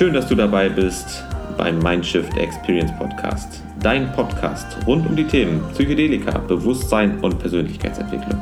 Schön, 0.00 0.14
dass 0.14 0.28
du 0.28 0.34
dabei 0.34 0.70
bist 0.70 1.22
beim 1.58 1.78
Mindshift 1.78 2.34
Experience 2.38 2.90
Podcast. 2.96 3.62
Dein 3.82 4.10
Podcast 4.12 4.78
rund 4.86 5.06
um 5.06 5.14
die 5.14 5.26
Themen 5.26 5.60
Psychedelika, 5.74 6.38
Bewusstsein 6.38 7.20
und 7.20 7.38
Persönlichkeitsentwicklung. 7.38 8.40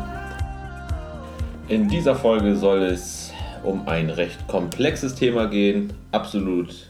In 1.66 1.88
dieser 1.88 2.14
Folge 2.14 2.54
soll 2.54 2.82
es 2.82 3.32
um 3.64 3.88
ein 3.88 4.08
recht 4.08 4.46
komplexes 4.46 5.16
Thema 5.16 5.46
gehen, 5.46 5.92
absolut 6.12 6.86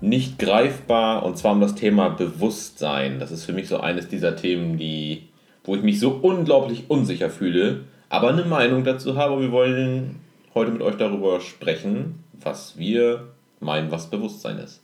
nicht 0.00 0.38
greifbar, 0.38 1.24
und 1.24 1.36
zwar 1.36 1.50
um 1.50 1.60
das 1.60 1.74
Thema 1.74 2.10
Bewusstsein. 2.10 3.18
Das 3.18 3.32
ist 3.32 3.44
für 3.44 3.52
mich 3.52 3.66
so 3.66 3.80
eines 3.80 4.06
dieser 4.06 4.36
Themen, 4.36 4.78
die, 4.78 5.30
wo 5.64 5.74
ich 5.74 5.82
mich 5.82 5.98
so 5.98 6.10
unglaublich 6.22 6.84
unsicher 6.86 7.28
fühle, 7.28 7.80
aber 8.08 8.28
eine 8.28 8.44
Meinung 8.44 8.84
dazu 8.84 9.16
habe. 9.16 9.40
Wir 9.40 9.50
wollen 9.50 10.20
heute 10.54 10.70
mit 10.70 10.80
euch 10.80 10.94
darüber 10.94 11.40
sprechen, 11.40 12.22
was 12.40 12.78
wir 12.78 13.30
meinen, 13.60 13.90
was 13.90 14.10
Bewusstsein 14.10 14.58
ist. 14.58 14.80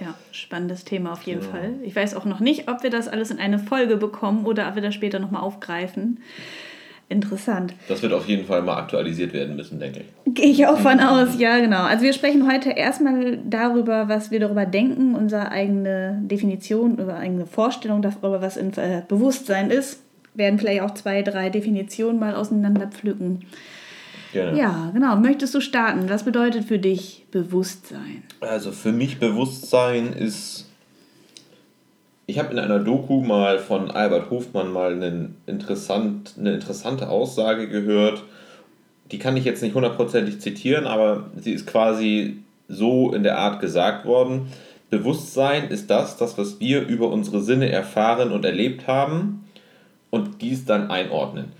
Ja, 0.00 0.14
spannendes 0.30 0.84
Thema 0.84 1.12
auf 1.12 1.22
jeden 1.22 1.42
ja. 1.42 1.48
Fall. 1.48 1.74
Ich 1.82 1.96
weiß 1.96 2.14
auch 2.14 2.24
noch 2.24 2.40
nicht, 2.40 2.68
ob 2.68 2.82
wir 2.82 2.90
das 2.90 3.08
alles 3.08 3.30
in 3.30 3.38
eine 3.38 3.58
Folge 3.58 3.96
bekommen 3.96 4.46
oder 4.46 4.68
ob 4.68 4.76
wir 4.76 4.82
das 4.82 4.94
später 4.94 5.18
nochmal 5.18 5.42
aufgreifen. 5.42 6.20
Interessant. 7.10 7.72
Das 7.88 8.02
wird 8.02 8.12
auf 8.12 8.28
jeden 8.28 8.44
Fall 8.44 8.60
mal 8.60 8.76
aktualisiert 8.76 9.32
werden 9.32 9.56
müssen, 9.56 9.80
denke 9.80 10.00
ich. 10.00 10.34
Gehe 10.34 10.50
ich 10.50 10.66
auch 10.66 10.78
von 10.78 11.00
aus, 11.00 11.38
ja, 11.38 11.58
genau. 11.58 11.84
Also 11.84 12.04
wir 12.04 12.12
sprechen 12.12 12.50
heute 12.50 12.70
erstmal 12.70 13.38
darüber, 13.38 14.08
was 14.08 14.30
wir 14.30 14.40
darüber 14.40 14.66
denken, 14.66 15.14
unsere 15.14 15.50
eigene 15.50 16.20
Definition, 16.22 16.96
unsere 16.96 17.16
eigene 17.16 17.46
Vorstellung 17.46 18.02
darüber, 18.02 18.42
was 18.42 18.58
in 18.58 18.74
äh, 18.74 19.02
Bewusstsein 19.08 19.70
ist. 19.70 20.02
Werden 20.34 20.58
vielleicht 20.58 20.82
auch 20.82 20.92
zwei, 20.92 21.22
drei 21.22 21.48
Definitionen 21.48 22.20
mal 22.20 22.34
auseinander 22.34 22.88
pflücken. 22.88 23.46
Gerne. 24.32 24.58
Ja, 24.58 24.90
genau. 24.92 25.16
Möchtest 25.16 25.54
du 25.54 25.60
starten? 25.60 26.08
Was 26.08 26.24
bedeutet 26.24 26.64
für 26.64 26.78
dich 26.78 27.24
Bewusstsein? 27.30 28.22
Also 28.40 28.72
für 28.72 28.92
mich 28.92 29.18
Bewusstsein 29.18 30.12
ist. 30.12 30.66
Ich 32.26 32.38
habe 32.38 32.52
in 32.52 32.58
einer 32.58 32.78
Doku 32.78 33.22
mal 33.22 33.58
von 33.58 33.90
Albert 33.90 34.30
Hofmann 34.30 34.70
mal 34.70 34.92
einen 34.92 35.36
interessant, 35.46 36.34
eine 36.38 36.52
interessante 36.52 37.08
Aussage 37.08 37.68
gehört. 37.68 38.22
Die 39.10 39.18
kann 39.18 39.38
ich 39.38 39.46
jetzt 39.46 39.62
nicht 39.62 39.74
hundertprozentig 39.74 40.38
zitieren, 40.40 40.86
aber 40.86 41.30
sie 41.36 41.52
ist 41.52 41.66
quasi 41.66 42.42
so 42.68 43.14
in 43.14 43.22
der 43.22 43.38
Art 43.38 43.60
gesagt 43.60 44.04
worden. 44.04 44.48
Bewusstsein 44.90 45.68
ist 45.70 45.88
das, 45.88 46.18
das, 46.18 46.36
was 46.36 46.60
wir 46.60 46.86
über 46.86 47.08
unsere 47.08 47.40
Sinne 47.40 47.70
erfahren 47.70 48.30
und 48.30 48.44
erlebt 48.44 48.86
haben 48.86 49.46
und 50.10 50.42
dies 50.42 50.66
dann 50.66 50.90
einordnen 50.90 51.52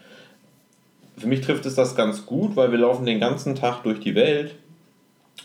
für 1.19 1.27
mich 1.27 1.41
trifft 1.41 1.67
es 1.67 1.75
das 1.75 1.97
ganz 1.97 2.27
gut, 2.27 2.57
weil 2.57 2.71
wir 2.71 2.79
laufen 2.79 3.07
den 3.07 3.21
ganzen 3.21 3.55
Tag 3.55 3.83
durch 3.83 4.01
die 4.01 4.15
Welt 4.15 4.55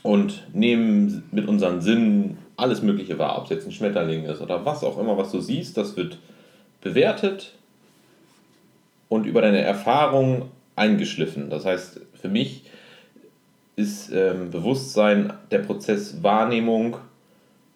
und 0.02 0.47
nehmen 0.53 1.23
mit 1.31 1.47
unseren 1.47 1.81
Sinnen 1.81 2.38
alles 2.57 2.81
Mögliche 2.81 3.17
wahr, 3.17 3.38
ob 3.38 3.45
es 3.45 3.49
jetzt 3.49 3.66
ein 3.66 3.71
Schmetterling 3.71 4.25
ist 4.25 4.41
oder 4.41 4.66
was 4.66 4.83
auch 4.83 4.97
immer, 4.99 5.17
was 5.17 5.31
du 5.31 5.41
siehst, 5.41 5.77
das 5.77 5.97
wird 5.97 6.19
bewertet 6.81 7.53
und 9.09 9.25
über 9.25 9.41
deine 9.41 9.61
Erfahrung 9.61 10.49
eingeschliffen. 10.75 11.49
Das 11.49 11.66
heißt, 11.66 12.01
für 12.19 12.29
mich 12.29 12.63
ist 13.75 14.11
ähm, 14.11 14.51
Bewusstsein 14.51 15.33
der 15.51 15.59
Prozess 15.59 16.21
Wahrnehmung, 16.21 16.97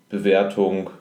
Bewertung 0.10 0.92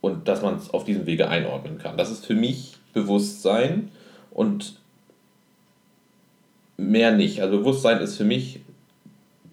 und 0.00 0.28
dass 0.28 0.42
man 0.42 0.56
es 0.56 0.70
auf 0.70 0.84
diesem 0.84 1.06
Wege 1.06 1.28
einordnen 1.28 1.78
kann. 1.78 1.96
Das 1.96 2.10
ist 2.10 2.26
für 2.26 2.34
mich 2.34 2.76
Bewusstsein 2.92 3.90
und 4.30 4.79
mehr 6.80 7.12
nicht. 7.12 7.42
Also 7.42 7.58
Bewusstsein 7.58 8.00
ist 8.00 8.16
für 8.16 8.24
mich 8.24 8.60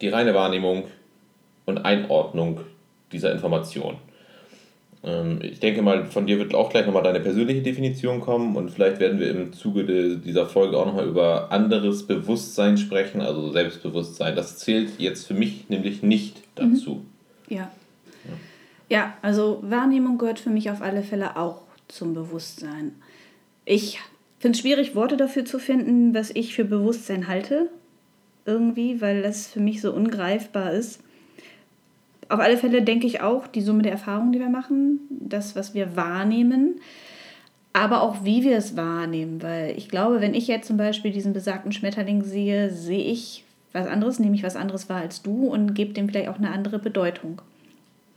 die 0.01 0.09
reine 0.09 0.33
Wahrnehmung 0.33 0.85
und 1.65 1.79
Einordnung 1.79 2.61
dieser 3.11 3.31
Information. 3.31 3.97
Ähm, 5.03 5.39
ich 5.41 5.59
denke 5.59 5.81
mal, 5.81 6.05
von 6.05 6.25
dir 6.25 6.39
wird 6.39 6.55
auch 6.55 6.69
gleich 6.69 6.85
nochmal 6.85 7.03
deine 7.03 7.19
persönliche 7.19 7.61
Definition 7.61 8.21
kommen 8.21 8.55
und 8.55 8.71
vielleicht 8.71 8.99
werden 8.99 9.19
wir 9.19 9.29
im 9.29 9.53
Zuge 9.53 9.83
dieser 10.17 10.45
Folge 10.47 10.77
auch 10.77 10.85
nochmal 10.85 11.07
über 11.07 11.51
anderes 11.51 12.07
Bewusstsein 12.07 12.77
sprechen, 12.77 13.21
also 13.21 13.51
Selbstbewusstsein. 13.51 14.35
Das 14.35 14.57
zählt 14.57 14.99
jetzt 14.99 15.27
für 15.27 15.33
mich 15.33 15.69
nämlich 15.69 16.03
nicht 16.03 16.37
mhm. 16.59 16.73
dazu. 16.73 17.05
Ja. 17.49 17.57
ja. 17.57 17.69
Ja, 18.89 19.17
also 19.21 19.59
Wahrnehmung 19.63 20.17
gehört 20.17 20.39
für 20.39 20.49
mich 20.49 20.71
auf 20.71 20.81
alle 20.81 21.03
Fälle 21.03 21.35
auch 21.35 21.61
zum 21.89 22.13
Bewusstsein. 22.13 22.95
Ich 23.65 23.99
finde 24.39 24.55
es 24.55 24.61
schwierig, 24.61 24.95
Worte 24.95 25.17
dafür 25.17 25.45
zu 25.45 25.59
finden, 25.59 26.13
was 26.13 26.31
ich 26.31 26.53
für 26.53 26.65
Bewusstsein 26.65 27.27
halte. 27.27 27.69
Irgendwie, 28.45 29.01
weil 29.01 29.21
das 29.21 29.47
für 29.47 29.59
mich 29.59 29.81
so 29.81 29.91
ungreifbar 29.91 30.71
ist. 30.73 31.01
Auf 32.29 32.39
alle 32.39 32.57
Fälle 32.57 32.81
denke 32.81 33.07
ich 33.07 33.21
auch, 33.21 33.47
die 33.47 33.61
Summe 33.61 33.83
der 33.83 33.93
Erfahrungen, 33.93 34.31
die 34.31 34.39
wir 34.39 34.49
machen, 34.49 34.99
das, 35.09 35.55
was 35.55 35.73
wir 35.73 35.95
wahrnehmen, 35.95 36.81
aber 37.73 38.01
auch 38.01 38.23
wie 38.23 38.43
wir 38.43 38.57
es 38.57 38.75
wahrnehmen. 38.75 39.41
Weil 39.41 39.77
ich 39.77 39.89
glaube, 39.89 40.21
wenn 40.21 40.33
ich 40.33 40.47
jetzt 40.47 40.67
zum 40.67 40.77
Beispiel 40.77 41.11
diesen 41.11 41.33
besagten 41.33 41.71
Schmetterling 41.71 42.23
sehe, 42.23 42.69
sehe 42.69 43.03
ich 43.03 43.43
was 43.73 43.87
anderes, 43.87 44.19
nehme 44.19 44.35
ich 44.35 44.43
was 44.43 44.55
anderes 44.55 44.89
wahr 44.89 45.01
als 45.01 45.21
du 45.21 45.47
und 45.47 45.73
gebe 45.73 45.93
dem 45.93 46.09
vielleicht 46.09 46.29
auch 46.29 46.37
eine 46.37 46.51
andere 46.51 46.79
Bedeutung. 46.79 47.41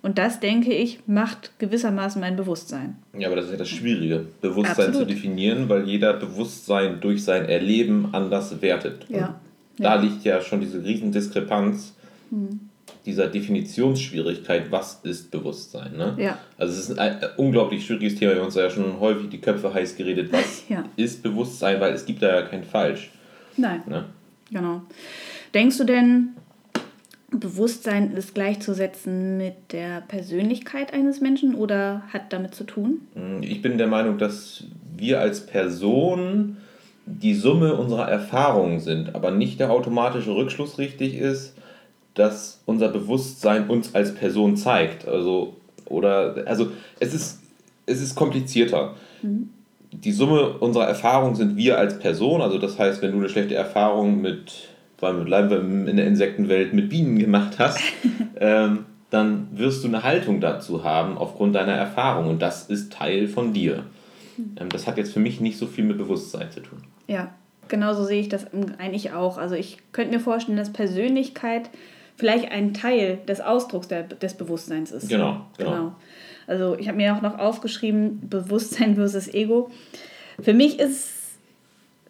Und 0.03 0.17
das, 0.17 0.41
denke 0.41 0.73
ich, 0.73 1.01
macht 1.07 1.59
gewissermaßen 1.59 2.21
mein 2.21 2.37
Bewusstsein. 2.37 2.97
Ja, 3.19 3.29
aber 3.29 3.37
das 3.37 3.47
ist 3.47 3.53
ja 3.53 3.59
das 3.59 3.69
Schwierige, 3.69 4.27
Bewusstsein 4.41 4.89
Absolut. 4.89 5.09
zu 5.09 5.15
definieren, 5.15 5.69
weil 5.69 5.87
jeder 5.87 6.15
Bewusstsein 6.15 7.01
durch 7.01 7.23
sein 7.23 7.45
Erleben 7.47 8.09
anders 8.13 8.63
wertet. 8.63 9.07
Ja. 9.11 9.39
Da 9.77 9.97
ja. 9.97 10.01
liegt 10.01 10.25
ja 10.25 10.41
schon 10.41 10.61
diese 10.61 10.83
Riesendiskrepanz 10.83 11.95
hm. 12.31 12.61
dieser 13.05 13.27
Definitionsschwierigkeit, 13.27 14.71
was 14.71 15.01
ist 15.03 15.31
Bewusstsein. 15.31 15.97
Ne? 15.97 16.15
Ja. 16.19 16.39
Also 16.57 16.73
es 16.73 16.89
ist 16.89 16.99
ein 16.99 17.19
unglaublich 17.37 17.85
schwieriges 17.85 18.17
Thema, 18.17 18.33
wir 18.33 18.39
haben 18.41 18.47
uns 18.47 18.55
ja 18.55 18.71
schon 18.71 19.01
häufig 19.01 19.29
die 19.29 19.41
Köpfe 19.41 19.73
heiß 19.73 19.97
geredet, 19.97 20.33
was 20.33 20.65
ja. 20.69 20.85
ist 20.97 21.23
Bewusstsein, 21.23 21.79
weil 21.81 21.93
es 21.93 22.07
gibt 22.07 22.23
da 22.23 22.41
ja 22.41 22.43
kein 22.43 22.65
Falsch. 22.65 23.11
Nein. 23.59 23.83
Ne? 23.87 24.05
Genau. 24.51 24.83
Denkst 25.53 25.79
du 25.79 25.85
denn, 25.85 26.31
Bewusstsein 27.33 28.13
ist 28.13 28.35
gleichzusetzen 28.35 29.37
mit 29.37 29.73
der 29.73 30.01
Persönlichkeit 30.03 30.93
eines 30.93 31.21
Menschen 31.21 31.55
oder 31.55 32.03
hat 32.13 32.33
damit 32.33 32.55
zu 32.55 32.65
tun? 32.65 33.03
Ich 33.41 33.63
bin 33.63 33.79
der 33.79 33.87
Meinung, 33.87 34.19
dass 34.19 34.65
wir 34.97 35.21
als 35.21 35.47
Person 35.47 36.57
die 37.07 37.35
Summe 37.35 37.75
unserer 37.77 38.09
Erfahrungen 38.09 38.81
sind, 38.81 39.15
aber 39.15 39.31
nicht 39.31 39.61
der 39.61 39.71
automatische 39.71 40.35
Rückschluss 40.35 40.79
richtig 40.79 41.15
ist, 41.15 41.55
dass 42.15 42.61
unser 42.67 42.89
Bewusstsein 42.89 43.69
uns 43.69 43.95
als 43.95 44.15
Person 44.15 44.57
zeigt. 44.57 45.07
Also, 45.09 45.57
oder, 45.87 46.45
also 46.47 46.69
es 46.99 47.15
ist, 47.15 47.41
es 47.87 48.01
ist 48.01 48.15
komplizierter. 48.15 48.95
Mhm. 49.23 49.51
Die 49.93 50.13
Summe 50.13 50.59
unserer 50.59 50.87
Erfahrungen 50.87 51.35
sind 51.35 51.57
wir 51.57 51.79
als 51.79 51.99
Person, 51.99 52.43
also 52.43 52.59
das 52.59 52.79
heißt, 52.79 53.03
wenn 53.03 53.13
du 53.13 53.19
eine 53.19 53.29
schlechte 53.29 53.55
Erfahrung 53.55 54.21
mit 54.21 54.69
allem 55.09 55.25
bleiben 55.25 55.51
wir 55.51 55.91
in 55.91 55.97
der 55.97 56.07
Insektenwelt, 56.07 56.73
mit 56.73 56.89
Bienen 56.89 57.19
gemacht 57.19 57.59
hast, 57.59 57.81
ähm, 58.41 58.85
dann 59.11 59.49
wirst 59.53 59.83
du 59.83 59.89
eine 59.89 60.03
Haltung 60.03 60.41
dazu 60.41 60.85
haben 60.85 61.19
aufgrund 61.19 61.55
deiner 61.55 61.73
Erfahrung 61.73 62.29
und 62.29 62.43
das 62.43 62.69
ist 62.69 62.93
Teil 62.93 63.27
von 63.27 63.53
dir. 63.53 63.85
Ähm, 64.59 64.69
das 64.69 64.87
hat 64.87 64.99
jetzt 64.99 65.13
für 65.13 65.21
mich 65.21 65.41
nicht 65.41 65.59
so 65.59 65.67
viel 65.67 65.85
mit 65.85 65.99
Bewusstsein 65.99 66.51
zu 66.51 66.61
tun. 66.61 66.83
Ja, 67.07 67.33
genauso 67.69 68.05
sehe 68.05 68.21
ich 68.21 68.29
das 68.29 68.47
eigentlich 68.79 69.13
auch. 69.13 69.39
Also 69.39 69.55
ich 69.55 69.79
könnte 69.93 70.15
mir 70.15 70.21
vorstellen, 70.21 70.57
dass 70.57 70.73
Persönlichkeit 70.73 71.71
vielleicht 72.17 72.53
ein 72.53 72.75
Teil 72.75 73.19
des 73.27 73.41
Ausdrucks 73.41 73.89
der, 73.89 74.03
des 74.05 74.35
Bewusstseins 74.35 74.93
ist. 74.93 75.09
Genau, 75.09 75.47
genau. 75.57 75.71
genau. 75.71 75.93
Also 76.47 76.77
ich 76.79 76.89
habe 76.89 76.97
mir 76.97 77.17
auch 77.17 77.23
noch 77.23 77.39
aufgeschrieben, 77.39 78.29
Bewusstsein 78.29 78.95
versus 78.97 79.29
Ego. 79.33 79.71
Für 80.41 80.53
mich 80.53 80.79
ist 80.79 81.20
also 81.20 81.20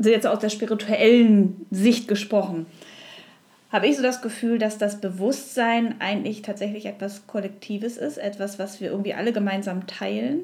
jetzt 0.08 0.26
aus 0.26 0.38
der 0.38 0.48
spirituellen 0.48 1.66
Sicht 1.70 2.08
gesprochen, 2.08 2.66
habe 3.70 3.86
ich 3.86 3.96
so 3.96 4.02
das 4.02 4.22
Gefühl, 4.22 4.58
dass 4.58 4.78
das 4.78 5.00
Bewusstsein 5.00 6.00
eigentlich 6.00 6.42
tatsächlich 6.42 6.86
etwas 6.86 7.26
Kollektives 7.26 7.98
ist, 7.98 8.18
etwas, 8.18 8.58
was 8.58 8.80
wir 8.80 8.90
irgendwie 8.90 9.14
alle 9.14 9.32
gemeinsam 9.32 9.86
teilen 9.86 10.40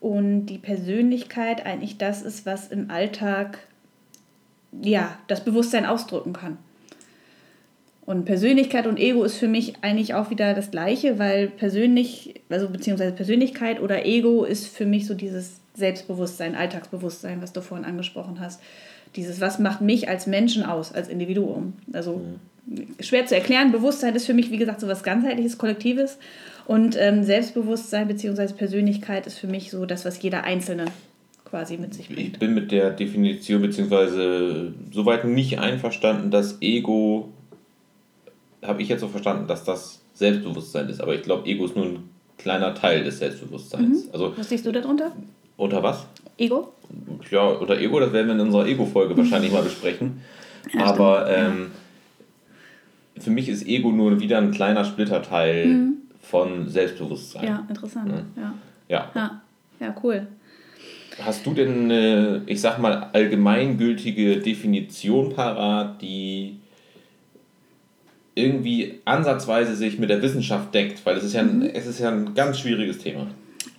und 0.00 0.46
die 0.46 0.58
Persönlichkeit 0.58 1.64
eigentlich 1.64 1.98
das 1.98 2.22
ist, 2.22 2.46
was 2.46 2.68
im 2.68 2.90
Alltag 2.90 3.58
ja, 4.82 5.18
das 5.26 5.44
Bewusstsein 5.44 5.86
ausdrücken 5.86 6.32
kann. 6.32 6.58
Und 8.06 8.24
Persönlichkeit 8.24 8.86
und 8.86 8.98
Ego 8.98 9.22
ist 9.22 9.36
für 9.36 9.46
mich 9.46 9.74
eigentlich 9.82 10.14
auch 10.14 10.30
wieder 10.30 10.54
das 10.54 10.70
Gleiche, 10.70 11.18
weil 11.18 11.48
persönlich, 11.48 12.40
also 12.48 12.68
beziehungsweise 12.68 13.12
Persönlichkeit 13.12 13.80
oder 13.80 14.04
Ego 14.04 14.44
ist 14.44 14.66
für 14.66 14.86
mich 14.86 15.06
so 15.06 15.14
dieses 15.14 15.59
Selbstbewusstsein, 15.74 16.54
Alltagsbewusstsein, 16.54 17.42
was 17.42 17.52
du 17.52 17.62
vorhin 17.62 17.86
angesprochen 17.86 18.40
hast. 18.40 18.60
Dieses, 19.16 19.40
was 19.40 19.58
macht 19.58 19.80
mich 19.80 20.08
als 20.08 20.26
Menschen 20.26 20.64
aus, 20.64 20.92
als 20.92 21.08
Individuum. 21.08 21.74
Also 21.92 22.16
mhm 22.16 22.40
schwer 23.00 23.26
zu 23.26 23.34
erklären. 23.34 23.72
Bewusstsein 23.72 24.14
ist 24.14 24.26
für 24.26 24.34
mich, 24.34 24.50
wie 24.50 24.56
gesagt, 24.56 24.80
so 24.80 24.88
was 24.88 25.02
ganzheitliches, 25.02 25.58
Kollektives. 25.58 26.18
Und 26.66 26.96
ähm, 26.98 27.24
Selbstbewusstsein 27.24 28.08
bzw. 28.08 28.52
Persönlichkeit 28.52 29.26
ist 29.26 29.38
für 29.38 29.46
mich 29.46 29.70
so 29.70 29.86
das, 29.86 30.04
was 30.04 30.20
jeder 30.22 30.44
Einzelne 30.44 30.86
quasi 31.44 31.76
mit 31.78 31.94
sich 31.94 32.08
bringt. 32.08 32.34
Ich 32.34 32.38
bin 32.38 32.54
mit 32.54 32.70
der 32.70 32.90
Definition 32.90 33.62
bzw. 33.62 34.70
soweit 34.92 35.24
nicht 35.24 35.58
einverstanden, 35.58 36.30
dass 36.30 36.58
Ego 36.60 37.30
habe 38.62 38.82
ich 38.82 38.88
jetzt 38.88 39.00
so 39.00 39.08
verstanden, 39.08 39.48
dass 39.48 39.64
das 39.64 40.00
Selbstbewusstsein 40.14 40.88
ist. 40.88 41.00
Aber 41.00 41.14
ich 41.14 41.22
glaube, 41.22 41.48
Ego 41.48 41.64
ist 41.64 41.74
nur 41.74 41.86
ein 41.86 42.10
kleiner 42.38 42.74
Teil 42.74 43.02
des 43.02 43.18
Selbstbewusstseins. 43.18 44.06
Mhm. 44.06 44.10
Also, 44.12 44.36
was 44.36 44.48
siehst 44.48 44.66
du 44.66 44.72
darunter? 44.72 45.12
Unter 45.60 45.82
was? 45.82 46.06
Ego? 46.38 46.72
Ja, 47.30 47.42
unter 47.42 47.78
Ego, 47.78 48.00
das 48.00 48.14
werden 48.14 48.28
wir 48.28 48.34
in 48.34 48.40
unserer 48.40 48.66
Ego-Folge 48.66 49.14
wahrscheinlich 49.14 49.52
mal 49.52 49.62
besprechen. 49.62 50.22
Ja, 50.72 50.86
Aber 50.86 51.30
ähm, 51.30 51.70
für 53.18 53.30
mich 53.30 53.46
ist 53.50 53.66
Ego 53.66 53.92
nur 53.92 54.18
wieder 54.20 54.38
ein 54.38 54.52
kleiner 54.52 54.86
Splitterteil 54.86 55.66
mhm. 55.66 55.96
von 56.22 56.66
Selbstbewusstsein. 56.66 57.44
Ja, 57.44 57.66
interessant. 57.68 58.10
Ja. 58.36 58.54
Ja. 58.88 59.10
ja. 59.14 59.42
ja, 59.80 59.94
cool. 60.02 60.26
Hast 61.22 61.44
du 61.44 61.52
denn 61.52 61.84
eine, 61.84 62.42
ich 62.46 62.62
sag 62.62 62.78
mal, 62.78 63.10
allgemeingültige 63.12 64.38
Definition 64.38 65.34
parat, 65.34 66.00
die 66.00 66.58
irgendwie 68.34 69.00
ansatzweise 69.04 69.76
sich 69.76 69.98
mit 69.98 70.08
der 70.08 70.22
Wissenschaft 70.22 70.74
deckt? 70.74 71.04
Weil 71.04 71.18
es 71.18 71.24
ist 71.24 71.34
ja 71.34 71.42
ein, 71.42 71.58
mhm. 71.58 71.70
es 71.74 71.86
ist 71.86 72.00
ja 72.00 72.08
ein 72.08 72.34
ganz 72.34 72.58
schwieriges 72.60 72.96
Thema. 72.96 73.26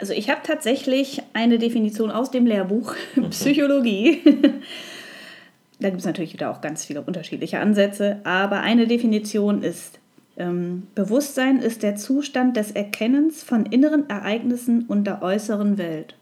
Also 0.01 0.13
ich 0.13 0.31
habe 0.31 0.42
tatsächlich 0.44 1.21
eine 1.33 1.59
Definition 1.59 2.09
aus 2.09 2.31
dem 2.31 2.48
Lehrbuch 2.48 2.95
mhm. 3.15 3.30
Psychologie. 3.30 4.19
da 5.80 5.89
gibt 5.89 6.00
es 6.00 6.06
natürlich 6.06 6.33
wieder 6.33 6.50
auch 6.50 6.59
ganz 6.59 6.83
viele 6.83 7.01
unterschiedliche 7.01 7.59
Ansätze, 7.59 8.19
aber 8.24 8.62
eine 8.62 8.88
Definition 8.88 9.62
ist, 9.62 10.00
ähm, 10.38 10.88
Bewusstsein 10.95 11.59
ist 11.59 11.83
der 11.83 11.98
Zustand 11.98 12.57
des 12.57 12.71
Erkennens 12.71 13.44
von 13.44 13.68
inneren 13.68 14.09
Ereignissen 14.09 14.86
und 14.88 15.06
der 15.06 15.21
äußeren 15.21 15.77
Welt. 15.77 16.15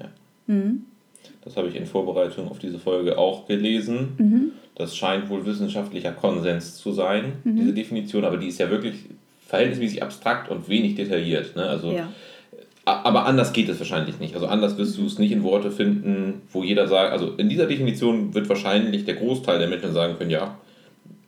Ja. 0.00 0.08
Mhm. 0.48 0.84
Das 1.44 1.56
habe 1.56 1.68
ich 1.68 1.76
in 1.76 1.86
Vorbereitung 1.86 2.50
auf 2.50 2.58
diese 2.58 2.80
Folge 2.80 3.18
auch 3.18 3.46
gelesen. 3.46 4.14
Mhm. 4.18 4.52
Das 4.74 4.96
scheint 4.96 5.30
wohl 5.30 5.46
wissenschaftlicher 5.46 6.10
Konsens 6.10 6.76
zu 6.76 6.90
sein, 6.90 7.34
mhm. 7.44 7.56
diese 7.56 7.72
Definition, 7.72 8.24
aber 8.24 8.36
die 8.36 8.48
ist 8.48 8.58
ja 8.58 8.68
wirklich 8.68 8.96
verhältnismäßig 9.46 10.02
abstrakt 10.02 10.50
und 10.50 10.68
wenig 10.68 10.96
detailliert. 10.96 11.54
Ne? 11.54 11.68
Also 11.68 11.92
ja. 11.92 12.08
Aber 12.86 13.26
anders 13.26 13.52
geht 13.52 13.68
es 13.68 13.80
wahrscheinlich 13.80 14.20
nicht. 14.20 14.36
Also 14.36 14.46
anders 14.46 14.78
wirst 14.78 14.96
du 14.96 15.06
es 15.06 15.18
nicht 15.18 15.32
in 15.32 15.42
Worte 15.42 15.72
finden, 15.72 16.42
wo 16.52 16.62
jeder 16.62 16.86
sagt, 16.86 17.10
also 17.10 17.32
in 17.36 17.48
dieser 17.48 17.66
Definition 17.66 18.32
wird 18.32 18.48
wahrscheinlich 18.48 19.04
der 19.04 19.16
Großteil 19.16 19.58
der 19.58 19.66
Menschen 19.66 19.92
sagen 19.92 20.16
können, 20.16 20.30
ja, 20.30 20.56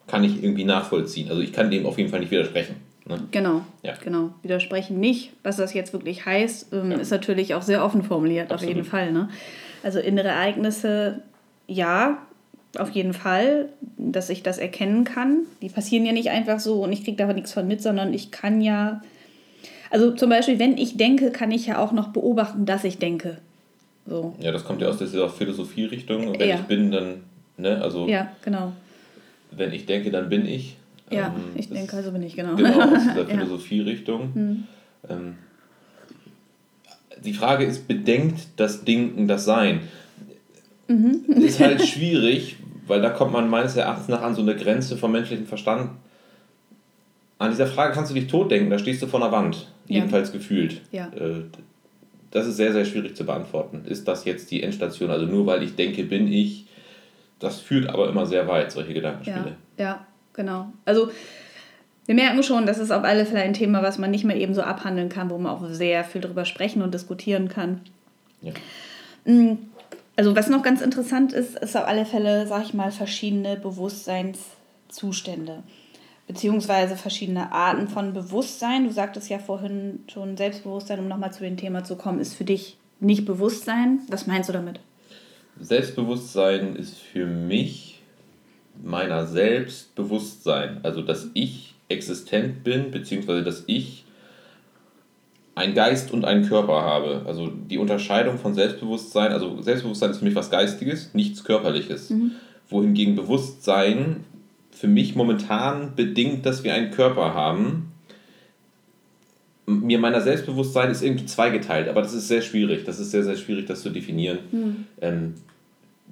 kann 0.07 0.23
ich 0.23 0.41
irgendwie 0.41 0.63
nachvollziehen. 0.63 1.29
Also 1.29 1.43
ich 1.43 1.53
kann 1.53 1.69
dem 1.69 1.85
auf 1.85 1.99
jeden 1.99 2.11
Fall 2.11 2.21
nicht 2.21 2.31
widersprechen. 2.31 2.77
Ne? 3.07 3.23
Genau, 3.33 3.63
ja. 3.83 3.95
genau. 4.05 4.31
Widersprechen 4.43 5.01
nicht. 5.01 5.33
Was 5.43 5.57
das 5.57 5.75
jetzt 5.75 5.93
wirklich 5.93 6.25
heißt, 6.25 6.73
ähm, 6.73 6.93
ja. 6.93 6.99
ist 6.99 7.11
natürlich 7.11 7.55
auch 7.55 7.63
sehr 7.63 7.85
offen 7.85 8.05
formuliert, 8.05 8.53
Absolut. 8.53 8.63
auf 8.63 8.77
jeden 8.77 8.89
Fall. 8.89 9.11
Ne? 9.11 9.29
Also 9.83 9.99
innere 9.99 10.29
Ereignisse, 10.29 11.23
ja, 11.67 12.19
auf 12.79 12.91
jeden 12.91 13.15
Fall, 13.15 13.69
dass 13.97 14.31
ich 14.31 14.45
das 14.45 14.59
erkennen 14.59 15.03
kann. 15.03 15.41
Die 15.61 15.71
passieren 15.71 16.07
ja 16.07 16.13
nicht 16.13 16.31
einfach 16.31 16.61
so 16.61 16.85
und 16.85 16.93
ich 16.93 17.03
kriege 17.03 17.17
da 17.17 17.33
nichts 17.33 17.53
von 17.53 17.67
mit, 17.67 17.83
sondern 17.83 18.15
ich 18.15 18.31
kann 18.31 18.61
ja 18.61 19.03
also 19.91 20.13
zum 20.13 20.31
Beispiel, 20.31 20.59
wenn 20.59 20.77
ich 20.77 20.97
denke, 20.97 21.31
kann 21.31 21.51
ich 21.51 21.67
ja 21.67 21.79
auch 21.79 21.93
noch 21.93 22.09
beobachten, 22.09 22.67
dass 22.67 22.85
ich 22.85 22.99
denke. 22.99 23.39
So. 24.07 24.35
Ja, 24.41 24.53
das 24.53 24.65
kommt 24.65 24.81
ja 24.81 24.89
aus 24.89 24.99
dieser 24.99 25.29
Philosophie-Richtung. 25.29 26.39
Wenn 26.39 26.49
ja. 26.49 26.57
ich 26.57 26.63
bin, 26.63 26.91
dann, 26.91 27.23
ne, 27.57 27.81
also. 27.83 28.07
Ja, 28.07 28.31
genau. 28.43 28.73
Wenn 29.51 29.73
ich 29.73 29.87
denke, 29.87 30.11
dann 30.11 30.29
bin 30.29 30.47
ich. 30.47 30.77
Ja, 31.11 31.29
ähm, 31.29 31.53
ich 31.55 31.69
denke, 31.69 31.97
also 31.97 32.13
bin 32.13 32.23
ich, 32.23 32.37
genau. 32.37 32.55
Genau, 32.55 32.81
aus 32.81 33.03
dieser 33.03 33.27
Philosophie-Richtung. 33.29 34.35
Hm. 34.35 34.65
Ähm, 35.09 35.35
die 37.25 37.33
Frage 37.33 37.65
ist, 37.65 37.89
bedenkt 37.89 38.41
das 38.57 38.85
Denken 38.85 39.27
das 39.27 39.45
Sein? 39.45 39.81
Mhm. 40.87 41.25
Ist 41.29 41.61
halt 41.61 41.83
schwierig, 41.85 42.57
weil 42.87 43.03
da 43.03 43.11
kommt 43.11 43.33
man 43.33 43.49
meines 43.49 43.77
Erachtens 43.77 44.09
nach 44.09 44.23
an 44.23 44.35
so 44.35 44.43
eine 44.43 44.55
Grenze 44.57 44.97
vom 44.97 45.13
menschlichen 45.13 45.47
Verstand 45.47 45.91
an 47.39 47.51
dieser 47.51 47.67
Frage 47.67 47.95
kannst 47.95 48.11
du 48.11 48.15
dich 48.15 48.27
totdenken, 48.27 48.71
da 48.71 48.79
stehst 48.79 49.01
du 49.03 49.07
vor 49.07 49.23
einer 49.23 49.33
Wand, 49.33 49.69
ja. 49.89 49.97
jedenfalls 49.97 50.33
gefühlt. 50.33 50.81
Ja. 50.93 51.09
Äh, 51.09 51.43
das 52.31 52.47
ist 52.47 52.57
sehr, 52.57 52.73
sehr 52.73 52.85
schwierig 52.85 53.17
zu 53.17 53.25
beantworten. 53.25 53.85
Ist 53.87 54.07
das 54.07 54.25
jetzt 54.25 54.51
die 54.51 54.63
Endstation? 54.63 55.11
Also 55.11 55.27
nur 55.27 55.47
weil 55.47 55.63
ich 55.63 55.77
denke, 55.77 56.05
bin 56.05 56.31
ich, 56.31 56.67
das 57.39 57.61
führt 57.61 57.89
aber 57.89 58.09
immer 58.09 58.27
sehr 58.27 58.47
weit, 58.49 58.73
solche 58.73 58.93
Gedankenspiele. 58.93 59.57
Ja, 59.79 59.85
ja 59.85 60.07
genau. 60.35 60.73
Also 60.85 61.11
wir 62.07 62.15
merken 62.15 62.43
schon, 62.43 62.67
das 62.67 62.79
ist 62.79 62.91
auf 62.91 63.05
alle 63.05 63.27
Fälle 63.27 63.43
ein 63.43 63.55
Thema, 63.55 63.83
was 63.83 63.99
man 63.99 64.11
nicht 64.11 64.25
mehr 64.25 64.37
eben 64.37 64.55
so 64.55 64.63
abhandeln 64.63 65.09
kann, 65.09 65.31
wo 65.31 65.39
man 65.39 65.53
auch 65.53 65.65
sehr 65.71 66.05
viel 66.05 66.21
darüber 66.21 66.45
sprechen 66.45 66.83
und 66.83 66.93
diskutieren 66.93 67.49
kann. 67.49 67.81
Ja. 68.43 68.53
Mm, 69.25 69.59
also 70.17 70.35
was 70.35 70.49
noch 70.49 70.63
ganz 70.63 70.81
interessant 70.81 71.33
ist, 71.33 71.57
ist 71.59 71.77
auf 71.77 71.87
alle 71.87 72.05
Fälle, 72.05 72.47
sag 72.47 72.65
ich 72.65 72.75
mal, 72.75 72.91
verschiedene 72.91 73.57
Bewusstseinszustände 73.57 75.63
beziehungsweise 76.29 76.95
verschiedene 76.97 77.51
Arten 77.53 77.89
von 77.89 78.13
Bewusstsein. 78.13 78.85
Du 78.85 78.93
sagtest 78.93 79.29
ja 79.31 79.39
vorhin 79.39 80.05
schon, 80.13 80.37
Selbstbewusstsein, 80.37 81.01
um 81.01 81.09
nochmal 81.09 81.33
zu 81.33 81.43
dem 81.43 81.57
Thema 81.57 81.83
zu 81.83 81.97
kommen, 81.97 82.21
ist 82.21 82.35
für 82.35 82.45
dich 82.45 82.77
nicht 83.01 83.25
Bewusstsein. 83.25 84.01
Was 84.09 84.27
meinst 84.27 84.49
du 84.49 84.53
damit? 84.53 84.79
Selbstbewusstsein 85.59 86.77
ist 86.77 86.99
für 86.99 87.27
mich 87.27 88.03
meiner 88.81 89.27
Selbstbewusstsein, 89.27 90.81
also 90.85 91.03
dass 91.03 91.31
ich 91.35 91.75
existent 91.89 92.63
bin, 92.63 92.91
beziehungsweise 92.91 93.43
dass 93.43 93.65
ich 93.67 94.05
einen 95.55 95.75
Geist 95.75 96.13
und 96.13 96.25
einen 96.25 96.47
Körper 96.47 96.83
habe. 96.83 97.23
Also 97.27 97.49
die 97.49 97.79
Unterscheidung 97.79 98.39
von 98.39 98.55
Selbstbewusstsein, 98.55 99.33
also 99.33 99.61
Selbstbewusstsein 99.63 100.11
ist 100.11 100.19
für 100.19 100.27
mich 100.27 100.37
was 100.37 100.51
Geistiges, 100.51 101.15
nichts 101.15 101.43
Körperliches. 101.43 102.11
Mhm. 102.11 102.33
Wohingegen 102.69 103.17
Bewusstsein 103.17 104.25
für 104.79 104.87
mich 104.87 105.17
momentan 105.17 105.97
bedingt, 105.97 106.47
dass 106.47 106.63
wir 106.63 106.73
einen 106.73 106.93
Körper 106.93 107.35
haben. 107.35 107.93
Mir 109.67 109.99
meiner 109.99 110.21
Selbstbewusstsein 110.21 110.91
ist 110.91 111.03
irgendwie 111.03 111.27
zweigeteilt, 111.27 111.89
aber 111.89 112.01
das 112.01 112.15
ist 112.15 112.29
sehr 112.29 112.43
schwierig. 112.43 112.85
Das 112.85 113.01
ist 113.01 113.11
sehr, 113.11 113.25
sehr 113.25 113.37
schwierig, 113.37 113.67
das 113.67 113.83
zu 113.83 113.91
definieren. 113.91 114.39
Mhm. 114.53 114.77
Ähm, 115.01 115.35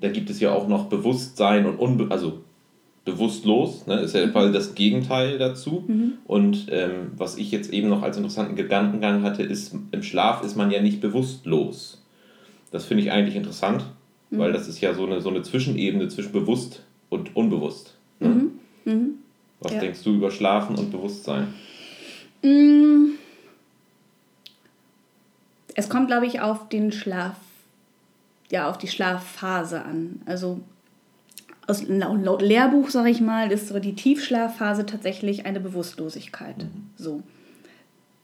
da 0.00 0.08
gibt 0.08 0.30
es 0.30 0.40
ja 0.40 0.52
auch 0.52 0.66
noch 0.66 0.86
Bewusstsein 0.86 1.64
und 1.64 1.76
unbe 1.78 2.08
also 2.10 2.40
bewusstlos, 3.04 3.86
ne, 3.86 4.00
ist 4.00 4.16
ja 4.16 4.26
quasi 4.26 4.52
das 4.52 4.74
Gegenteil 4.74 5.38
dazu. 5.38 5.84
Mhm. 5.86 6.14
Und 6.26 6.66
ähm, 6.70 7.12
was 7.16 7.38
ich 7.38 7.52
jetzt 7.52 7.72
eben 7.72 7.88
noch 7.88 8.02
als 8.02 8.16
interessanten 8.16 8.56
Gedankengang 8.56 9.22
hatte, 9.22 9.44
ist, 9.44 9.76
im 9.92 10.02
Schlaf 10.02 10.42
ist 10.42 10.56
man 10.56 10.72
ja 10.72 10.82
nicht 10.82 11.00
bewusstlos. 11.00 12.02
Das 12.72 12.84
finde 12.84 13.04
ich 13.04 13.12
eigentlich 13.12 13.36
interessant, 13.36 13.84
mhm. 14.30 14.38
weil 14.38 14.52
das 14.52 14.66
ist 14.66 14.80
ja 14.80 14.92
so 14.92 15.06
eine, 15.06 15.20
so 15.20 15.30
eine 15.30 15.42
Zwischenebene 15.42 16.08
zwischen 16.08 16.32
bewusst 16.32 16.82
und 17.10 17.36
unbewusst. 17.36 17.96
Ne? 18.18 18.28
Mhm. 18.28 18.50
Mhm. 18.86 19.18
Was 19.60 19.72
ja. 19.72 19.80
denkst 19.80 20.02
du 20.02 20.14
über 20.14 20.30
Schlafen 20.30 20.76
und 20.76 20.90
Bewusstsein? 20.90 21.52
Mm. 22.42 23.16
Es 25.74 25.90
kommt, 25.90 26.06
glaube 26.08 26.26
ich, 26.26 26.40
auf 26.40 26.68
den 26.70 26.90
Schlaf, 26.90 27.36
ja, 28.50 28.70
auf 28.70 28.78
die 28.78 28.88
Schlafphase 28.88 29.82
an. 29.82 30.22
Also 30.24 30.60
aus, 31.66 31.84
laut 31.88 32.42
Lehrbuch, 32.42 32.88
sage 32.90 33.10
ich 33.10 33.20
mal, 33.20 33.50
ist 33.50 33.68
so 33.68 33.78
die 33.78 33.94
Tiefschlafphase 33.94 34.86
tatsächlich 34.86 35.46
eine 35.46 35.60
Bewusstlosigkeit. 35.60 36.58
Mhm. 36.58 36.90
So. 36.96 37.22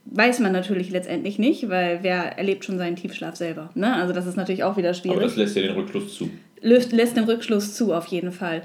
Weiß 0.04 0.40
man 0.40 0.52
natürlich 0.52 0.90
letztendlich 0.90 1.38
nicht, 1.38 1.68
weil 1.68 2.02
wer 2.02 2.38
erlebt 2.38 2.64
schon 2.64 2.78
seinen 2.78 2.96
Tiefschlaf 2.96 3.36
selber. 3.36 3.70
Ne? 3.74 3.94
Also 3.94 4.12
das 4.12 4.26
ist 4.26 4.36
natürlich 4.36 4.64
auch 4.64 4.76
wieder 4.76 4.94
schwierig. 4.94 5.18
Aber 5.18 5.26
das 5.26 5.36
lässt 5.36 5.56
ja 5.56 5.62
den 5.62 5.74
Rückschluss 5.74 6.14
zu. 6.14 6.30
Lässt, 6.60 6.92
lässt 6.92 7.16
den 7.16 7.24
Rückschluss 7.24 7.74
zu, 7.74 7.92
auf 7.92 8.06
jeden 8.06 8.32
Fall. 8.32 8.62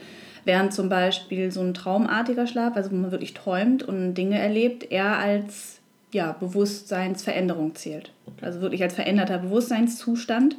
Während 0.47 0.73
zum 0.73 0.87
Beispiel 0.87 1.51
so 1.51 1.59
ein 1.59 1.73
traumartiger 1.73 2.47
Schlaf, 2.47 2.77
also 2.77 2.89
wo 2.91 2.95
man 2.95 3.11
wirklich 3.11 3.33
träumt 3.33 3.83
und 3.83 4.13
Dinge 4.13 4.39
erlebt, 4.39 4.89
eher 4.89 5.17
als 5.17 5.81
ja, 6.13 6.31
Bewusstseinsveränderung 6.39 7.75
zählt. 7.75 8.13
Okay. 8.25 8.45
Also 8.45 8.61
wirklich 8.61 8.81
als 8.81 8.93
veränderter 8.93 9.39
Bewusstseinszustand. 9.39 10.55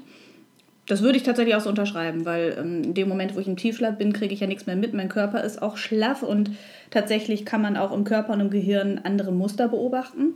Das 0.84 1.00
würde 1.00 1.16
ich 1.16 1.22
tatsächlich 1.22 1.54
auch 1.54 1.62
so 1.62 1.70
unterschreiben, 1.70 2.26
weil 2.26 2.54
ähm, 2.58 2.82
in 2.84 2.92
dem 2.92 3.08
Moment, 3.08 3.34
wo 3.34 3.40
ich 3.40 3.48
im 3.48 3.56
Tiefschlaf 3.56 3.96
bin, 3.96 4.12
kriege 4.12 4.34
ich 4.34 4.40
ja 4.40 4.46
nichts 4.46 4.66
mehr 4.66 4.76
mit. 4.76 4.92
Mein 4.92 5.08
Körper 5.08 5.42
ist 5.42 5.62
auch 5.62 5.78
schlaff 5.78 6.22
und 6.22 6.50
tatsächlich 6.90 7.46
kann 7.46 7.62
man 7.62 7.78
auch 7.78 7.92
im 7.92 8.04
Körper 8.04 8.34
und 8.34 8.40
im 8.40 8.50
Gehirn 8.50 9.00
andere 9.04 9.32
Muster 9.32 9.68
beobachten. 9.68 10.34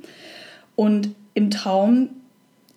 Und 0.77 1.11
im 1.35 1.51
Traum 1.51 2.09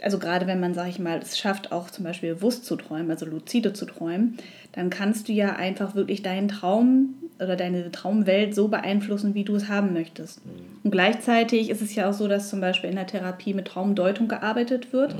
also 0.02 0.20
gerade 0.20 0.48
wenn 0.48 0.60
man, 0.60 0.74
sage 0.74 0.90
ich 0.90 1.00
mal, 1.00 1.20
es 1.20 1.38
schafft, 1.38 1.72
auch 1.72 1.90
zum 1.90 2.04
Beispiel 2.04 2.36
bewusst 2.36 2.66
zu 2.66 2.76
träumen, 2.76 3.10
also 3.12 3.26
lucide 3.26 3.74
zu 3.74 3.86
träumen, 3.86 4.38
dann 4.74 4.90
kannst 4.90 5.28
du 5.28 5.34
ja 5.34 5.56
einfach 5.56 5.96
wirklich 5.96 6.22
deinen 6.22 6.48
Traum 6.48 7.16
oder 7.40 7.56
deine 7.56 7.92
Traumwelt 7.92 8.56
so 8.56 8.68
beeinflussen, 8.68 9.34
wie 9.34 9.44
du 9.44 9.56
es 9.56 9.68
haben 9.68 9.94
möchtest. 9.94 10.46
Mhm. 10.46 10.52
Und 10.84 10.92
gleichzeitig 10.92 11.70
ist 11.70 11.82
es 11.82 11.96
ja 11.96 12.10
auch 12.10 12.14
so, 12.14 12.28
dass 12.28 12.50
zum 12.50 12.62
Beispiel 12.62 12.90
in 12.90 12.96
der 12.96 13.08
Therapie 13.08 13.54
mit 13.54 13.68
Traumdeutung 13.68 14.28
gearbeitet 14.28 14.94
wird. 14.94 15.16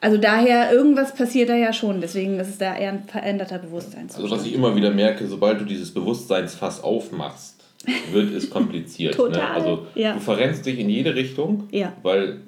Also 0.00 0.16
daher, 0.16 0.72
irgendwas 0.72 1.14
passiert 1.14 1.48
da 1.48 1.56
ja 1.56 1.72
schon, 1.72 2.00
deswegen 2.00 2.38
ist 2.38 2.48
es 2.48 2.58
da 2.58 2.76
eher 2.76 2.92
ein 2.92 3.04
veränderter 3.04 3.58
Bewusstsein. 3.58 4.08
Also 4.14 4.30
was 4.30 4.46
ich 4.46 4.54
immer 4.54 4.76
wieder 4.76 4.90
merke, 4.90 5.26
sobald 5.26 5.60
du 5.60 5.64
dieses 5.64 5.92
Bewusstseinsfass 5.92 6.84
aufmachst, 6.84 7.64
wird 8.12 8.32
es 8.32 8.48
kompliziert. 8.48 9.18
Ne? 9.18 9.24
Total, 9.24 9.40
ne? 9.40 9.50
Also 9.50 9.86
ja. 9.96 10.12
du 10.14 10.20
verrennst 10.20 10.66
dich 10.66 10.78
in 10.78 10.88
jede 10.88 11.14
Richtung, 11.16 11.64
ja. 11.72 11.92
weil 12.02 12.40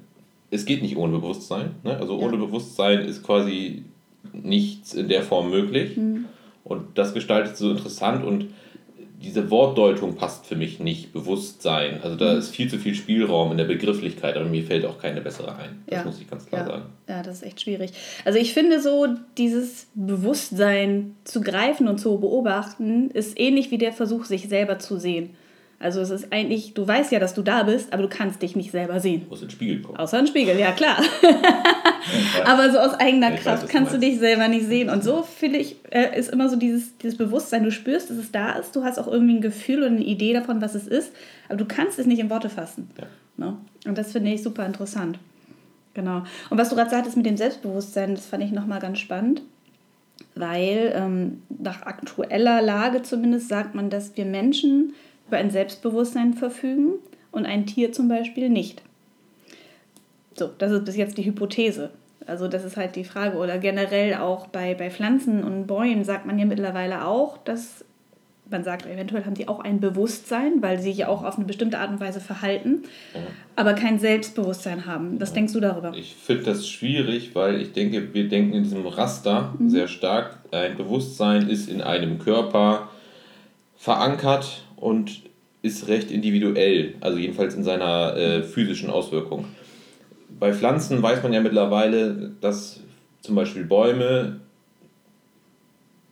es 0.51 0.65
geht 0.65 0.83
nicht 0.83 0.97
ohne 0.97 1.19
Bewusstsein. 1.19 1.77
Ne? 1.83 1.97
Also 1.97 2.19
ja. 2.19 2.27
ohne 2.27 2.37
Bewusstsein 2.37 3.01
ist 3.01 3.23
quasi 3.23 3.85
nichts 4.33 4.95
in 4.95 5.09
der 5.09 5.23
Form 5.23 5.51
möglich. 5.51 5.97
Mhm. 5.97 6.27
Und 6.65 6.99
das 6.99 7.15
gestaltet 7.15 7.57
so 7.57 7.71
interessant 7.71 8.25
und 8.25 8.47
diese 9.23 9.51
Wortdeutung 9.51 10.15
passt 10.15 10.47
für 10.47 10.57
mich 10.57 10.81
nicht, 10.81 11.13
Bewusstsein. 11.13 12.01
Also 12.03 12.17
da 12.17 12.33
mhm. 12.33 12.39
ist 12.39 12.51
viel 12.51 12.71
zu 12.71 12.79
viel 12.79 12.95
Spielraum 12.95 13.51
in 13.51 13.59
der 13.59 13.67
Begrifflichkeit, 13.67 14.37
aber 14.37 14.47
mir 14.47 14.63
fällt 14.63 14.87
auch 14.87 14.99
keine 14.99 15.21
bessere 15.21 15.55
ein. 15.57 15.83
Das 15.87 15.99
ja. 15.99 16.05
muss 16.05 16.21
ich 16.21 16.29
ganz 16.29 16.47
klar 16.47 16.63
ja. 16.63 16.67
sagen. 16.67 16.85
Ja, 17.07 17.23
das 17.23 17.37
ist 17.37 17.43
echt 17.43 17.61
schwierig. 17.61 17.93
Also 18.25 18.39
ich 18.39 18.55
finde 18.55 18.81
so, 18.81 19.09
dieses 19.37 19.89
Bewusstsein 19.95 21.17
zu 21.25 21.43
greifen 21.43 21.87
und 21.87 21.99
zu 21.99 22.19
beobachten, 22.19 23.11
ist 23.11 23.39
ähnlich 23.39 23.71
wie 23.71 23.79
der 23.79 23.93
Versuch, 23.93 24.25
sich 24.25 24.49
selber 24.49 24.79
zu 24.79 24.99
sehen. 24.99 25.31
Also 25.83 26.03
es 26.03 26.11
ist 26.11 26.31
eigentlich, 26.31 26.75
du 26.75 26.87
weißt 26.87 27.11
ja, 27.11 27.19
dass 27.19 27.33
du 27.33 27.41
da 27.41 27.63
bist, 27.63 27.95
aber 27.95 28.03
du 28.03 28.09
kannst 28.11 28.43
dich 28.43 28.55
nicht 28.55 28.71
selber 28.71 29.01
sehen. 29.01 29.27
Aus 29.31 29.41
dem 29.41 29.49
Spiegel 29.49 29.81
kommen. 29.81 29.97
Außer 29.97 30.19
ein 30.19 30.27
Spiegel, 30.27 30.59
ja 30.59 30.73
klar. 30.73 30.99
aber 32.45 32.71
so 32.71 32.79
aus 32.79 32.93
eigener 33.01 33.33
ich 33.33 33.41
Kraft 33.41 33.63
weiß, 33.63 33.71
kannst 33.71 33.95
du 33.95 33.99
dich 33.99 34.19
selber 34.19 34.47
nicht 34.49 34.67
sehen. 34.67 34.91
Und 34.91 35.03
so 35.03 35.23
finde 35.23 35.59
ich, 35.59 35.77
äh, 35.91 36.19
ist 36.19 36.31
immer 36.31 36.51
so 36.51 36.57
dieses, 36.57 36.99
dieses 36.99 37.17
Bewusstsein, 37.17 37.65
du 37.65 37.73
spürst, 37.73 38.11
dass 38.11 38.19
es 38.19 38.31
da 38.31 38.53
ist, 38.53 38.77
du 38.77 38.85
hast 38.85 38.99
auch 38.99 39.09
irgendwie 39.09 39.37
ein 39.37 39.41
Gefühl 39.41 39.83
und 39.83 39.97
eine 39.97 40.05
Idee 40.05 40.35
davon, 40.35 40.61
was 40.61 40.75
es 40.75 40.87
ist, 40.87 41.13
aber 41.49 41.57
du 41.57 41.65
kannst 41.65 41.99
es 41.99 42.05
nicht 42.05 42.21
in 42.21 42.29
Worte 42.29 42.51
fassen. 42.51 42.91
Ja. 42.99 43.07
Ne? 43.47 43.57
Und 43.87 43.97
das 43.97 44.13
finde 44.13 44.33
ich 44.33 44.43
super 44.43 44.67
interessant. 44.67 45.19
Genau. 45.95 46.25
Und 46.51 46.59
was 46.59 46.69
du 46.69 46.77
gerade 46.77 46.91
sagtest 46.91 47.17
mit 47.17 47.25
dem 47.25 47.39
Selbstbewusstsein, 47.39 48.15
das 48.15 48.27
fand 48.27 48.45
ich 48.45 48.53
nochmal 48.53 48.81
ganz 48.81 48.99
spannend 48.99 49.41
weil 50.35 50.93
ähm, 50.95 51.43
nach 51.49 51.83
aktueller 51.83 52.63
Lage 52.63 53.03
zumindest 53.03 53.49
sagt 53.49 53.75
man, 53.75 53.91
dass 53.91 54.17
wir 54.17 54.25
Menschen 54.25 54.95
über 55.31 55.39
ein 55.39 55.51
Selbstbewusstsein 55.51 56.35
verfügen 56.35 56.95
und 57.31 57.47
ein 57.47 57.65
Tier 57.65 57.93
zum 57.93 58.09
Beispiel 58.09 58.49
nicht. 58.49 58.83
So, 60.35 60.51
das 60.59 60.73
ist 60.73 60.85
bis 60.85 60.97
jetzt 60.97 61.19
die 61.19 61.25
Hypothese. 61.25 61.91
Also 62.27 62.49
das 62.49 62.65
ist 62.65 62.77
halt 62.77 62.97
die 62.97 63.05
Frage. 63.05 63.39
Oder 63.39 63.59
generell 63.59 64.15
auch 64.15 64.49
bei, 64.49 64.75
bei 64.75 64.91
Pflanzen 64.91 65.45
und 65.45 65.69
Bäumen 65.69 66.03
sagt 66.03 66.27
man 66.27 66.37
ja 66.37 66.47
mittlerweile 66.47 67.05
auch, 67.05 67.39
dass 67.39 67.85
man 68.51 68.65
sagt, 68.65 68.87
eventuell 68.87 69.25
haben 69.25 69.37
sie 69.37 69.47
auch 69.47 69.61
ein 69.61 69.79
Bewusstsein, 69.79 70.61
weil 70.61 70.81
sie 70.81 70.91
ja 70.91 71.07
auch 71.07 71.23
auf 71.23 71.37
eine 71.37 71.45
bestimmte 71.45 71.79
Art 71.79 71.91
und 71.91 72.01
Weise 72.01 72.19
verhalten, 72.19 72.83
ja. 73.15 73.21
aber 73.55 73.75
kein 73.75 74.01
Selbstbewusstsein 74.01 74.87
haben. 74.87 75.21
Was 75.21 75.29
ja. 75.29 75.35
denkst 75.37 75.53
du 75.53 75.61
darüber? 75.61 75.93
Ich 75.95 76.17
finde 76.17 76.43
das 76.43 76.69
schwierig, 76.69 77.37
weil 77.37 77.63
ich 77.63 77.73
denke, 77.73 78.13
wir 78.13 78.29
denken 78.29 78.55
in 78.55 78.65
diesem 78.65 78.85
Raster 78.85 79.55
mhm. 79.57 79.71
sehr 79.71 79.87
stark. 79.87 80.41
Ein 80.51 80.77
Bewusstsein 80.77 81.49
ist 81.49 81.69
in 81.69 81.81
einem 81.81 82.19
Körper 82.19 82.89
verankert 83.77 84.65
und 84.81 85.23
ist 85.63 85.89
recht 85.89 86.11
individuell, 86.11 86.95
also 87.01 87.19
jedenfalls 87.19 87.55
in 87.55 87.63
seiner 87.63 88.17
äh, 88.17 88.43
physischen 88.43 88.91
Auswirkung. 88.91 89.45
Bei 90.39 90.53
Pflanzen 90.53 91.03
weiß 91.03 91.23
man 91.23 91.33
ja 91.33 91.41
mittlerweile, 91.41 92.33
dass 92.41 92.81
zum 93.21 93.35
Beispiel 93.35 93.65
Bäume 93.65 94.41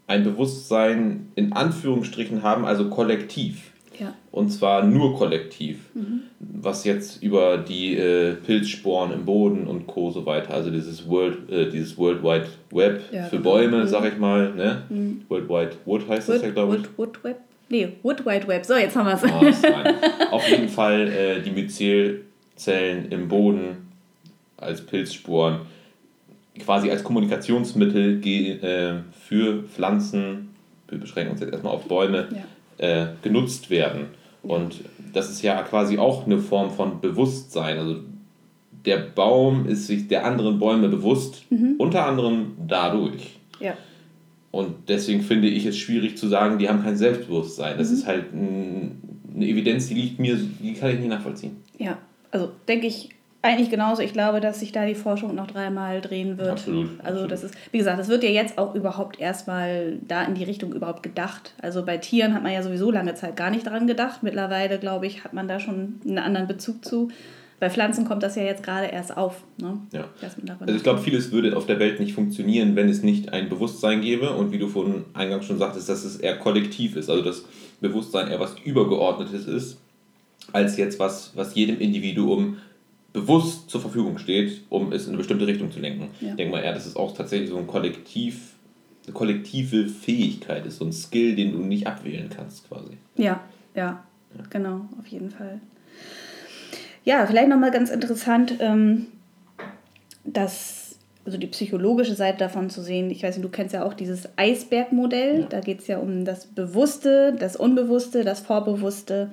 ein 0.07 0.25
Bewusstsein 0.25 1.29
in 1.35 1.53
Anführungsstrichen 1.53 2.43
haben, 2.43 2.65
also 2.65 2.89
kollektiv. 2.89 3.73
Ja. 3.99 4.15
Und 4.31 4.51
zwar 4.51 4.85
nur 4.85 5.17
kollektiv. 5.17 5.79
Mhm. 5.95 6.23
Was 6.39 6.85
jetzt 6.85 7.23
über 7.23 7.59
die 7.59 7.97
äh, 7.97 8.35
Pilzsporen 8.35 9.13
im 9.13 9.25
Boden 9.25 9.67
und 9.67 9.87
Co. 9.87 10.11
so 10.11 10.25
weiter, 10.25 10.55
also 10.55 10.71
dieses 10.71 11.09
World, 11.09 11.51
äh, 11.51 11.69
dieses 11.69 11.99
World 11.99 12.23
Wide 12.23 12.47
Web 12.71 13.03
ja, 13.11 13.25
für 13.25 13.39
genau. 13.39 13.51
Bäume, 13.51 13.79
mhm. 13.79 13.89
sag 13.89 14.05
ich 14.13 14.19
mal, 14.19 14.55
ne? 14.55 14.83
Mhm. 14.89 15.23
World 15.29 15.49
Wide 15.49 15.71
Wood 15.85 16.09
heißt 16.09 16.29
Wood, 16.29 16.37
das 16.37 16.43
ja, 16.43 16.51
glaube 16.51 16.77
ich. 16.77 16.83
Wood, 16.83 16.99
Wood 16.99 17.25
Web? 17.25 17.37
Nee, 17.69 17.93
Wood 18.03 18.25
Wide 18.25 18.47
Web. 18.49 18.65
So, 18.65 18.75
jetzt 18.75 18.97
haben 18.97 19.07
wir 19.07 19.51
es. 19.51 19.63
Oh, 19.63 20.35
Auf 20.35 20.49
jeden 20.49 20.69
Fall 20.69 21.09
äh, 21.09 21.43
die 21.43 21.51
Myzelzellen 21.51 23.11
im 23.11 23.29
Boden 23.29 23.89
als 24.57 24.85
Pilzsporen 24.85 25.61
quasi 26.59 26.91
als 26.91 27.05
Kommunikationsmittel 27.05 28.25
äh, 28.27 28.95
für 29.13 29.63
Pflanzen, 29.65 30.55
wir 30.89 30.99
beschränken 30.99 31.33
uns 31.33 31.41
jetzt 31.41 31.53
erstmal 31.53 31.75
auf 31.75 31.85
Bäume, 31.85 32.29
ja. 32.79 33.03
äh, 33.03 33.09
genutzt 33.23 33.71
werden. 33.71 34.07
Und 34.43 34.81
das 35.13 35.31
ist 35.31 35.43
ja 35.43 35.63
quasi 35.63 35.99
auch 35.99 36.27
eine 36.27 36.39
Form 36.39 36.71
von 36.71 37.01
Bewusstsein. 37.01 37.79
Also 37.79 37.97
der 38.85 38.99
Baum 38.99 39.67
ist 39.67 39.87
sich 39.87 40.09
der 40.09 40.25
anderen 40.25 40.59
Bäume 40.59 40.89
bewusst, 40.89 41.45
mhm. 41.51 41.75
unter 41.79 42.07
anderem 42.07 42.57
dadurch. 42.67 43.39
Ja. 43.61 43.75
Und 44.51 44.89
deswegen 44.89 45.23
finde 45.23 45.49
ich 45.49 45.67
es 45.67 45.77
schwierig 45.77 46.17
zu 46.17 46.29
sagen, 46.29 46.59
die 46.59 46.69
haben 46.69 46.83
kein 46.83 46.97
Selbstbewusstsein. 46.97 47.77
Das 47.77 47.91
mhm. 47.91 47.95
ist 47.95 48.07
halt 48.07 48.25
eine 48.33 49.47
Evidenz, 49.47 49.89
die 49.89 49.95
liegt 49.95 50.19
mir, 50.19 50.37
die 50.37 50.75
kann 50.75 50.91
ich 50.91 50.99
nicht 50.99 51.09
nachvollziehen. 51.09 51.57
Ja, 51.77 51.99
also 52.31 52.51
denke 52.67 52.87
ich 52.87 53.11
eigentlich 53.41 53.71
genauso. 53.71 54.03
Ich 54.03 54.13
glaube, 54.13 54.41
dass 54.41 54.61
sich 54.61 54.73
da 54.73 54.85
die 54.85 54.95
Forschung 54.95 55.35
noch 55.35 55.47
dreimal 55.47 56.01
drehen 56.01 56.39
wird. 56.39 56.51
Absolut. 56.51 56.89
Also 57.05 57.27
das 57.27 57.45
ist, 57.45 57.55
wie 57.71 57.79
gesagt, 57.79 57.99
das 57.99 58.09
wird 58.09 58.25
ja 58.25 58.31
jetzt 58.31 58.59
auch 58.59 58.75
überhaupt 58.75 59.21
erstmal 59.21 59.99
da 60.07 60.25
in 60.25 60.35
die 60.35 60.45
Richtung 60.45 60.73
überhaupt 60.73 61.03
gedacht. 61.03 61.55
Also 61.63 61.85
bei 61.85 61.99
Tieren 61.99 62.35
hat 62.35 62.43
man 62.43 62.53
ja 62.53 62.63
sowieso 62.63 62.91
lange 62.91 63.15
Zeit 63.15 63.37
gar 63.37 63.51
nicht 63.51 63.67
daran 63.67 63.87
gedacht. 63.87 64.23
Mittlerweile, 64.23 64.79
glaube 64.79 65.07
ich, 65.07 65.25
hat 65.25 65.35
man 65.35 65.47
da 65.47 65.61
schon 65.61 66.01
einen 66.05 66.19
anderen 66.19 66.49
Bezug 66.49 66.85
zu. 66.85 67.11
Bei 67.61 67.71
Pflanzen 67.71 68.05
kommt 68.05 68.23
das 68.23 68.37
ja 68.37 68.45
jetzt 68.45 68.63
gerade 68.63 68.87
erst 68.87 69.17
auf. 69.17 69.43
Ne? 69.61 69.79
Ja. 69.93 70.09
Also 70.21 70.75
ich 70.75 70.83
glaube, 70.83 71.01
vieles 71.01 71.33
würde 71.33 71.57
auf 71.57 71.67
der 71.67 71.81
Welt 71.81 71.99
nicht 71.99 72.13
funktionieren, 72.13 72.77
wenn 72.77 72.89
es 72.89 73.03
nicht 73.03 73.33
ein 73.33 73.49
Bewusstsein 73.49 74.01
gäbe 74.01 74.31
und 74.31 74.53
wie 74.53 74.59
du 74.59 74.69
vorhin 74.69 75.05
eingangs 75.13 75.47
schon 75.47 75.59
sagtest, 75.59 75.89
dass 75.89 76.05
es 76.05 76.17
eher 76.17 76.39
kollektiv 76.39 76.95
ist, 76.95 77.11
also 77.11 77.23
das 77.23 77.45
Bewusstsein 77.81 78.29
eher 78.29 78.39
was 78.39 78.55
Übergeordnetes 78.65 79.47
ist, 79.47 79.79
als 80.53 80.77
jetzt 80.77 81.01
was, 81.01 81.33
was 81.35 81.55
jedem 81.57 81.81
Individuum 81.81 82.59
bewusst 83.13 83.71
zur 83.71 83.81
Verfügung 83.81 84.19
steht, 84.19 84.63
um 84.69 84.93
es 84.93 85.05
in 85.05 85.11
eine 85.11 85.19
bestimmte 85.19 85.47
Richtung 85.47 85.73
zu 85.73 85.81
lenken. 85.81 86.09
Ja. 86.21 86.31
Ich 86.31 86.37
denke 86.37 86.53
mal 86.53 86.63
eher, 86.63 86.75
dass 86.75 86.87
es 86.87 86.95
auch 86.95 87.17
tatsächlich 87.17 87.51
so 87.51 87.57
ein 87.57 87.67
Kollektiv, 87.67 88.55
eine 89.05 89.15
kollektive 89.15 89.89
Fähigkeit 89.89 90.65
ist, 90.67 90.79
so 90.79 90.85
ein 90.85 90.93
Skill, 90.93 91.35
den 91.35 91.53
du 91.53 91.59
nicht 91.59 91.87
abwählen 91.89 92.29
kannst 92.29 92.69
quasi. 92.69 92.99
Ja, 93.17 93.41
ja, 93.75 94.05
ja. 94.37 94.45
genau, 94.51 94.89
auf 94.99 95.07
jeden 95.09 95.31
Fall. 95.31 95.61
Ja, 97.09 97.25
vielleicht 97.25 97.49
nochmal 97.49 97.71
ganz 97.71 97.89
interessant, 97.89 98.57
ähm, 98.61 99.07
dass, 100.25 100.99
also 101.25 101.39
die 101.39 101.47
psychologische 101.47 102.15
Seite 102.15 102.37
davon 102.37 102.69
zu 102.69 102.83
sehen. 102.83 103.11
Ich 103.11 103.23
weiß 103.23 103.35
nicht, 103.35 103.47
du 103.47 103.49
kennst 103.49 103.73
ja 103.73 103.83
auch 103.83 103.95
dieses 103.95 104.29
Eisbergmodell. 104.37 105.41
Ja. 105.41 105.47
Da 105.47 105.61
geht 105.61 105.81
es 105.81 105.87
ja 105.87 105.97
um 105.97 106.27
das 106.27 106.45
Bewusste, 106.45 107.33
das 107.33 107.57
Unbewusste, 107.57 108.25
das 108.25 108.41
Vorbewusste. 108.41 109.33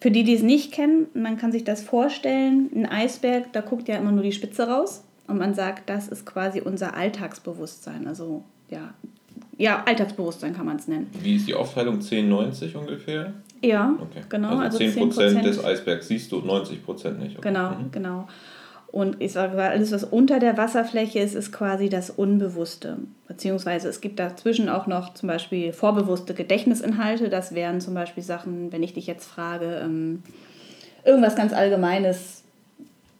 Für 0.00 0.12
die, 0.12 0.22
die 0.22 0.34
es 0.34 0.42
nicht 0.42 0.70
kennen, 0.70 1.08
man 1.12 1.36
kann 1.36 1.50
sich 1.50 1.64
das 1.64 1.82
vorstellen, 1.82 2.70
ein 2.72 2.86
Eisberg, 2.86 3.52
da 3.52 3.60
guckt 3.60 3.88
ja 3.88 3.96
immer 3.96 4.12
nur 4.12 4.22
die 4.22 4.30
Spitze 4.30 4.68
raus 4.68 5.02
und 5.26 5.36
man 5.36 5.52
sagt, 5.52 5.90
das 5.90 6.06
ist 6.06 6.24
quasi 6.24 6.60
unser 6.60 6.94
Alltagsbewusstsein. 6.94 8.06
Also 8.06 8.44
ja, 8.70 8.94
ja 9.58 9.82
Alltagsbewusstsein 9.84 10.54
kann 10.54 10.66
man 10.66 10.76
es 10.76 10.86
nennen. 10.86 11.10
Wie 11.20 11.34
ist 11.34 11.48
die 11.48 11.54
Aufteilung 11.54 11.98
10-90 11.98 12.76
ungefähr? 12.76 13.34
Ja, 13.62 13.94
okay. 14.00 14.22
genau. 14.28 14.58
Also, 14.58 14.78
also 14.78 15.00
10%, 15.00 15.32
10 15.32 15.42
des 15.42 15.64
Eisbergs 15.64 16.08
siehst 16.08 16.32
du, 16.32 16.38
90% 16.38 17.18
nicht. 17.18 17.38
Okay. 17.38 17.48
Genau, 17.48 17.70
mhm. 17.70 17.90
genau. 17.92 18.28
Und 18.92 19.20
ich 19.20 19.32
sage, 19.32 19.62
alles, 19.62 19.92
was 19.92 20.02
unter 20.02 20.40
der 20.40 20.56
Wasserfläche 20.56 21.20
ist, 21.20 21.34
ist 21.34 21.52
quasi 21.52 21.88
das 21.88 22.10
Unbewusste. 22.10 22.98
Beziehungsweise 23.28 23.88
es 23.88 24.00
gibt 24.00 24.18
dazwischen 24.18 24.68
auch 24.68 24.88
noch 24.88 25.14
zum 25.14 25.28
Beispiel 25.28 25.72
vorbewusste 25.72 26.34
Gedächtnisinhalte. 26.34 27.28
Das 27.28 27.54
wären 27.54 27.80
zum 27.80 27.94
Beispiel 27.94 28.24
Sachen, 28.24 28.72
wenn 28.72 28.82
ich 28.82 28.94
dich 28.94 29.06
jetzt 29.06 29.26
frage, 29.26 29.80
ähm, 29.84 30.24
irgendwas 31.04 31.36
ganz 31.36 31.52
Allgemeines, 31.52 32.42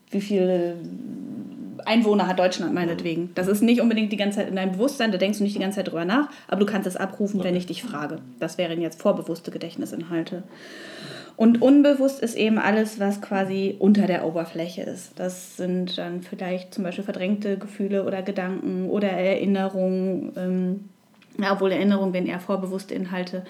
wie 0.09 0.19
viele 0.19 0.75
Einwohner 1.85 2.27
hat 2.27 2.39
Deutschland 2.39 2.73
meinetwegen. 2.73 3.31
Das 3.35 3.47
ist 3.47 3.61
nicht 3.61 3.81
unbedingt 3.81 4.11
die 4.11 4.17
ganze 4.17 4.39
Zeit 4.39 4.49
in 4.49 4.55
deinem 4.55 4.73
Bewusstsein, 4.73 5.11
da 5.11 5.17
denkst 5.17 5.37
du 5.37 5.43
nicht 5.43 5.55
die 5.55 5.59
ganze 5.59 5.77
Zeit 5.77 5.87
drüber 5.87 6.05
nach, 6.05 6.29
aber 6.47 6.59
du 6.59 6.65
kannst 6.65 6.87
es 6.87 6.97
abrufen, 6.97 7.39
okay. 7.39 7.49
wenn 7.49 7.55
ich 7.55 7.65
dich 7.65 7.83
frage. 7.83 8.19
Das 8.39 8.57
wären 8.57 8.81
jetzt 8.81 9.01
vorbewusste 9.01 9.51
Gedächtnisinhalte. 9.51 10.43
Und 11.37 11.61
unbewusst 11.61 12.21
ist 12.21 12.35
eben 12.35 12.59
alles, 12.59 12.99
was 12.99 13.21
quasi 13.21 13.75
unter 13.79 14.05
der 14.05 14.25
Oberfläche 14.25 14.83
ist. 14.83 15.13
Das 15.17 15.57
sind 15.57 15.97
dann 15.97 16.21
vielleicht 16.21 16.73
zum 16.73 16.83
Beispiel 16.83 17.03
verdrängte 17.03 17.57
Gefühle 17.57 18.05
oder 18.05 18.21
Gedanken 18.21 18.89
oder 18.89 19.09
Erinnerungen, 19.09 20.33
ähm, 20.35 20.89
ja, 21.41 21.53
obwohl 21.53 21.71
Erinnerungen 21.71 22.13
wären 22.13 22.27
eher 22.27 22.39
vorbewusste 22.39 22.93
Inhalte. 22.93 23.43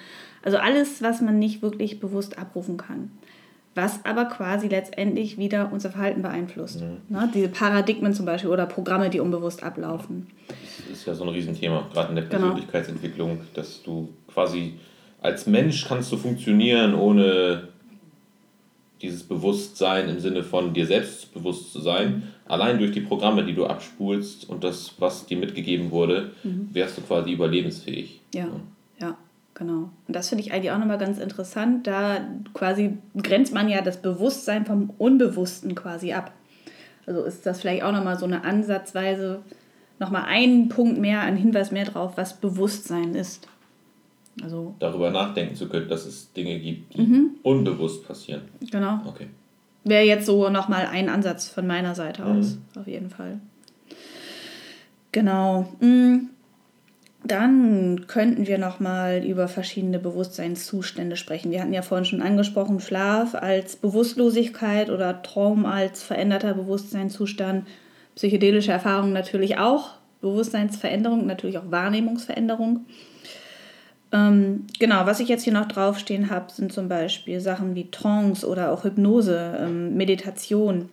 Also 0.43 0.57
alles, 0.57 1.01
was 1.01 1.21
man 1.21 1.37
nicht 1.37 1.61
wirklich 1.61 1.99
bewusst 1.99 2.37
abrufen 2.37 2.77
kann 2.77 3.11
was 3.73 4.03
aber 4.03 4.25
quasi 4.25 4.67
letztendlich 4.67 5.37
wieder 5.37 5.69
unser 5.71 5.91
Verhalten 5.91 6.21
beeinflusst. 6.21 6.81
Mhm. 6.81 6.97
Ne? 7.09 7.29
Diese 7.33 7.47
Paradigmen 7.47 8.13
zum 8.13 8.25
Beispiel 8.25 8.49
oder 8.49 8.65
Programme, 8.65 9.09
die 9.09 9.19
unbewusst 9.19 9.63
ablaufen. 9.63 10.27
Das 10.47 10.97
ist 10.97 11.05
ja 11.05 11.13
so 11.13 11.23
ein 11.23 11.29
Riesenthema, 11.29 11.87
gerade 11.93 12.09
in 12.09 12.15
der 12.15 12.25
genau. 12.25 12.47
Persönlichkeitsentwicklung, 12.47 13.29
genau. 13.29 13.41
dass 13.53 13.81
du 13.83 14.09
quasi 14.27 14.73
als 15.21 15.45
Mensch 15.47 15.85
kannst 15.87 16.11
du 16.11 16.17
funktionieren, 16.17 16.95
ohne 16.95 17.69
dieses 19.01 19.23
Bewusstsein 19.23 20.09
im 20.09 20.19
Sinne 20.19 20.43
von 20.43 20.73
dir 20.73 20.85
selbst 20.85 21.33
bewusst 21.33 21.71
zu 21.71 21.79
sein. 21.79 22.11
Mhm. 22.11 22.23
Allein 22.45 22.77
durch 22.77 22.91
die 22.91 23.01
Programme, 23.01 23.43
die 23.45 23.53
du 23.53 23.65
abspulst 23.65 24.49
und 24.49 24.63
das, 24.63 24.95
was 24.99 25.25
dir 25.25 25.37
mitgegeben 25.37 25.91
wurde, 25.91 26.31
mhm. 26.43 26.69
wärst 26.71 26.97
du 26.97 27.01
quasi 27.01 27.31
überlebensfähig. 27.31 28.19
Ja, 28.33 28.41
ja. 28.41 28.51
ja. 28.99 29.17
Genau. 29.61 29.91
Und 30.07 30.15
das 30.15 30.29
finde 30.29 30.43
ich 30.43 30.51
eigentlich 30.51 30.71
auch 30.71 30.79
nochmal 30.79 30.97
ganz 30.97 31.19
interessant. 31.19 31.85
Da 31.85 32.17
quasi 32.55 32.97
grenzt 33.15 33.53
man 33.53 33.69
ja 33.69 33.83
das 33.83 34.01
Bewusstsein 34.01 34.65
vom 34.65 34.89
Unbewussten 34.97 35.75
quasi 35.75 36.13
ab. 36.13 36.31
Also 37.05 37.23
ist 37.23 37.45
das 37.45 37.61
vielleicht 37.61 37.83
auch 37.83 37.91
nochmal 37.91 38.17
so 38.17 38.25
eine 38.25 38.43
Ansatzweise, 38.43 39.43
nochmal 39.99 40.23
einen 40.23 40.67
Punkt 40.69 40.97
mehr, 40.97 41.21
ein 41.21 41.37
Hinweis 41.37 41.69
mehr 41.69 41.85
drauf, 41.85 42.13
was 42.15 42.37
Bewusstsein 42.37 43.13
ist. 43.13 43.47
Also, 44.41 44.73
darüber 44.79 45.11
nachdenken 45.11 45.55
zu 45.55 45.69
können, 45.69 45.87
dass 45.87 46.07
es 46.07 46.33
Dinge 46.33 46.59
gibt, 46.59 46.95
die 46.95 47.01
mhm. 47.01 47.29
unbewusst 47.43 48.07
passieren. 48.07 48.41
Genau. 48.71 49.01
Okay. 49.05 49.27
Wäre 49.83 50.05
jetzt 50.05 50.25
so 50.25 50.49
nochmal 50.49 50.87
ein 50.87 51.07
Ansatz 51.07 51.47
von 51.49 51.67
meiner 51.67 51.93
Seite 51.93 52.25
aus, 52.25 52.55
mhm. 52.55 52.81
auf 52.81 52.87
jeden 52.87 53.11
Fall. 53.11 53.39
Genau. 55.11 55.67
Mm. 55.81 56.29
Dann 57.23 58.07
könnten 58.07 58.47
wir 58.47 58.57
nochmal 58.57 59.23
über 59.23 59.47
verschiedene 59.47 59.99
Bewusstseinszustände 59.99 61.15
sprechen. 61.15 61.51
Wir 61.51 61.61
hatten 61.61 61.73
ja 61.73 61.83
vorhin 61.83 62.05
schon 62.05 62.21
angesprochen, 62.21 62.79
Schlaf 62.79 63.35
als 63.35 63.75
Bewusstlosigkeit 63.75 64.89
oder 64.89 65.21
Traum 65.21 65.65
als 65.65 66.01
veränderter 66.01 66.55
Bewusstseinszustand, 66.55 67.67
psychedelische 68.15 68.71
Erfahrungen 68.71 69.13
natürlich 69.13 69.59
auch, 69.59 69.91
Bewusstseinsveränderung, 70.21 71.27
natürlich 71.27 71.59
auch 71.59 71.69
Wahrnehmungsveränderung. 71.69 72.85
Ähm, 74.11 74.65
genau, 74.79 75.05
was 75.05 75.19
ich 75.19 75.29
jetzt 75.29 75.43
hier 75.43 75.53
noch 75.53 75.67
draufstehen 75.67 76.31
habe, 76.31 76.51
sind 76.51 76.73
zum 76.73 76.89
Beispiel 76.89 77.39
Sachen 77.39 77.75
wie 77.75 77.91
Trance 77.91 78.47
oder 78.47 78.71
auch 78.71 78.83
Hypnose, 78.83 79.57
ähm, 79.59 79.95
Meditation. 79.95 80.89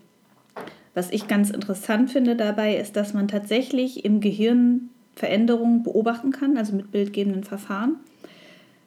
Was 0.94 1.11
ich 1.11 1.26
ganz 1.26 1.50
interessant 1.50 2.11
finde 2.11 2.37
dabei, 2.37 2.76
ist, 2.76 2.97
dass 2.97 3.14
man 3.14 3.28
tatsächlich 3.28 4.04
im 4.04 4.20
Gehirn 4.20 4.90
Veränderungen 5.19 5.83
beobachten 5.83 6.31
kann, 6.31 6.57
also 6.57 6.75
mit 6.75 6.93
bildgebenden 6.93 7.45
Verfahren. 7.45 7.97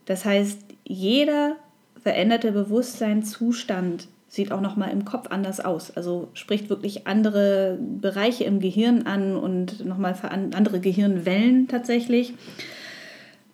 Das 0.05 0.25
heißt, 0.25 0.59
jeder 0.85 1.57
veränderte 2.01 2.51
Bewusstseinszustand 2.51 4.07
sieht 4.27 4.51
auch 4.53 4.61
nochmal 4.61 4.91
im 4.91 5.03
Kopf 5.03 5.27
anders 5.29 5.59
aus. 5.59 5.91
Also 5.91 6.29
spricht 6.33 6.69
wirklich 6.69 7.05
andere 7.05 7.77
Bereiche 7.79 8.45
im 8.45 8.61
Gehirn 8.61 9.03
an 9.03 9.35
und 9.35 9.85
nochmal 9.85 10.15
andere 10.53 10.79
Gehirnwellen 10.79 11.67
tatsächlich. 11.67 12.33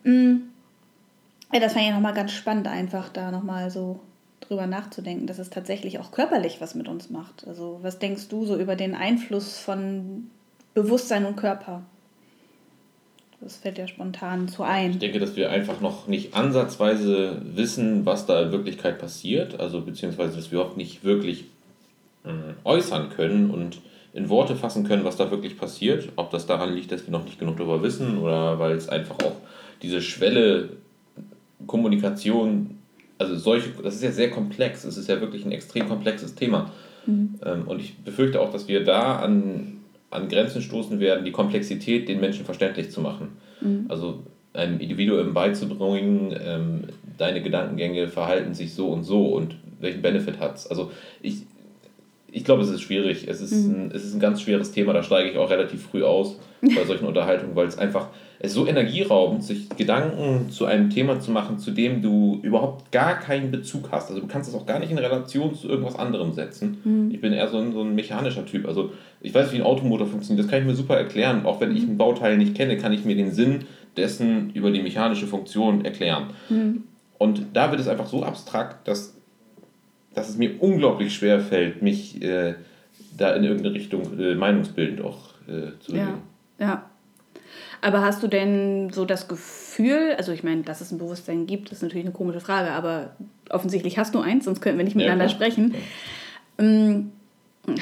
Mm. 0.04 0.36
Ja, 1.52 1.60
das 1.60 1.74
fand 1.74 1.86
ich 1.86 1.92
nochmal 1.92 2.14
ganz 2.14 2.32
spannend, 2.32 2.68
einfach 2.68 3.10
da 3.10 3.32
nochmal 3.32 3.72
so 3.72 4.02
drüber 4.42 4.68
nachzudenken, 4.68 5.28
dass 5.28 5.40
es 5.40 5.50
tatsächlich 5.50 5.98
auch 5.98 6.12
körperlich 6.12 6.62
was 6.62 6.76
mit 6.76 6.88
uns 6.88 7.10
macht. 7.10 7.48
Also 7.48 7.80
was 7.82 8.00
denkst 8.00 8.28
du 8.28 8.46
so 8.46 8.58
über 8.58 8.76
den 8.76 8.94
Einfluss 8.94 9.58
von 9.58 10.30
Bewusstsein 10.74 11.26
und 11.26 11.38
Körper? 11.38 11.84
Das 13.40 13.58
fällt 13.58 13.78
ja 13.78 13.88
spontan 13.88 14.48
zu 14.48 14.64
ein. 14.64 14.92
Ich 14.92 14.98
denke, 14.98 15.20
dass 15.20 15.36
wir 15.36 15.52
einfach 15.52 15.80
noch 15.80 16.08
nicht 16.08 16.34
ansatzweise 16.34 17.40
wissen, 17.44 18.06
was 18.06 18.26
da 18.26 18.42
in 18.42 18.52
Wirklichkeit 18.52 18.98
passiert. 18.98 19.60
Also 19.60 19.82
beziehungsweise, 19.82 20.36
dass 20.36 20.52
wir 20.52 20.62
auch 20.62 20.76
nicht 20.76 21.04
wirklich 21.04 21.46
äh, 22.26 22.30
äußern 22.64 23.10
können 23.10 23.52
und 23.52 23.80
in 24.14 24.30
Worte 24.30 24.56
fassen 24.56 24.84
können, 24.84 25.04
was 25.04 25.18
da 25.18 25.30
wirklich 25.30 25.58
passiert. 25.58 26.10
Ob 26.16 26.32
das 26.32 26.48
daran 26.48 26.74
liegt, 26.74 26.92
dass 26.92 27.06
wir 27.06 27.12
noch 27.12 27.26
nicht 27.26 27.40
genug 27.40 27.58
darüber 27.58 27.84
wissen 27.84 28.18
oder 28.18 28.58
weil 28.58 28.76
es 28.76 28.90
einfach 28.90 29.18
auch 29.24 29.36
diese 29.84 30.02
Schwelle 30.02 30.70
Kommunikation, 31.68 32.80
also 33.20 33.36
solche, 33.36 33.70
das 33.84 33.96
ist 33.96 34.04
ja 34.04 34.12
sehr 34.12 34.32
komplex. 34.32 34.84
Es 34.84 34.98
ist 34.98 35.10
ja 35.10 35.22
wirklich 35.22 35.46
ein 35.46 35.52
extrem 35.52 35.88
komplexes 35.88 36.34
Thema. 36.34 36.72
Mhm. 37.06 37.36
Ähm, 37.46 37.68
und 37.68 37.80
ich 37.80 37.98
befürchte 37.98 38.42
auch, 38.42 38.52
dass 38.52 38.68
wir 38.68 38.84
da 38.84 39.18
an 39.18 39.77
an 40.10 40.30
Grenzen 40.30 40.62
stoßen 40.62 41.00
werden, 41.00 41.26
die 41.26 41.32
Komplexität 41.32 42.08
den 42.08 42.20
Menschen 42.20 42.46
verständlich 42.46 42.92
zu 42.92 43.02
machen. 43.02 43.38
Mhm. 43.62 43.86
Also 43.90 44.24
einem 44.54 44.80
Individuum 44.80 45.34
beizubringen, 45.34 46.36
ähm, 46.40 46.84
deine 47.18 47.42
Gedankengänge 47.42 48.08
verhalten 48.08 48.54
sich 48.54 48.74
so 48.74 48.90
und 48.90 49.04
so 49.04 49.28
und 49.28 49.56
welchen 49.80 50.02
Benefit 50.02 50.40
hat 50.40 50.56
es. 50.56 50.68
Also 50.68 50.92
ich, 51.22 51.44
ich 52.38 52.44
glaube, 52.44 52.62
es 52.62 52.70
ist 52.70 52.82
schwierig. 52.82 53.28
Es 53.28 53.42
ist, 53.42 53.52
mhm. 53.52 53.76
ein, 53.76 53.92
es 53.94 54.06
ist 54.06 54.14
ein 54.14 54.20
ganz 54.20 54.42
schweres 54.42 54.72
Thema, 54.72 54.94
da 54.94 55.02
steige 55.02 55.32
ich 55.32 55.38
auch 55.38 55.50
relativ 55.50 55.84
früh 55.84 56.04
aus 56.04 56.40
bei 56.62 56.86
solchen 56.86 57.06
Unterhaltungen, 57.08 57.56
weil 57.56 57.68
es 57.68 57.78
einfach 57.78 58.10
es 58.40 58.52
ist 58.52 58.56
so 58.56 58.68
energieraubend, 58.68 59.44
sich 59.44 59.68
Gedanken 59.70 60.52
zu 60.52 60.66
einem 60.66 60.92
Thema 60.92 61.20
zu 61.20 61.32
machen, 61.32 61.58
zu 61.58 61.72
dem 61.72 62.04
du 62.04 62.40
überhaupt 62.44 62.92
gar 62.92 63.20
keinen 63.20 63.50
Bezug 63.50 63.92
hast. 63.92 64.10
Also 64.10 64.22
du 64.22 64.28
kannst 64.28 64.48
es 64.48 64.56
auch 64.56 64.68
gar 64.68 64.78
nicht 64.78 64.92
in 64.92 65.00
Relation 65.00 65.56
zu 65.56 65.68
irgendwas 65.68 65.96
anderem 65.96 66.34
setzen. 66.34 66.78
Mhm. 66.84 67.12
Ich 67.12 67.20
bin 67.20 67.34
eher 67.34 67.48
so 67.48 67.58
ein, 67.58 67.74
so 67.74 67.82
ein 67.82 67.96
mechanischer 67.96 68.46
Typ. 68.46 68.68
Also 68.68 68.92
ich 69.22 69.34
weiß, 69.34 69.52
wie 69.54 69.56
ein 69.56 69.64
Automotor 69.64 70.06
funktioniert, 70.06 70.46
das 70.46 70.52
kann 70.52 70.62
ich 70.62 70.68
mir 70.68 70.76
super 70.76 70.96
erklären. 70.96 71.48
Auch 71.48 71.60
wenn 71.60 71.76
ich 71.76 71.84
ein 71.84 71.98
Bauteil 71.98 72.38
nicht 72.38 72.54
kenne, 72.54 72.78
kann 72.78 72.94
ich 72.94 73.06
mir 73.06 73.16
den 73.16 73.32
Sinn 73.32 73.62
dessen 73.96 74.52
über 74.52 74.70
die 74.70 74.84
mechanische 74.84 75.26
Funktion 75.26 75.84
erklären. 75.84 76.28
Mhm. 76.50 76.84
Und 77.18 77.42
da 77.54 77.72
wird 77.72 77.82
es 77.82 77.88
einfach 77.88 78.06
so 78.06 78.22
abstrakt, 78.22 78.88
dass, 78.88 79.17
dass 80.18 80.30
es 80.30 80.38
mir 80.38 80.60
unglaublich 80.60 81.14
schwer 81.14 81.40
fällt, 81.40 81.84
mich 81.84 82.22
äh, 82.24 82.56
da 83.16 83.36
in 83.36 83.44
irgendeine 83.44 83.76
Richtung 83.76 84.20
äh, 84.20 84.34
meinungsbildend 84.34 85.02
auch 85.02 85.30
äh, 85.48 85.78
zu 85.80 85.92
bewegen. 85.92 86.22
Ja, 86.60 86.66
ja. 86.66 86.90
Aber 87.82 88.02
hast 88.02 88.24
du 88.24 88.28
denn 88.28 88.90
so 88.90 89.06
das 89.06 89.28
Gefühl, 89.28 90.16
also 90.18 90.32
ich 90.32 90.44
meine, 90.44 90.64
dass 90.64 90.82
es 90.82 90.92
ein 90.92 90.98
Bewusstsein 90.98 91.46
gibt, 91.46 91.72
ist 91.72 91.84
natürlich 91.84 92.06
eine 92.06 92.14
komische 92.14 92.40
Frage, 92.40 92.72
aber 92.72 93.16
offensichtlich 93.52 94.00
hast 94.00 94.16
du 94.16 94.20
eins, 94.20 94.46
sonst 94.46 94.62
könnten 94.62 94.80
wir 94.80 94.86
nicht 94.86 94.96
miteinander 94.96 95.26
ja, 95.26 95.30
sprechen. 95.30 95.76
Ja. 96.58 96.66
Ähm, 96.66 97.12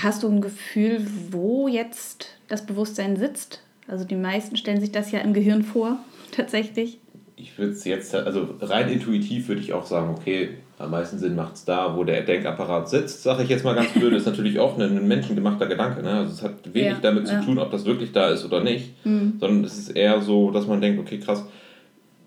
hast 0.03 0.23
du 0.23 0.27
ein 0.27 0.41
Gefühl, 0.41 1.07
wo 1.31 1.69
jetzt 1.69 2.27
das 2.49 2.65
Bewusstsein 2.65 3.15
sitzt? 3.15 3.63
Also 3.87 4.03
die 4.03 4.17
meisten 4.17 4.57
stellen 4.57 4.81
sich 4.81 4.91
das 4.91 5.11
ja 5.11 5.19
im 5.19 5.33
Gehirn 5.33 5.63
vor, 5.63 5.99
tatsächlich. 6.31 6.99
Ich 7.37 7.57
würde 7.57 7.71
es 7.71 7.85
jetzt, 7.85 8.13
also 8.13 8.55
rein 8.59 8.89
intuitiv 8.89 9.47
würde 9.47 9.61
ich 9.61 9.71
auch 9.71 9.85
sagen, 9.85 10.13
okay, 10.17 10.57
am 10.77 10.91
meisten 10.91 11.17
Sinn 11.17 11.35
macht 11.35 11.55
es 11.55 11.65
da, 11.65 11.95
wo 11.95 12.03
der 12.03 12.21
Denkapparat 12.21 12.89
sitzt, 12.89 13.23
sage 13.23 13.43
ich 13.43 13.49
jetzt 13.49 13.63
mal 13.63 13.75
ganz 13.75 13.93
blöd, 13.93 14.13
ist 14.13 14.25
natürlich 14.25 14.59
auch 14.59 14.77
ein, 14.77 15.07
menschengemachter 15.07 15.67
Gedanke. 15.67 16.01
Ne? 16.01 16.11
Also 16.11 16.33
es 16.33 16.43
hat 16.43 16.73
wenig 16.73 16.93
ja, 16.93 16.99
damit 17.01 17.27
ja. 17.27 17.39
zu 17.39 17.45
tun, 17.45 17.59
ob 17.59 17.71
das 17.71 17.85
wirklich 17.85 18.11
da 18.11 18.29
ist 18.29 18.43
oder 18.43 18.61
nicht, 18.61 19.05
mhm. 19.05 19.35
sondern 19.39 19.63
es 19.63 19.77
ist 19.77 19.89
eher 19.89 20.21
so, 20.21 20.51
dass 20.51 20.67
man 20.67 20.81
denkt, 20.81 20.99
okay, 20.99 21.19
krass, 21.19 21.45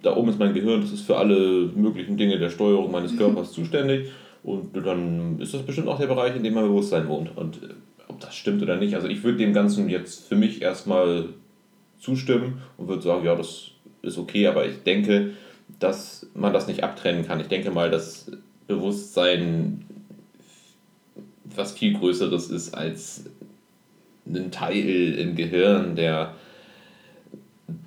da 0.03 0.17
oben 0.17 0.31
ist 0.31 0.39
mein 0.39 0.55
Gehirn, 0.55 0.81
das 0.81 0.93
ist 0.93 1.03
für 1.03 1.17
alle 1.17 1.71
möglichen 1.75 2.17
Dinge 2.17 2.39
der 2.39 2.51
Steuerung 2.51 2.91
meines 2.91 3.17
Körpers 3.17 3.53
zuständig 3.53 4.11
und 4.43 4.75
dann 4.75 5.39
ist 5.41 5.53
das 5.53 5.63
bestimmt 5.63 5.89
auch 5.89 5.99
der 5.99 6.07
Bereich, 6.07 6.37
in 6.37 6.43
dem 6.43 6.55
mein 6.55 6.65
Bewusstsein 6.65 7.09
wohnt. 7.09 7.37
Und 7.37 7.57
äh, 7.63 7.75
ob 8.07 8.21
das 8.21 8.35
stimmt 8.35 8.63
oder 8.63 8.77
nicht, 8.77 8.95
also 8.95 9.09
ich 9.09 9.23
würde 9.25 9.39
dem 9.39 9.53
Ganzen 9.53 9.89
jetzt 9.91 10.29
für 10.29 10.37
mich 10.37 10.63
erstmal 10.63 11.27
zustimmen 11.99 12.63
und 12.77 12.89
würde 12.89 13.03
sagen, 13.03 13.25
ja, 13.25 13.35
das 13.35 13.73
ist 14.03 14.19
okay, 14.19 14.47
aber 14.47 14.67
ich 14.67 14.83
denke, 14.85 15.33
dass 15.79 16.27
man 16.35 16.53
das 16.53 16.67
nicht 16.67 16.83
abtrennen 16.83 17.27
kann. 17.27 17.41
Ich 17.41 17.49
denke 17.49 17.71
mal, 17.71 17.91
dass 17.91 18.31
Bewusstsein 18.67 19.85
was 21.45 21.73
viel 21.73 21.95
Größeres 21.99 22.51
ist 22.51 22.75
als 22.75 23.25
ein 24.27 24.51
Teil 24.51 25.15
im 25.15 25.35
Gehirn, 25.35 25.97
der 25.97 26.35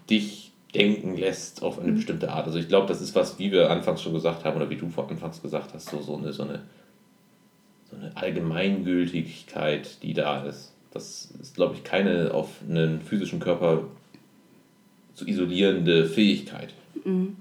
dich 0.09 0.51
denken 0.73 1.17
lässt 1.17 1.63
auf 1.63 1.79
eine 1.79 1.91
mhm. 1.91 1.95
bestimmte 1.95 2.31
Art. 2.31 2.45
Also 2.45 2.57
ich 2.57 2.67
glaube, 2.67 2.87
das 2.87 3.01
ist 3.01 3.15
was, 3.15 3.39
wie 3.39 3.51
wir 3.51 3.69
anfangs 3.69 4.01
schon 4.01 4.13
gesagt 4.13 4.45
haben 4.45 4.55
oder 4.55 4.69
wie 4.69 4.77
du 4.77 4.89
vor 4.89 5.09
anfangs 5.09 5.41
gesagt 5.41 5.73
hast, 5.73 5.89
so, 5.89 6.01
so, 6.01 6.15
eine, 6.15 6.33
so, 6.33 6.43
eine, 6.43 6.61
so 7.89 7.97
eine 7.97 8.15
Allgemeingültigkeit, 8.15 10.01
die 10.01 10.13
da 10.13 10.43
ist. 10.43 10.73
Das 10.91 11.29
ist, 11.41 11.55
glaube 11.55 11.75
ich, 11.75 11.83
keine 11.83 12.33
auf 12.33 12.49
einen 12.67 13.01
physischen 13.01 13.39
Körper 13.39 13.83
zu 15.13 15.27
isolierende 15.27 16.05
Fähigkeit. 16.05 16.73
Mhm. 17.03 17.37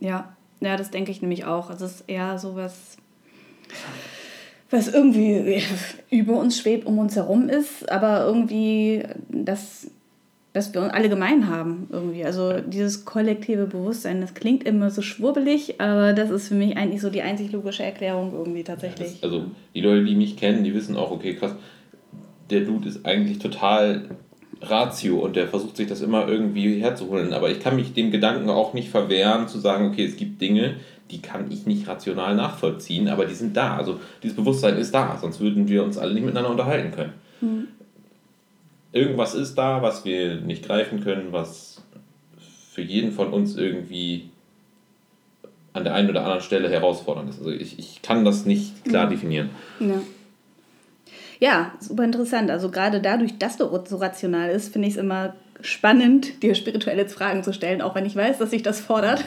Ja, 0.00 0.36
ja, 0.60 0.76
das 0.76 0.90
denke 0.90 1.10
ich 1.10 1.22
nämlich 1.22 1.44
auch. 1.44 1.70
Also 1.70 1.84
es 1.84 1.96
ist 1.96 2.04
eher 2.08 2.38
so 2.38 2.56
was, 2.56 2.96
was 4.70 4.88
irgendwie 4.88 5.62
über 6.10 6.38
uns 6.38 6.58
schwebt, 6.58 6.86
um 6.86 6.98
uns 6.98 7.16
herum 7.16 7.48
ist, 7.48 7.90
aber 7.90 8.24
irgendwie 8.26 9.04
das, 9.28 9.90
dass 10.52 10.74
wir 10.74 10.92
alle 10.92 11.08
gemein 11.08 11.48
haben 11.48 11.88
irgendwie. 11.90 12.24
Also 12.24 12.60
dieses 12.60 13.04
kollektive 13.04 13.66
Bewusstsein, 13.66 14.20
das 14.20 14.34
klingt 14.34 14.64
immer 14.64 14.90
so 14.90 15.02
schwurbelig, 15.02 15.80
aber 15.80 16.12
das 16.12 16.30
ist 16.30 16.48
für 16.48 16.54
mich 16.54 16.76
eigentlich 16.76 17.00
so 17.00 17.10
die 17.10 17.22
einzig 17.22 17.52
logische 17.52 17.82
Erklärung 17.82 18.32
irgendwie 18.32 18.64
tatsächlich. 18.64 19.20
Das, 19.20 19.22
also 19.22 19.44
die 19.74 19.80
Leute, 19.80 20.04
die 20.04 20.14
mich 20.14 20.36
kennen, 20.36 20.64
die 20.64 20.74
wissen 20.74 20.96
auch, 20.96 21.10
okay, 21.10 21.34
krass, 21.34 21.54
der 22.50 22.62
Dude 22.62 22.88
ist 22.88 23.06
eigentlich 23.06 23.38
total 23.38 24.10
Ratio 24.62 25.18
und 25.18 25.36
der 25.36 25.48
versucht 25.48 25.76
sich 25.76 25.88
das 25.88 26.00
immer 26.00 26.28
irgendwie 26.28 26.80
herzuholen. 26.80 27.32
Aber 27.32 27.50
ich 27.50 27.60
kann 27.60 27.76
mich 27.76 27.94
dem 27.94 28.10
Gedanken 28.10 28.50
auch 28.50 28.74
nicht 28.74 28.90
verwehren, 28.90 29.48
zu 29.48 29.58
sagen, 29.58 29.88
okay, 29.88 30.04
es 30.04 30.16
gibt 30.16 30.40
Dinge, 30.40 30.76
die 31.10 31.20
kann 31.20 31.50
ich 31.50 31.66
nicht 31.66 31.88
rational 31.88 32.34
nachvollziehen, 32.36 33.08
aber 33.08 33.26
die 33.26 33.34
sind 33.34 33.56
da. 33.56 33.76
Also 33.76 34.00
dieses 34.22 34.36
Bewusstsein 34.36 34.76
ist 34.76 34.94
da, 34.94 35.18
sonst 35.20 35.40
würden 35.40 35.68
wir 35.68 35.82
uns 35.82 35.98
alle 35.98 36.14
nicht 36.14 36.24
miteinander 36.24 36.50
unterhalten 36.50 36.92
können. 36.92 37.12
Mhm. 37.40 37.68
Irgendwas 38.92 39.34
ist 39.34 39.54
da, 39.54 39.82
was 39.82 40.04
wir 40.04 40.36
nicht 40.36 40.64
greifen 40.64 41.02
können, 41.02 41.28
was 41.32 41.82
für 42.72 42.82
jeden 42.82 43.12
von 43.12 43.32
uns 43.32 43.56
irgendwie 43.56 44.30
an 45.72 45.84
der 45.84 45.94
einen 45.94 46.10
oder 46.10 46.22
anderen 46.22 46.42
Stelle 46.42 46.68
herausfordernd 46.68 47.30
ist. 47.30 47.38
Also 47.38 47.50
ich, 47.50 47.78
ich 47.78 48.02
kann 48.02 48.24
das 48.24 48.44
nicht 48.44 48.84
klar 48.84 49.06
mhm. 49.06 49.10
definieren. 49.10 49.50
Ja. 49.78 50.00
Ja, 51.40 51.72
super 51.80 52.04
interessant. 52.04 52.50
Also 52.50 52.70
gerade 52.70 53.00
dadurch, 53.00 53.38
dass 53.38 53.56
du 53.56 53.64
so 53.86 53.96
rational 53.96 54.50
ist, 54.50 54.72
finde 54.72 54.88
ich 54.88 54.94
es 54.94 55.00
immer 55.00 55.34
spannend, 55.62 56.42
dir 56.42 56.54
spirituelle 56.54 57.08
Fragen 57.08 57.42
zu 57.42 57.52
stellen, 57.52 57.82
auch 57.82 57.94
wenn 57.94 58.06
ich 58.06 58.14
weiß, 58.14 58.38
dass 58.38 58.50
sich 58.50 58.62
das 58.62 58.80
fordert. 58.80 59.24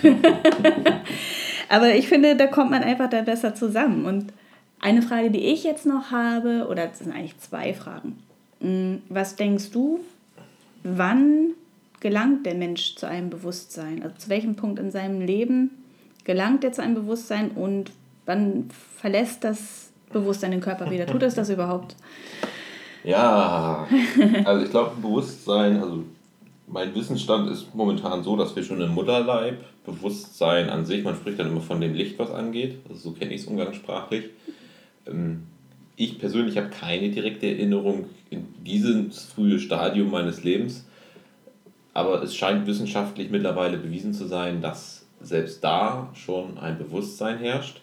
Aber 1.70 1.96
ich 1.96 2.08
finde, 2.08 2.36
da 2.36 2.48
kommt 2.48 2.72
man 2.72 2.84
einfach 2.84 3.10
da 3.10 3.22
besser 3.22 3.56
zusammen. 3.56 4.06
Und 4.06 4.32
eine 4.80 5.02
Frage, 5.02 5.32
die 5.32 5.40
ich 5.40 5.64
jetzt 5.64 5.86
noch 5.86 6.12
habe, 6.12 6.68
oder 6.70 6.90
es 6.92 7.00
sind 7.00 7.12
eigentlich 7.12 7.40
zwei 7.40 7.74
Fragen. 7.74 8.20
Hm, 8.62 9.02
was 9.10 9.36
denkst 9.36 9.72
du, 9.72 10.00
wann 10.84 11.52
gelangt 12.00 12.46
der 12.46 12.56
Mensch 12.56 12.96
zu 12.96 13.08
einem 13.08 13.32
Bewusstsein? 13.32 14.04
Also 14.04 14.16
zu 14.18 14.30
welchem 14.30 14.56
Punkt 14.56 14.80
in 14.80 14.92
seinem 14.92 15.22
Leben 15.22 15.72
gelangt 16.26 16.64
er 16.64 16.74
zu 16.74 16.84
einem 16.84 16.96
Bewusstsein 16.96 17.52
und 17.52 17.92
wann 18.26 18.70
verlässt 19.00 19.44
das 19.44 19.83
Bewusstsein 20.14 20.52
den 20.52 20.62
Körper 20.62 20.90
wieder? 20.90 21.06
Tut 21.06 21.24
es 21.24 21.36
das 21.36 21.50
überhaupt? 21.50 21.96
Ja, 23.04 23.88
also 24.46 24.64
ich 24.64 24.72
glaube, 24.72 24.92
Bewusstsein, 25.02 25.82
also 25.82 26.04
mein 26.68 26.96
Wissensstand 26.96 27.50
ist 27.50 27.76
momentan 27.76 28.24
so, 28.24 28.38
dass 28.38 28.56
wir 28.56 28.64
schon 28.64 28.82
im 28.82 28.94
Mutterleib 28.94 29.64
Bewusstsein 29.86 30.70
an 30.70 30.86
sich, 30.86 31.04
man 31.04 31.16
spricht 31.16 31.40
dann 31.40 31.48
immer 31.48 31.62
von 31.62 31.82
dem 31.82 31.94
Licht, 31.94 32.18
was 32.18 32.32
angeht, 32.32 32.78
also 32.88 33.10
so 33.10 33.12
kenne 33.12 33.34
ich 33.34 33.42
es 33.42 33.48
umgangssprachlich. 33.48 34.30
Ähm, 35.06 35.44
ich 35.96 36.18
persönlich 36.18 36.58
habe 36.58 36.70
keine 36.70 37.10
direkte 37.10 37.48
Erinnerung 37.48 38.06
in 38.30 38.48
dieses 38.66 39.24
frühe 39.24 39.60
Stadium 39.60 40.10
meines 40.10 40.44
Lebens, 40.44 40.86
aber 41.94 42.24
es 42.24 42.36
scheint 42.36 42.66
wissenschaftlich 42.66 43.30
mittlerweile 43.30 43.78
bewiesen 43.78 44.14
zu 44.14 44.26
sein, 44.26 44.62
dass 44.62 45.06
selbst 45.22 45.64
da 45.64 46.10
schon 46.14 46.58
ein 46.58 46.78
Bewusstsein 46.78 47.38
herrscht. 47.38 47.82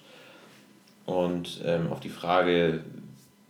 Und 1.11 1.61
ähm, 1.65 1.89
auf 1.91 1.99
die 1.99 2.09
Frage 2.09 2.85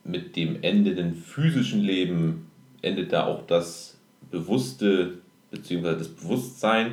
mit 0.02 0.34
dem 0.34 0.62
endenden 0.62 1.14
physischen 1.14 1.82
Leben 1.82 2.46
endet 2.80 3.12
da 3.12 3.26
auch 3.26 3.46
das 3.46 3.98
bewusste 4.30 5.18
bzw. 5.50 5.96
das 5.96 6.08
Bewusstsein, 6.08 6.92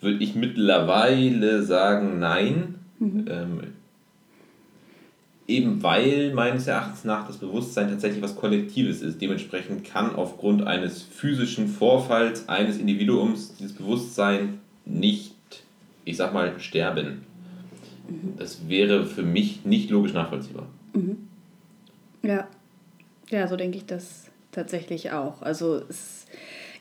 würde 0.00 0.24
ich 0.24 0.34
mittlerweile 0.34 1.62
sagen, 1.62 2.18
nein. 2.18 2.76
Mhm. 2.98 3.26
Ähm, 3.28 3.60
eben 5.46 5.82
weil 5.82 6.32
meines 6.32 6.66
Erachtens 6.66 7.04
nach 7.04 7.26
das 7.26 7.36
Bewusstsein 7.36 7.90
tatsächlich 7.90 8.22
was 8.22 8.36
Kollektives 8.36 9.02
ist. 9.02 9.20
Dementsprechend 9.20 9.84
kann 9.84 10.16
aufgrund 10.16 10.66
eines 10.66 11.02
physischen 11.02 11.68
Vorfalls 11.68 12.48
eines 12.48 12.78
Individuums 12.78 13.54
dieses 13.56 13.74
Bewusstsein 13.74 14.60
nicht, 14.86 15.34
ich 16.06 16.16
sag 16.16 16.32
mal, 16.32 16.58
sterben. 16.58 17.25
Mhm. 18.08 18.34
Das 18.38 18.68
wäre 18.68 19.06
für 19.06 19.22
mich 19.22 19.64
nicht 19.64 19.90
logisch 19.90 20.12
nachvollziehbar. 20.12 20.66
Mhm. 20.94 21.28
Ja. 22.22 22.48
Ja, 23.30 23.48
so 23.48 23.56
denke 23.56 23.76
ich 23.76 23.86
das 23.86 24.30
tatsächlich 24.52 25.12
auch. 25.12 25.42
Also 25.42 25.82
es 25.88 26.26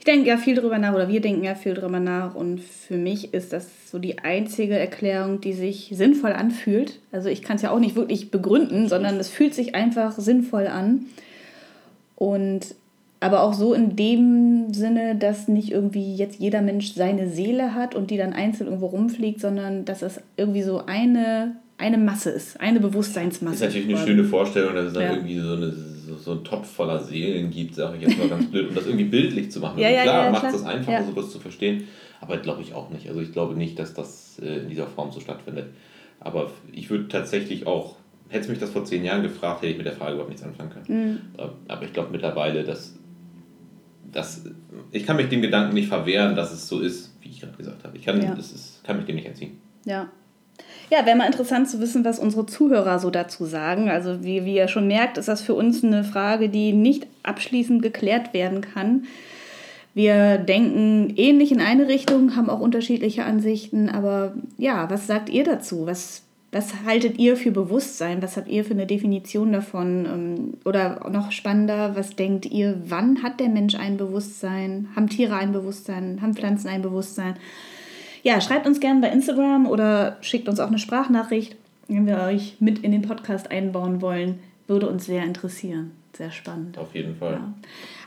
ich 0.05 0.13
denke 0.13 0.29
ja 0.29 0.37
viel 0.37 0.53
drüber 0.53 0.77
nach 0.77 0.93
oder 0.93 1.07
wir 1.07 1.19
denken 1.19 1.43
ja 1.43 1.55
viel 1.55 1.73
drüber 1.73 1.99
nach 1.99 2.35
und 2.35 2.61
für 2.61 2.95
mich 2.95 3.33
ist 3.33 3.51
das 3.53 3.89
so 3.89 3.97
die 3.97 4.19
einzige 4.19 4.77
Erklärung, 4.77 5.41
die 5.41 5.53
sich 5.53 5.89
sinnvoll 5.95 6.31
anfühlt. 6.33 6.99
Also 7.11 7.27
ich 7.27 7.41
kann 7.41 7.55
es 7.55 7.63
ja 7.63 7.71
auch 7.71 7.79
nicht 7.79 7.95
wirklich 7.95 8.29
begründen, 8.29 8.87
sondern 8.87 9.19
es 9.19 9.29
fühlt 9.29 9.55
sich 9.55 9.73
einfach 9.73 10.11
sinnvoll 10.11 10.67
an. 10.67 11.05
Und 12.15 12.75
aber 13.25 13.41
auch 13.41 13.53
so 13.53 13.73
in 13.73 13.95
dem 13.95 14.71
Sinne, 14.71 15.15
dass 15.15 15.47
nicht 15.47 15.71
irgendwie 15.71 16.15
jetzt 16.15 16.39
jeder 16.39 16.61
Mensch 16.61 16.93
seine 16.93 17.27
Seele 17.29 17.73
hat 17.73 17.95
und 17.95 18.11
die 18.11 18.17
dann 18.17 18.33
einzeln 18.33 18.67
irgendwo 18.67 18.85
rumfliegt, 18.87 19.41
sondern 19.41 19.83
dass 19.83 20.03
es 20.03 20.21
irgendwie 20.37 20.61
so 20.61 20.85
eine, 20.85 21.55
eine 21.77 21.97
Masse 21.97 22.29
ist, 22.29 22.61
eine 22.61 22.79
Bewusstseinsmasse. 22.79 23.65
Das 23.65 23.69
ist 23.69 23.75
natürlich 23.75 23.97
eine 23.97 24.07
schöne 24.07 24.23
Vorstellung, 24.23 24.75
dass 24.75 24.85
es 24.87 24.93
dann 24.93 25.03
ja. 25.03 25.13
irgendwie 25.13 25.39
so 25.39 25.53
eine 25.53 25.73
so, 26.05 26.15
so 26.17 26.31
einen 26.31 26.43
Topf 26.43 26.71
voller 26.71 26.99
Seelen 26.99 27.49
gibt, 27.49 27.73
sage 27.73 27.97
ich 27.97 28.03
jetzt 28.03 28.19
mal 28.19 28.29
ganz 28.29 28.45
blöd, 28.45 28.69
um 28.69 28.75
das 28.75 28.85
irgendwie 28.85 29.05
bildlich 29.05 29.51
zu 29.51 29.59
machen. 29.59 29.79
ja, 29.79 29.89
ja, 29.89 30.03
klar, 30.03 30.31
macht 30.31 30.53
es 30.53 30.63
einfacher, 30.63 31.03
sowas 31.03 31.31
zu 31.31 31.39
verstehen, 31.39 31.87
aber 32.21 32.37
glaube 32.37 32.61
ich 32.61 32.75
auch 32.75 32.91
nicht. 32.91 33.09
Also 33.09 33.21
ich 33.21 33.31
glaube 33.31 33.55
nicht, 33.55 33.79
dass 33.79 33.95
das 33.95 34.39
äh, 34.39 34.59
in 34.59 34.69
dieser 34.69 34.85
Form 34.85 35.11
so 35.11 35.19
stattfindet. 35.19 35.67
Aber 36.19 36.51
ich 36.71 36.89
würde 36.89 37.07
tatsächlich 37.07 37.67
auch, 37.67 37.95
hätte 38.29 38.49
mich 38.49 38.59
das 38.59 38.69
vor 38.69 38.85
zehn 38.85 39.03
Jahren 39.03 39.23
gefragt, 39.23 39.61
hätte 39.61 39.71
ich 39.71 39.77
mit 39.77 39.85
der 39.85 39.93
Frage 39.93 40.13
überhaupt 40.13 40.29
nichts 40.29 40.45
anfangen 40.45 40.69
können. 40.69 40.85
Mhm. 40.87 41.19
Aber 41.67 41.83
ich 41.83 41.93
glaube 41.93 42.09
mittlerweile, 42.11 42.63
dass, 42.63 42.95
dass 44.15 44.43
ich 44.91 45.05
kann 45.05 45.17
mich 45.17 45.29
dem 45.29 45.41
Gedanken 45.41 45.73
nicht 45.73 45.89
verwehren, 45.89 46.35
dass 46.35 46.51
es 46.51 46.67
so 46.67 46.79
ist, 46.79 47.11
wie 47.21 47.29
ich 47.29 47.41
gerade 47.41 47.55
gesagt 47.57 47.83
habe. 47.83 47.97
Ich 47.97 48.05
kann, 48.05 48.21
ja. 48.21 48.33
das 48.33 48.51
ist, 48.51 48.83
kann 48.83 48.97
mich 48.97 49.05
dem 49.05 49.15
nicht 49.15 49.27
entziehen. 49.27 49.59
Ja, 49.85 50.09
ja, 50.91 51.05
wäre 51.05 51.17
mal 51.17 51.25
interessant 51.25 51.67
zu 51.67 51.79
wissen, 51.79 52.05
was 52.05 52.19
unsere 52.19 52.45
Zuhörer 52.45 52.99
so 52.99 53.09
dazu 53.09 53.45
sagen. 53.45 53.89
Also 53.89 54.23
wie, 54.23 54.45
wie 54.45 54.55
ihr 54.55 54.67
schon 54.67 54.87
merkt, 54.87 55.17
ist 55.17 55.27
das 55.27 55.41
für 55.41 55.55
uns 55.55 55.83
eine 55.83 56.03
Frage, 56.03 56.49
die 56.49 56.73
nicht 56.73 57.07
abschließend 57.23 57.81
geklärt 57.81 58.33
werden 58.33 58.61
kann. 58.61 59.05
Wir 59.93 60.37
denken 60.37 61.13
ähnlich 61.15 61.51
in 61.51 61.61
eine 61.61 61.87
Richtung, 61.87 62.35
haben 62.35 62.49
auch 62.49 62.59
unterschiedliche 62.59 63.23
Ansichten, 63.23 63.89
aber 63.89 64.33
ja, 64.57 64.89
was 64.89 65.07
sagt 65.07 65.29
ihr 65.29 65.45
dazu? 65.45 65.85
Was, 65.87 66.24
was 66.55 66.85
haltet 66.85 67.19
ihr 67.19 67.35
für 67.35 67.51
Bewusstsein? 67.51 68.21
Was 68.21 68.37
habt 68.37 68.47
ihr 68.47 68.63
für 68.63 68.71
eine 68.71 68.85
Definition 68.85 69.51
davon? 69.51 70.05
Ähm, 70.05 70.53
oder 70.63 71.09
noch 71.09 71.33
spannender, 71.33 71.97
was 71.97 72.15
denkt 72.15 72.45
ihr, 72.45 72.81
wann 72.85 73.21
hat 73.23 73.41
der 73.41 73.49
Mensch 73.49 73.75
ein 73.75 73.97
Bewusstsein? 73.97 74.87
Haben 74.95 75.09
Tiere 75.09 75.35
ein 75.35 75.51
Bewusstsein? 75.51 76.21
Haben 76.21 76.33
Pflanzen 76.33 76.69
ein 76.69 76.81
Bewusstsein? 76.81 77.35
Ja, 78.23 78.39
schreibt 78.39 78.67
uns 78.67 78.79
gerne 78.79 79.01
bei 79.01 79.09
Instagram 79.09 79.67
oder 79.67 80.15
schickt 80.21 80.47
uns 80.47 80.61
auch 80.61 80.69
eine 80.69 80.79
Sprachnachricht, 80.79 81.57
wenn 81.89 82.07
wir 82.07 82.21
euch 82.21 82.55
mit 82.61 82.79
in 82.79 82.93
den 82.93 83.01
Podcast 83.01 83.51
einbauen 83.51 84.01
wollen. 84.01 84.39
Würde 84.65 84.87
uns 84.87 85.05
sehr 85.05 85.25
interessieren. 85.25 85.91
Sehr 86.13 86.31
spannend. 86.31 86.77
Auf 86.77 86.95
jeden 86.95 87.17
Fall. 87.17 87.33
Ja. 87.33 87.53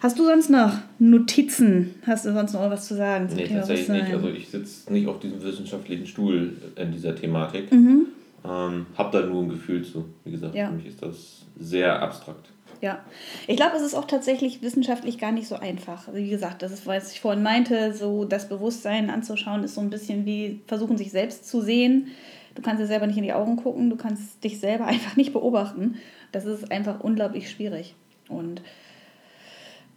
Hast 0.00 0.18
du 0.18 0.24
sonst 0.24 0.48
noch 0.48 0.72
Notizen? 0.98 1.96
Hast 2.06 2.24
du 2.24 2.32
sonst 2.32 2.54
noch 2.54 2.70
was 2.70 2.88
zu 2.88 2.94
sagen? 2.96 3.28
Nee, 3.37 3.46
tatsächlich 3.46 3.90
nicht. 3.90 4.14
Also 4.14 4.30
ich 4.30 4.48
sitze 4.48 4.90
nicht 4.90 5.06
auf 5.06 5.20
diesem 5.20 5.42
wissenschaftlichen 5.42 6.06
Stuhl 6.06 6.56
in 6.76 6.92
dieser 6.92 7.14
Thematik. 7.14 7.70
Mhm. 7.70 8.06
Ähm, 8.48 8.87
hab 8.96 9.12
da 9.12 9.20
nur 9.20 9.42
ein 9.42 9.48
Gefühl 9.50 9.84
zu. 9.84 10.06
Wie 10.24 10.30
gesagt, 10.30 10.54
ja. 10.54 10.68
für 10.68 10.74
mich 10.74 10.87
ist 10.87 11.02
das 11.02 11.44
sehr 11.58 12.00
abstrakt. 12.00 12.50
Ja, 12.80 13.00
ich 13.48 13.56
glaube, 13.56 13.76
es 13.76 13.82
ist 13.82 13.94
auch 13.94 14.04
tatsächlich 14.04 14.62
wissenschaftlich 14.62 15.18
gar 15.18 15.32
nicht 15.32 15.48
so 15.48 15.56
einfach. 15.56 16.06
Also 16.06 16.18
wie 16.18 16.30
gesagt, 16.30 16.62
das 16.62 16.70
ist, 16.70 16.87
was 16.87 17.12
ich 17.12 17.20
vorhin 17.20 17.42
meinte, 17.42 17.92
so 17.92 18.24
das 18.24 18.48
Bewusstsein 18.48 19.11
anzuschauen, 19.11 19.64
ist 19.64 19.74
so 19.74 19.80
ein 19.80 19.90
bisschen 19.90 20.24
wie 20.26 20.61
versuchen, 20.66 20.96
sich 20.96 21.11
selbst 21.11 21.48
zu 21.48 21.61
sehen. 21.61 22.08
Du 22.54 22.62
kannst 22.62 22.80
dir 22.80 22.87
selber 22.87 23.06
nicht 23.06 23.16
in 23.16 23.24
die 23.24 23.32
Augen 23.32 23.56
gucken, 23.56 23.90
du 23.90 23.96
kannst 23.96 24.42
dich 24.44 24.61
selber 24.61 24.87
einfach 24.87 25.16
nicht 25.16 25.32
beobachten. 25.32 25.96
Das 26.30 26.44
ist 26.44 26.70
einfach 26.70 27.00
unglaublich 27.00 27.50
schwierig. 27.50 27.94
Und 28.28 28.62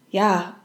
ja, 0.10 0.56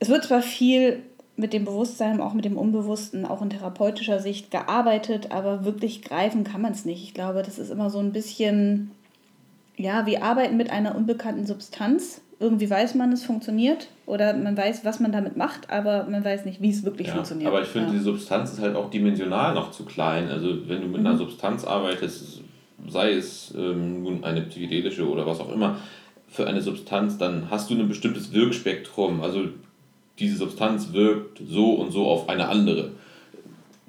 es 0.00 0.08
wird 0.08 0.24
zwar 0.24 0.42
viel 0.42 1.02
mit 1.36 1.52
dem 1.52 1.64
Bewusstsein, 1.64 2.20
auch 2.20 2.34
mit 2.34 2.44
dem 2.44 2.56
Unbewussten, 2.56 3.24
auch 3.24 3.42
in 3.42 3.50
therapeutischer 3.50 4.20
Sicht 4.20 4.50
gearbeitet, 4.50 5.32
aber 5.32 5.64
wirklich 5.64 6.02
greifen 6.02 6.44
kann 6.44 6.62
man 6.62 6.72
es 6.72 6.84
nicht. 6.84 7.02
Ich 7.02 7.14
glaube, 7.14 7.42
das 7.42 7.58
ist 7.58 7.70
immer 7.70 7.90
so 7.90 7.98
ein 7.98 8.12
bisschen 8.12 8.92
ja, 9.76 10.06
wir 10.06 10.22
arbeiten 10.22 10.56
mit 10.56 10.70
einer 10.70 10.94
unbekannten 10.94 11.46
Substanz. 11.46 12.20
Irgendwie 12.40 12.68
weiß 12.68 12.94
man, 12.94 13.12
es 13.12 13.24
funktioniert 13.24 13.88
oder 14.06 14.34
man 14.34 14.56
weiß, 14.56 14.84
was 14.84 15.00
man 15.00 15.12
damit 15.12 15.36
macht, 15.36 15.70
aber 15.70 16.04
man 16.04 16.24
weiß 16.24 16.44
nicht, 16.44 16.60
wie 16.60 16.70
es 16.70 16.84
wirklich 16.84 17.08
ja, 17.08 17.14
funktioniert. 17.14 17.48
Aber 17.48 17.62
ich 17.62 17.68
finde, 17.68 17.88
ja. 17.88 17.94
die 17.94 18.00
Substanz 18.00 18.52
ist 18.52 18.60
halt 18.60 18.76
auch 18.76 18.90
dimensional 18.90 19.54
noch 19.54 19.70
zu 19.70 19.84
klein. 19.84 20.28
Also 20.28 20.68
wenn 20.68 20.82
du 20.82 20.88
mit 20.88 21.00
mhm. 21.00 21.06
einer 21.06 21.16
Substanz 21.16 21.64
arbeitest, 21.64 22.42
sei 22.88 23.12
es 23.12 23.54
ähm, 23.56 24.02
nun 24.02 24.24
eine 24.24 24.42
psychedelische 24.42 25.08
oder 25.08 25.26
was 25.26 25.40
auch 25.40 25.50
immer, 25.50 25.78
für 26.28 26.46
eine 26.46 26.60
Substanz, 26.60 27.16
dann 27.18 27.48
hast 27.50 27.70
du 27.70 27.74
ein 27.74 27.88
bestimmtes 27.88 28.32
Wirkspektrum. 28.32 29.22
Also 29.22 29.44
diese 30.18 30.36
Substanz 30.36 30.92
wirkt 30.92 31.40
so 31.46 31.72
und 31.72 31.92
so 31.92 32.06
auf 32.06 32.28
eine 32.28 32.48
andere. 32.48 32.92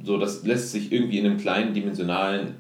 So, 0.04 0.18
das 0.18 0.44
lässt 0.44 0.72
sich 0.72 0.92
irgendwie 0.92 1.20
in 1.20 1.26
einem 1.26 1.38
kleinen 1.38 1.74
dimensionalen 1.74 2.56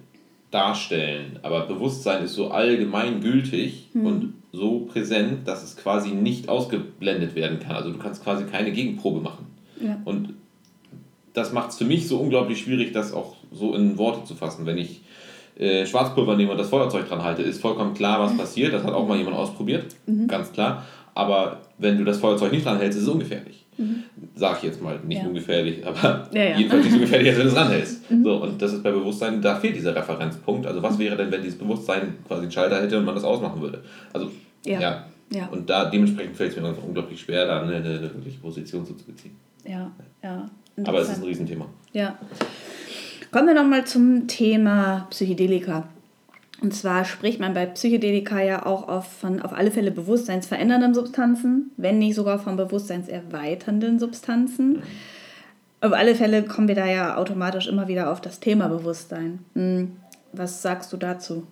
darstellen. 0.52 1.40
Aber 1.42 1.66
Bewusstsein 1.66 2.24
ist 2.24 2.34
so 2.34 2.52
allgemein 2.52 3.22
gültig 3.22 3.90
hm. 3.94 4.06
und 4.06 4.34
so 4.54 4.82
präsent, 4.82 5.48
dass 5.48 5.64
es 5.64 5.76
quasi 5.76 6.12
nicht 6.12 6.48
ausgeblendet 6.48 7.36
werden 7.36 7.60
kann. 7.60 7.76
Also 7.76 7.92
du 7.92 7.98
kannst 7.98 8.24
quasi 8.24 8.46
keine 8.46 8.72
Gegenprobe 8.72 9.20
machen. 9.20 9.48
Ja. 9.82 10.00
Und 10.06 10.34
das 11.34 11.52
macht 11.52 11.72
es 11.72 11.78
für 11.78 11.86
mich 11.86 12.08
so 12.08 12.18
unglaublich 12.18 12.60
schwierig, 12.60 12.94
das 12.94 13.12
auch 13.12 13.36
so 13.52 13.76
in 13.76 13.98
Worte 13.98 14.24
zu 14.24 14.36
fassen. 14.36 14.66
Wenn 14.66 14.78
ich 14.78 15.02
äh, 15.58 15.86
Schwarzpulver 15.86 16.38
nehme 16.38 16.52
und 16.52 16.58
das 16.58 16.70
Feuerzeug 16.70 17.08
dran 17.08 17.24
halte, 17.24 17.42
ist 17.42 17.62
vollkommen 17.62 17.94
klar, 17.94 18.22
was 18.22 18.38
passiert. 18.38 18.74
Das 18.74 18.84
hat 18.84 18.94
auch 18.94 19.08
mal 19.08 19.18
jemand 19.18 19.36
ausprobiert, 19.36 19.86
mhm. 20.06 20.28
ganz 20.28 20.54
klar. 20.54 20.86
Aber 21.16 21.62
wenn 21.78 21.98
du 21.98 22.04
das 22.04 22.20
Feuerzeug 22.20 22.52
nicht 22.52 22.66
dran 22.66 22.78
hältst, 22.78 22.98
ist 22.98 23.06
es 23.06 23.10
ungefährlich. 23.10 23.66
Mhm. 23.78 24.04
Sag 24.36 24.58
ich 24.58 24.64
jetzt 24.64 24.82
mal, 24.82 25.00
nicht 25.06 25.22
ja. 25.22 25.28
ungefährlich, 25.28 25.86
aber 25.86 26.30
ja, 26.34 26.44
ja. 26.44 26.58
jedenfalls 26.58 26.84
nicht 26.84 26.94
so 26.94 27.00
gefährlich, 27.00 27.30
als 27.30 27.38
wenn 27.38 27.46
du 27.46 27.52
es 27.52 27.58
ranhältst. 27.58 28.12
Mhm. 28.12 28.24
So, 28.24 28.44
und 28.44 28.62
das 28.62 28.74
ist 28.74 28.84
bei 28.84 28.92
Bewusstsein, 28.92 29.42
da 29.42 29.56
fehlt 29.56 29.78
dieser 29.78 29.96
Referenzpunkt. 29.96 30.68
Also 30.68 30.84
was 30.84 31.00
wäre 31.00 31.16
denn, 31.16 31.32
wenn 31.32 31.42
dieses 31.42 31.58
Bewusstsein 31.58 32.16
quasi 32.28 32.44
einen 32.44 32.52
Schalter 32.52 32.82
hätte 32.82 32.98
und 32.98 33.06
man 33.06 33.16
das 33.16 33.24
ausmachen 33.24 33.62
würde? 33.62 33.82
Also, 34.12 34.30
ja. 34.66 35.06
ja. 35.32 35.48
Und 35.52 35.70
da 35.70 35.90
dementsprechend 35.90 36.36
fällt 36.36 36.52
es 36.52 36.62
mir 36.62 36.68
unglaublich 36.68 37.22
schwer, 37.22 37.48
da 37.48 37.62
eine, 37.62 37.78
eine, 37.78 38.02
wirkliche 38.02 38.40
Position 38.40 38.86
zu 38.86 38.94
beziehen. 38.94 39.38
Ja, 39.66 39.92
ja. 40.22 40.50
Aber 40.86 41.00
es 41.00 41.10
ist 41.10 41.20
ein 41.20 41.24
Riesenthema. 41.24 41.66
Ja. 41.94 42.18
Kommen 43.32 43.48
wir 43.48 43.56
nochmal 43.56 43.86
zum 43.86 44.28
Thema 44.28 45.08
Psychedelika. 45.10 45.88
Und 46.62 46.74
zwar 46.74 47.04
spricht 47.04 47.40
man 47.40 47.54
bei 47.54 47.66
Psychedelika 47.66 48.42
ja 48.42 48.66
auch 48.66 48.88
auf, 48.88 49.08
von 49.08 49.42
auf 49.42 49.54
alle 49.54 49.72
Fälle 49.72 49.92
bewusstseinsverändernden 49.92 50.94
Substanzen, 50.94 51.72
wenn 51.78 52.00
nicht 52.00 52.16
sogar 52.16 52.40
von 52.40 52.56
bewusstseinserweiternden 52.56 54.00
Substanzen. 54.00 54.82
Auf 55.82 55.92
alle 55.92 56.16
Fälle 56.16 56.44
kommen 56.44 56.68
wir 56.68 56.76
da 56.76 56.88
ja 56.88 57.18
automatisch 57.18 57.68
immer 57.68 57.88
wieder 57.88 58.12
auf 58.12 58.22
das 58.22 58.40
Thema 58.40 58.68
Bewusstsein. 58.68 59.40
Hm, 59.54 59.98
was 60.32 60.62
sagst 60.62 60.94
du 60.94 60.98
dazu? 60.98 61.46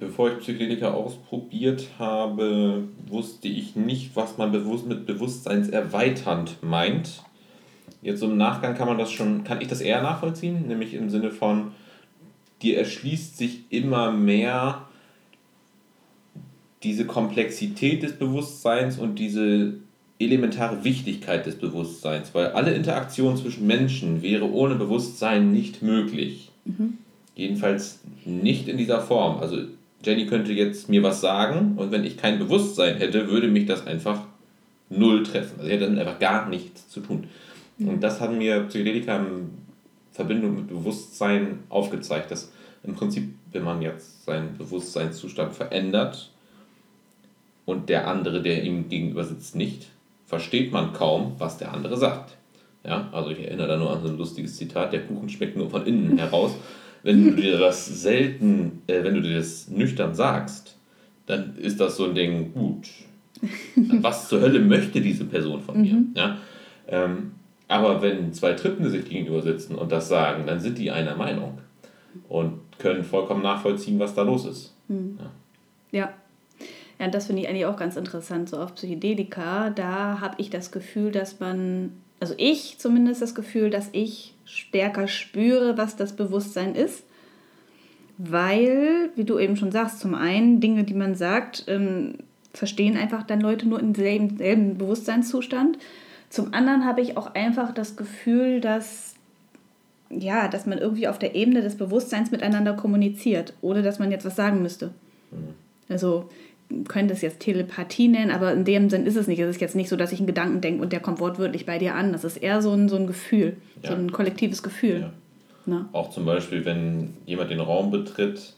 Bevor 0.00 0.32
ich 0.32 0.38
Psychedelika 0.38 0.90
ausprobiert 0.90 1.86
habe, 1.98 2.84
wusste 3.06 3.46
ich 3.46 3.76
nicht, 3.76 4.16
was 4.16 4.36
man 4.36 4.50
bewusst 4.50 4.88
mit 4.88 5.06
bewusstseinserweiternd 5.06 6.62
meint. 6.62 7.22
Jetzt 8.02 8.22
im 8.22 8.36
Nachgang 8.36 8.74
kann 8.74 8.88
man 8.88 8.98
das 8.98 9.12
schon, 9.12 9.44
kann 9.44 9.60
ich 9.60 9.68
das 9.68 9.80
eher 9.80 10.02
nachvollziehen, 10.02 10.66
nämlich 10.66 10.94
im 10.94 11.10
Sinne 11.10 11.30
von, 11.30 11.72
dir 12.62 12.78
erschließt 12.78 13.36
sich 13.36 13.60
immer 13.70 14.12
mehr 14.12 14.86
diese 16.82 17.06
Komplexität 17.06 18.02
des 18.02 18.12
Bewusstseins 18.12 18.98
und 18.98 19.18
diese 19.18 19.74
elementare 20.18 20.84
Wichtigkeit 20.84 21.46
des 21.46 21.56
Bewusstseins, 21.56 22.34
weil 22.34 22.48
alle 22.48 22.74
Interaktion 22.74 23.36
zwischen 23.36 23.66
Menschen 23.66 24.22
wäre 24.22 24.50
ohne 24.50 24.74
Bewusstsein 24.74 25.52
nicht 25.52 25.82
möglich. 25.82 26.50
Mhm. 26.64 26.98
Jedenfalls 27.34 28.00
nicht 28.24 28.68
in 28.68 28.76
dieser 28.76 29.00
Form. 29.00 29.38
Also 29.38 29.58
Jenny 30.04 30.26
könnte 30.26 30.52
jetzt 30.52 30.88
mir 30.88 31.02
was 31.02 31.20
sagen 31.20 31.74
und 31.76 31.92
wenn 31.92 32.04
ich 32.04 32.16
kein 32.16 32.38
Bewusstsein 32.38 32.96
hätte, 32.96 33.28
würde 33.28 33.48
mich 33.48 33.66
das 33.66 33.86
einfach 33.86 34.22
null 34.90 35.22
treffen. 35.22 35.54
Also 35.58 35.66
ich 35.66 35.74
hätte 35.74 35.84
damit 35.84 36.00
einfach 36.00 36.18
gar 36.18 36.48
nichts 36.48 36.88
zu 36.88 37.00
tun. 37.00 37.24
Mhm. 37.78 37.88
Und 37.88 38.00
das 38.02 38.20
haben 38.20 38.38
mir 38.38 38.60
Psychedelika 38.64 39.18
in 39.18 39.50
Verbindung 40.18 40.56
mit 40.56 40.66
Bewusstsein 40.66 41.60
aufgezeigt, 41.68 42.32
dass 42.32 42.50
im 42.82 42.96
Prinzip, 42.96 43.32
wenn 43.52 43.62
man 43.62 43.80
jetzt 43.82 44.24
seinen 44.24 44.58
Bewusstseinszustand 44.58 45.54
verändert 45.54 46.32
und 47.66 47.88
der 47.88 48.08
andere, 48.08 48.42
der 48.42 48.64
ihm 48.64 48.88
gegenüber 48.88 49.22
sitzt, 49.22 49.54
nicht, 49.54 49.86
versteht 50.26 50.72
man 50.72 50.92
kaum, 50.92 51.36
was 51.38 51.56
der 51.58 51.72
andere 51.72 51.96
sagt. 51.96 52.36
Ja, 52.84 53.08
also 53.12 53.30
ich 53.30 53.38
erinnere 53.38 53.68
da 53.68 53.76
nur 53.76 53.92
an 53.92 54.02
so 54.02 54.08
ein 54.08 54.18
lustiges 54.18 54.56
Zitat, 54.56 54.92
der 54.92 55.06
Kuchen 55.06 55.28
schmeckt 55.28 55.56
nur 55.56 55.70
von 55.70 55.86
innen 55.86 56.18
heraus. 56.18 56.56
Wenn 57.04 57.24
du 57.24 57.40
dir 57.40 57.56
das 57.56 57.86
selten, 57.86 58.82
äh, 58.88 59.04
wenn 59.04 59.14
du 59.14 59.22
dir 59.22 59.36
das 59.36 59.68
nüchtern 59.68 60.16
sagst, 60.16 60.74
dann 61.26 61.56
ist 61.58 61.78
das 61.78 61.96
so 61.96 62.06
ein 62.06 62.16
Ding, 62.16 62.52
gut, 62.54 62.88
was 64.00 64.28
zur 64.28 64.40
Hölle 64.40 64.58
möchte 64.58 65.00
diese 65.00 65.26
Person 65.26 65.62
von 65.62 65.80
mir? 65.80 65.94
Mhm. 65.94 66.08
Ja? 66.16 66.38
Ähm, 66.88 67.37
aber 67.68 68.00
wenn 68.00 68.32
zwei 68.32 68.54
Trippende 68.54 68.90
sich 68.90 69.04
gegenüber 69.04 69.42
sitzen 69.42 69.76
und 69.76 69.92
das 69.92 70.08
sagen, 70.08 70.46
dann 70.46 70.58
sind 70.58 70.78
die 70.78 70.90
einer 70.90 71.14
Meinung 71.14 71.58
und 72.28 72.60
können 72.78 73.04
vollkommen 73.04 73.42
nachvollziehen, 73.42 73.98
was 73.98 74.14
da 74.14 74.22
los 74.22 74.46
ist. 74.46 74.74
Mhm. 74.88 75.18
Ja. 75.92 76.00
ja. 76.00 76.12
Ja, 77.00 77.06
das 77.06 77.26
finde 77.26 77.42
ich 77.42 77.48
eigentlich 77.48 77.66
auch 77.66 77.76
ganz 77.76 77.96
interessant, 77.96 78.48
so 78.48 78.56
auf 78.56 78.74
Psychedelika. 78.74 79.70
Da 79.70 80.20
habe 80.20 80.34
ich 80.38 80.50
das 80.50 80.72
Gefühl, 80.72 81.12
dass 81.12 81.38
man, 81.38 81.92
also 82.18 82.34
ich 82.38 82.78
zumindest 82.78 83.22
das 83.22 83.36
Gefühl, 83.36 83.70
dass 83.70 83.88
ich 83.92 84.34
stärker 84.44 85.06
spüre, 85.06 85.78
was 85.78 85.94
das 85.94 86.14
Bewusstsein 86.14 86.74
ist. 86.74 87.04
Weil, 88.16 89.10
wie 89.14 89.22
du 89.22 89.38
eben 89.38 89.56
schon 89.56 89.70
sagst, 89.70 90.00
zum 90.00 90.16
einen 90.16 90.58
Dinge, 90.60 90.82
die 90.82 90.94
man 90.94 91.14
sagt, 91.14 91.66
ähm, 91.68 92.14
verstehen 92.52 92.96
einfach 92.96 93.22
dann 93.22 93.40
Leute 93.40 93.68
nur 93.68 93.78
im 93.78 93.94
selben, 93.94 94.36
selben 94.36 94.76
Bewusstseinszustand. 94.76 95.78
Zum 96.30 96.52
anderen 96.52 96.84
habe 96.84 97.00
ich 97.00 97.16
auch 97.16 97.34
einfach 97.34 97.72
das 97.72 97.96
Gefühl, 97.96 98.60
dass, 98.60 99.14
ja, 100.10 100.48
dass 100.48 100.66
man 100.66 100.78
irgendwie 100.78 101.08
auf 101.08 101.18
der 101.18 101.34
Ebene 101.34 101.62
des 101.62 101.76
Bewusstseins 101.76 102.30
miteinander 102.30 102.74
kommuniziert, 102.74 103.54
ohne 103.62 103.82
dass 103.82 103.98
man 103.98 104.10
jetzt 104.10 104.24
was 104.24 104.36
sagen 104.36 104.62
müsste. 104.62 104.90
Mhm. 105.30 105.54
Also 105.88 106.28
könnte 106.86 107.14
es 107.14 107.22
jetzt 107.22 107.40
Telepathie 107.40 108.08
nennen, 108.08 108.30
aber 108.30 108.52
in 108.52 108.64
dem 108.64 108.90
Sinn 108.90 109.06
ist 109.06 109.16
es 109.16 109.26
nicht. 109.26 109.38
Es 109.38 109.48
ist 109.48 109.60
jetzt 109.60 109.74
nicht 109.74 109.88
so, 109.88 109.96
dass 109.96 110.12
ich 110.12 110.18
einen 110.18 110.26
Gedanken 110.26 110.60
denke 110.60 110.82
und 110.82 110.92
der 110.92 111.00
kommt 111.00 111.18
wortwörtlich 111.18 111.64
bei 111.64 111.78
dir 111.78 111.94
an. 111.94 112.12
Das 112.12 112.24
ist 112.24 112.36
eher 112.36 112.60
so 112.60 112.72
ein, 112.72 112.90
so 112.90 112.96
ein 112.96 113.06
Gefühl, 113.06 113.56
ja. 113.82 113.90
so 113.90 113.96
ein 113.96 114.12
kollektives 114.12 114.62
Gefühl. 114.62 115.00
Ja. 115.00 115.12
Ne? 115.64 115.88
Auch 115.92 116.10
zum 116.10 116.26
Beispiel, 116.26 116.64
wenn 116.64 117.14
jemand 117.26 117.50
den 117.50 117.60
Raum 117.60 117.90
betritt, 117.90 118.54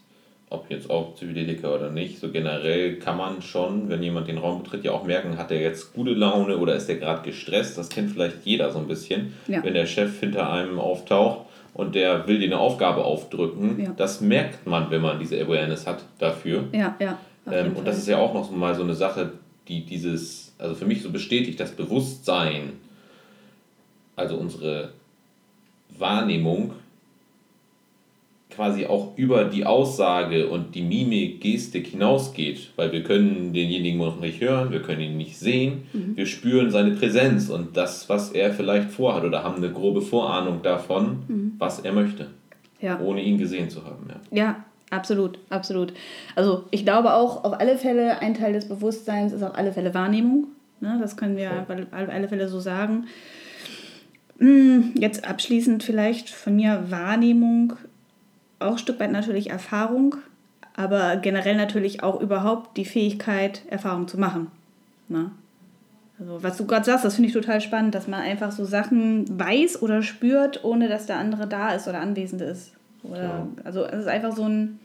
ob 0.51 0.69
jetzt 0.69 0.89
auch 0.89 1.15
Psychedelika 1.15 1.73
oder 1.73 1.89
nicht, 1.89 2.19
so 2.19 2.29
generell 2.29 2.97
kann 2.97 3.15
man 3.15 3.41
schon, 3.41 3.87
wenn 3.87 4.03
jemand 4.03 4.27
den 4.27 4.37
Raum 4.37 4.61
betritt, 4.61 4.83
ja 4.83 4.91
auch 4.91 5.05
merken, 5.05 5.37
hat 5.37 5.49
er 5.49 5.61
jetzt 5.61 5.93
gute 5.93 6.11
Laune 6.11 6.57
oder 6.57 6.75
ist 6.75 6.89
er 6.89 6.97
gerade 6.97 7.21
gestresst. 7.23 7.77
Das 7.77 7.87
kennt 7.87 8.11
vielleicht 8.11 8.45
jeder 8.45 8.69
so 8.69 8.79
ein 8.79 8.87
bisschen. 8.87 9.33
Ja. 9.47 9.63
Wenn 9.63 9.73
der 9.73 9.85
Chef 9.85 10.19
hinter 10.19 10.51
einem 10.51 10.77
auftaucht 10.77 11.45
und 11.73 11.95
der 11.95 12.27
will 12.27 12.37
dir 12.37 12.47
eine 12.47 12.59
Aufgabe 12.59 13.05
aufdrücken, 13.05 13.93
das 13.95 14.19
merkt 14.19 14.67
man, 14.67 14.91
wenn 14.91 15.01
man 15.01 15.19
diese 15.19 15.41
Awareness 15.41 15.87
hat 15.87 16.03
dafür. 16.19 16.65
Ja, 16.73 16.97
ja. 16.99 17.17
Ähm, 17.49 17.73
und 17.77 17.87
das 17.87 17.97
ist 17.97 18.09
ja 18.09 18.17
auch 18.17 18.33
noch 18.33 18.51
mal 18.51 18.75
so 18.75 18.83
eine 18.83 18.93
Sache, 18.93 19.31
die 19.69 19.85
dieses, 19.85 20.53
also 20.59 20.75
für 20.75 20.85
mich 20.85 21.01
so 21.01 21.11
bestätigt, 21.11 21.61
das 21.61 21.71
Bewusstsein, 21.71 22.73
also 24.17 24.35
unsere 24.35 24.89
Wahrnehmung 25.97 26.73
quasi 28.51 28.85
auch 28.85 29.17
über 29.17 29.45
die 29.45 29.65
Aussage 29.65 30.47
und 30.47 30.75
die 30.75 30.81
Mimik, 30.81 31.41
Gestik 31.41 31.87
hinausgeht, 31.87 32.71
weil 32.75 32.91
wir 32.91 33.03
können 33.03 33.53
denjenigen 33.53 33.99
noch 33.99 34.19
nicht 34.19 34.41
hören, 34.41 34.71
wir 34.71 34.81
können 34.81 35.01
ihn 35.01 35.17
nicht 35.17 35.37
sehen, 35.37 35.83
mhm. 35.93 36.15
wir 36.15 36.25
spüren 36.25 36.69
seine 36.69 36.91
Präsenz 36.91 37.49
und 37.49 37.77
das, 37.77 38.09
was 38.09 38.31
er 38.31 38.53
vielleicht 38.53 38.91
vorhat 38.91 39.23
oder 39.23 39.43
haben 39.43 39.57
eine 39.57 39.71
grobe 39.71 40.01
Vorahnung 40.01 40.61
davon, 40.61 41.23
mhm. 41.27 41.51
was 41.57 41.79
er 41.79 41.93
möchte, 41.93 42.27
ja. 42.79 42.99
ohne 42.99 43.21
ihn 43.21 43.37
gesehen 43.37 43.69
zu 43.69 43.83
haben. 43.85 44.07
Ja. 44.31 44.37
ja, 44.37 44.65
Absolut, 44.91 45.39
absolut. 45.49 45.93
Also 46.35 46.65
ich 46.69 46.83
glaube 46.83 47.13
auch, 47.13 47.45
auf 47.45 47.57
alle 47.61 47.77
Fälle, 47.77 48.19
ein 48.19 48.33
Teil 48.33 48.51
des 48.51 48.67
Bewusstseins 48.67 49.31
ist 49.31 49.41
auf 49.41 49.55
alle 49.55 49.71
Fälle 49.71 49.93
Wahrnehmung. 49.93 50.47
Ne? 50.81 50.97
Das 51.01 51.15
können 51.15 51.37
wir 51.37 51.49
auf 51.61 52.09
alle 52.09 52.27
Fälle 52.27 52.49
so 52.49 52.59
sagen. 52.59 53.05
Hm, 54.39 54.91
jetzt 54.95 55.25
abschließend 55.25 55.83
vielleicht 55.83 56.29
von 56.29 56.57
mir 56.57 56.87
Wahrnehmung, 56.89 57.73
auch 58.61 58.73
ein 58.73 58.77
Stück 58.77 58.99
weit 58.99 59.11
natürlich 59.11 59.49
Erfahrung, 59.49 60.15
aber 60.75 61.17
generell 61.17 61.55
natürlich 61.55 62.03
auch 62.03 62.19
überhaupt 62.21 62.77
die 62.77 62.85
Fähigkeit, 62.85 63.63
Erfahrung 63.69 64.07
zu 64.07 64.19
machen. 64.19 64.47
Ne? 65.09 65.31
Also 66.19 66.43
was 66.43 66.57
du 66.57 66.65
gerade 66.65 66.85
sagst, 66.85 67.03
das 67.03 67.15
finde 67.15 67.29
ich 67.29 67.33
total 67.33 67.61
spannend, 67.61 67.95
dass 67.95 68.07
man 68.07 68.21
einfach 68.21 68.51
so 68.51 68.63
Sachen 68.63 69.39
weiß 69.39 69.81
oder 69.81 70.03
spürt, 70.03 70.63
ohne 70.63 70.87
dass 70.87 71.07
der 71.07 71.17
andere 71.17 71.47
da 71.47 71.73
ist 71.73 71.87
oder 71.87 71.99
anwesend 71.99 72.41
ist. 72.41 72.73
Oder, 73.03 73.23
ja. 73.23 73.47
Also 73.63 73.83
es 73.85 74.01
ist 74.01 74.07
einfach 74.07 74.35
so 74.35 74.43
ein, 74.43 74.79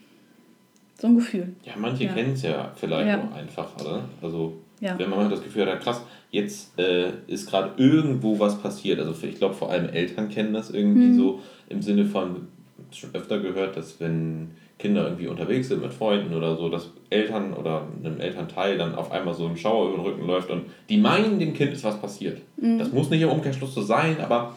so 0.98 1.08
ein 1.08 1.16
Gefühl. 1.16 1.54
Ja, 1.62 1.74
manche 1.76 2.04
ja. 2.04 2.12
kennen 2.14 2.32
es 2.32 2.42
ja 2.42 2.72
vielleicht 2.74 3.08
ja. 3.08 3.18
auch 3.18 3.36
einfach, 3.36 3.68
oder? 3.78 4.04
Also 4.22 4.54
ja. 4.80 4.98
wenn 4.98 5.10
man 5.10 5.28
das 5.28 5.42
Gefühl 5.42 5.66
hat, 5.66 5.82
krass, 5.82 6.02
jetzt 6.30 6.78
äh, 6.78 7.10
ist 7.26 7.50
gerade 7.50 7.72
irgendwo 7.76 8.38
was 8.38 8.58
passiert. 8.58 8.98
Also 8.98 9.26
ich 9.26 9.36
glaube 9.36 9.54
vor 9.54 9.70
allem 9.70 9.90
Eltern 9.90 10.30
kennen 10.30 10.54
das 10.54 10.70
irgendwie 10.70 11.08
hm. 11.08 11.16
so 11.16 11.40
im 11.68 11.82
Sinne 11.82 12.06
von, 12.06 12.48
schon 12.92 13.11
öfter 13.14 13.40
gehört, 13.40 13.77
dass 13.77 14.01
wenn 14.01 14.53
Kinder 14.79 15.05
irgendwie 15.05 15.29
unterwegs 15.29 15.68
sind 15.68 15.83
mit 15.83 15.92
Freunden 15.92 16.35
oder 16.35 16.57
so, 16.57 16.68
dass 16.68 16.90
Eltern 17.09 17.55
oder 17.55 17.87
einem 18.05 18.20
Elternteil 18.20 18.77
dann 18.77 18.94
auf 18.94 19.11
einmal 19.11 19.35
so 19.35 19.46
ein 19.46 19.57
Schauer 19.57 19.88
über 19.88 19.99
den 19.99 20.05
Rücken 20.05 20.27
läuft 20.27 20.51
und 20.51 20.66
die 20.88 20.99
meinen, 20.99 21.38
dem 21.38 21.55
Kind 21.55 21.72
ist 21.72 21.85
was 21.85 21.99
passiert. 22.01 22.42
Mhm. 22.59 22.79
Das 22.79 22.92
muss 22.92 23.09
nicht 23.09 23.22
im 23.22 23.31
Umkehrschluss 23.31 23.75
so 23.75 23.83
sein, 23.83 24.20
aber 24.20 24.55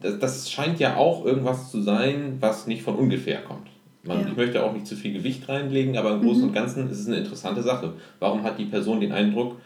das, 0.00 0.18
das 0.18 0.50
scheint 0.50 0.80
ja 0.80 0.96
auch 0.96 1.24
irgendwas 1.26 1.70
zu 1.70 1.82
sein, 1.82 2.38
was 2.40 2.66
nicht 2.66 2.82
von 2.82 2.96
ungefähr 2.96 3.42
kommt. 3.42 3.68
Man, 4.02 4.20
ja. 4.20 4.28
Ich 4.28 4.36
möchte 4.36 4.64
auch 4.64 4.72
nicht 4.72 4.86
zu 4.86 4.96
viel 4.96 5.12
Gewicht 5.12 5.46
reinlegen, 5.48 5.98
aber 5.98 6.12
im 6.12 6.22
Großen 6.22 6.42
mhm. 6.42 6.48
und 6.48 6.54
Ganzen 6.54 6.90
ist 6.90 7.00
es 7.00 7.06
eine 7.06 7.16
interessante 7.16 7.62
Sache. 7.62 7.92
Warum 8.18 8.42
hat 8.42 8.58
die 8.58 8.64
Person 8.64 9.00
den 9.00 9.12
Eindruck, 9.12 9.56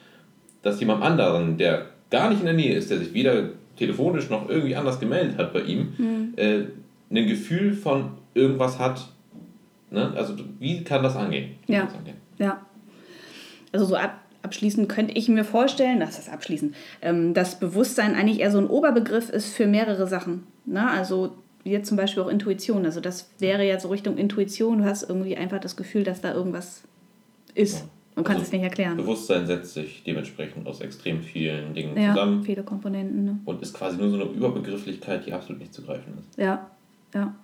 dass 0.63 0.81
jemand 0.81 1.03
anderen, 1.03 1.57
der 1.57 1.87
gar 2.11 2.31
nicht 2.31 2.41
in 2.41 2.47
der 2.47 2.55
Nähe 2.55 2.75
ist, 2.75 2.91
der 2.91 2.99
sich 2.99 3.15
weder 3.15 3.51
telefonisch 3.77 4.31
noch 4.31 4.49
irgendwie 4.49 4.75
anders 4.75 4.99
gemeldet 4.99 5.39
hat 5.39 5.53
bei 5.53 5.63
ihm, 5.63 5.93
mhm. 5.97 6.33
äh, 6.37 6.65
ein 7.11 7.27
Gefühl 7.27 7.73
von 7.73 8.13
irgendwas 8.35 8.79
hat? 8.79 9.09
Ne? 9.91 10.13
Also 10.17 10.35
wie 10.59 10.83
kann 10.85 11.03
das 11.03 11.17
angehen? 11.17 11.57
Ja. 11.67 11.85
Das 11.85 11.95
angehen? 11.95 12.17
ja. 12.39 12.61
Also 13.73 13.87
so 13.87 13.97
ab, 13.97 14.25
Abschließend 14.45 14.91
könnte 14.91 15.15
ich 15.15 15.31
mir 15.31 15.43
vorstellen, 15.43 16.01
das 16.01 16.19
ist 16.19 16.29
abschließend, 16.29 16.75
ähm, 17.01 17.33
dass 17.33 17.59
Bewusstsein 17.59 18.15
eigentlich 18.15 18.41
eher 18.41 18.51
so 18.51 18.59
ein 18.59 18.67
Oberbegriff 18.67 19.31
ist 19.31 19.55
für 19.55 19.67
mehrere 19.67 20.07
Sachen. 20.07 20.47
Ne? 20.67 20.87
Also 20.87 21.33
jetzt 21.65 21.89
zum 21.89 21.97
Beispiel 21.97 22.23
auch 22.23 22.29
Intuition. 22.29 22.85
Also 22.85 23.01
das 23.01 23.31
wäre 23.39 23.67
ja 23.67 23.81
so 23.81 23.89
Richtung 23.89 24.19
Intuition. 24.19 24.81
Du 24.81 24.85
hast 24.85 25.09
irgendwie 25.09 25.35
einfach 25.39 25.61
das 25.61 25.77
Gefühl, 25.77 26.05
dass 26.05 26.21
da 26.21 26.35
irgendwas 26.35 26.83
ist. 27.55 27.79
Ja. 27.79 27.89
Und 28.17 28.25
kannst 28.25 28.41
also 28.41 28.49
es 28.49 28.53
nicht 28.53 28.63
erklären. 28.63 28.99
Bewusstsein 28.99 29.47
setzt 29.47 29.73
sich 29.73 30.03
dementsprechend 30.05 30.67
aus 30.67 30.83
extrem 30.83 31.23
vielen 31.23 31.73
Dingen 31.73 31.97
ja, 31.97 32.13
zusammen. 32.13 32.43
viele 32.45 32.65
Komponenten. 32.65 33.25
Ne? 33.25 33.39
Und 33.47 33.63
ist 33.63 33.73
quasi 33.73 33.97
nur 33.97 34.11
so 34.11 34.17
eine 34.17 34.25
Überbegrifflichkeit, 34.25 35.25
die 35.25 35.33
absolut 35.33 35.63
nicht 35.63 35.73
zu 35.73 35.81
greifen 35.81 36.19
ist. 36.19 36.39
Ja, 36.39 36.71
ja. 37.15 37.35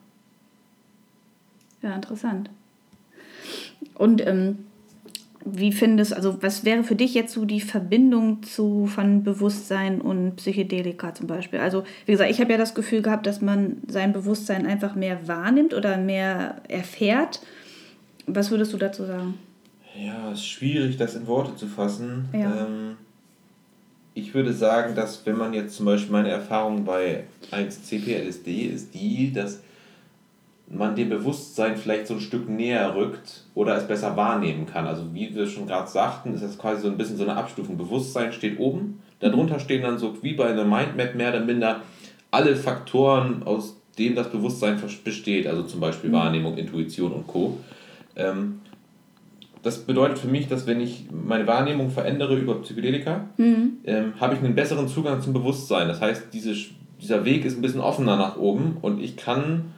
Ja, 1.83 1.95
interessant. 1.95 2.51
Und 3.95 4.27
ähm, 4.27 4.59
wie 5.45 5.73
findest, 5.73 6.13
also 6.13 6.43
was 6.43 6.65
wäre 6.65 6.85
für 6.85 6.95
dich 6.95 7.15
jetzt 7.15 7.33
so 7.33 7.45
die 7.45 7.61
Verbindung 7.61 8.43
zu 8.43 8.87
von 8.87 9.25
Bewusstsein 9.25 10.01
und 10.01 10.37
Psychedelika 10.37 11.15
zum 11.15 11.27
Beispiel? 11.27 11.61
Also 11.61 11.85
wie 12.05 12.13
gesagt, 12.13 12.31
ich 12.31 12.41
habe 12.41 12.53
ja 12.53 12.59
das 12.59 12.75
Gefühl 12.75 13.01
gehabt, 13.01 13.27
dass 13.27 13.41
man 13.41 13.79
sein 13.89 14.13
Bewusstsein 14.13 14.67
einfach 14.67 14.95
mehr 14.95 15.27
wahrnimmt 15.27 15.73
oder 15.73 15.97
mehr 15.97 16.61
erfährt. 16.69 17.41
Was 18.27 18.51
würdest 18.51 18.73
du 18.75 18.77
dazu 18.77 19.07
sagen? 19.07 19.39
Ja, 19.99 20.31
es 20.31 20.41
ist 20.41 20.47
schwierig, 20.47 20.99
das 20.99 21.15
in 21.15 21.27
Worte 21.27 21.57
zu 21.57 21.67
fassen. 21.67 22.29
Ja. 22.33 22.67
Ähm, 22.67 22.97
ich 24.15 24.35
würde 24.35 24.53
sagen, 24.53 24.95
dass 24.95 25.25
wenn 25.27 25.37
man 25.37 25.55
jetzt 25.55 25.77
zum 25.77 25.87
Beispiel 25.87 26.13
meine 26.13 26.31
Erfahrung 26.31 26.85
bei 26.85 27.25
1 27.51 27.85
CPLSD 27.85 28.67
ist 28.67 28.95
die, 28.95 29.33
dass 29.33 29.61
man 30.69 30.95
dem 30.95 31.09
Bewusstsein 31.09 31.77
vielleicht 31.77 32.07
so 32.07 32.15
ein 32.15 32.21
Stück 32.21 32.49
näher 32.49 32.95
rückt 32.95 33.45
oder 33.55 33.77
es 33.77 33.87
besser 33.87 34.17
wahrnehmen 34.17 34.67
kann. 34.67 34.87
Also 34.87 35.13
wie 35.13 35.35
wir 35.35 35.47
schon 35.47 35.67
gerade 35.67 35.91
sagten, 35.91 36.35
ist 36.35 36.45
das 36.45 36.59
quasi 36.59 36.83
so 36.83 36.89
ein 36.89 36.97
bisschen 36.97 37.17
so 37.17 37.25
eine 37.25 37.37
Abstufung. 37.37 37.77
Bewusstsein 37.77 38.33
steht 38.33 38.59
oben, 38.61 39.03
darunter 39.19 39.59
stehen 39.59 39.83
dann 39.83 39.99
so 39.99 40.23
wie 40.23 40.35
bei 40.35 40.47
einer 40.47 40.65
Mindmap 40.65 41.15
mehr 41.15 41.31
oder 41.31 41.45
minder 41.45 41.83
alle 42.31 42.55
Faktoren, 42.55 43.43
aus 43.43 43.77
denen 43.99 44.15
das 44.15 44.31
Bewusstsein 44.31 44.81
besteht, 45.05 45.47
also 45.49 45.65
zum 45.65 45.81
Beispiel 45.81 46.11
mhm. 46.11 46.15
Wahrnehmung, 46.15 46.57
Intuition 46.57 47.13
und 47.13 47.27
Co. 47.27 47.59
Ähm, 48.15 48.61
das 49.63 49.79
bedeutet 49.79 50.19
für 50.19 50.29
mich, 50.29 50.49
dass 50.49 50.67
wenn 50.67 50.81
ich 50.81 51.07
meine 51.11 51.47
Wahrnehmung 51.47 51.91
verändere 51.91 52.37
über 52.37 52.61
Psychedelika, 52.63 53.27
mhm. 53.37 53.79
ähm, 53.85 54.13
habe 54.19 54.35
ich 54.35 54.41
einen 54.41 54.55
besseren 54.55 54.89
Zugang 54.89 55.21
zum 55.21 55.33
Bewusstsein. 55.33 55.89
Das 55.89 56.01
heißt, 56.01 56.29
diese, 56.33 56.55
dieser 57.01 57.25
Weg 57.25 57.45
ist 57.45 57.59
ein 57.59 57.63
bisschen 57.63 57.81
offener 57.81 58.17
nach 58.17 58.37
oben 58.37 58.79
und 58.81 59.01
ich 59.03 59.17
kann 59.17 59.73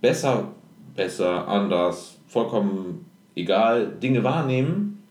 besser, 0.00 0.48
besser, 0.96 1.48
anders, 1.48 2.18
vollkommen 2.26 3.06
egal 3.34 3.92
Dinge 4.02 4.22
wahrnehmen 4.22 5.02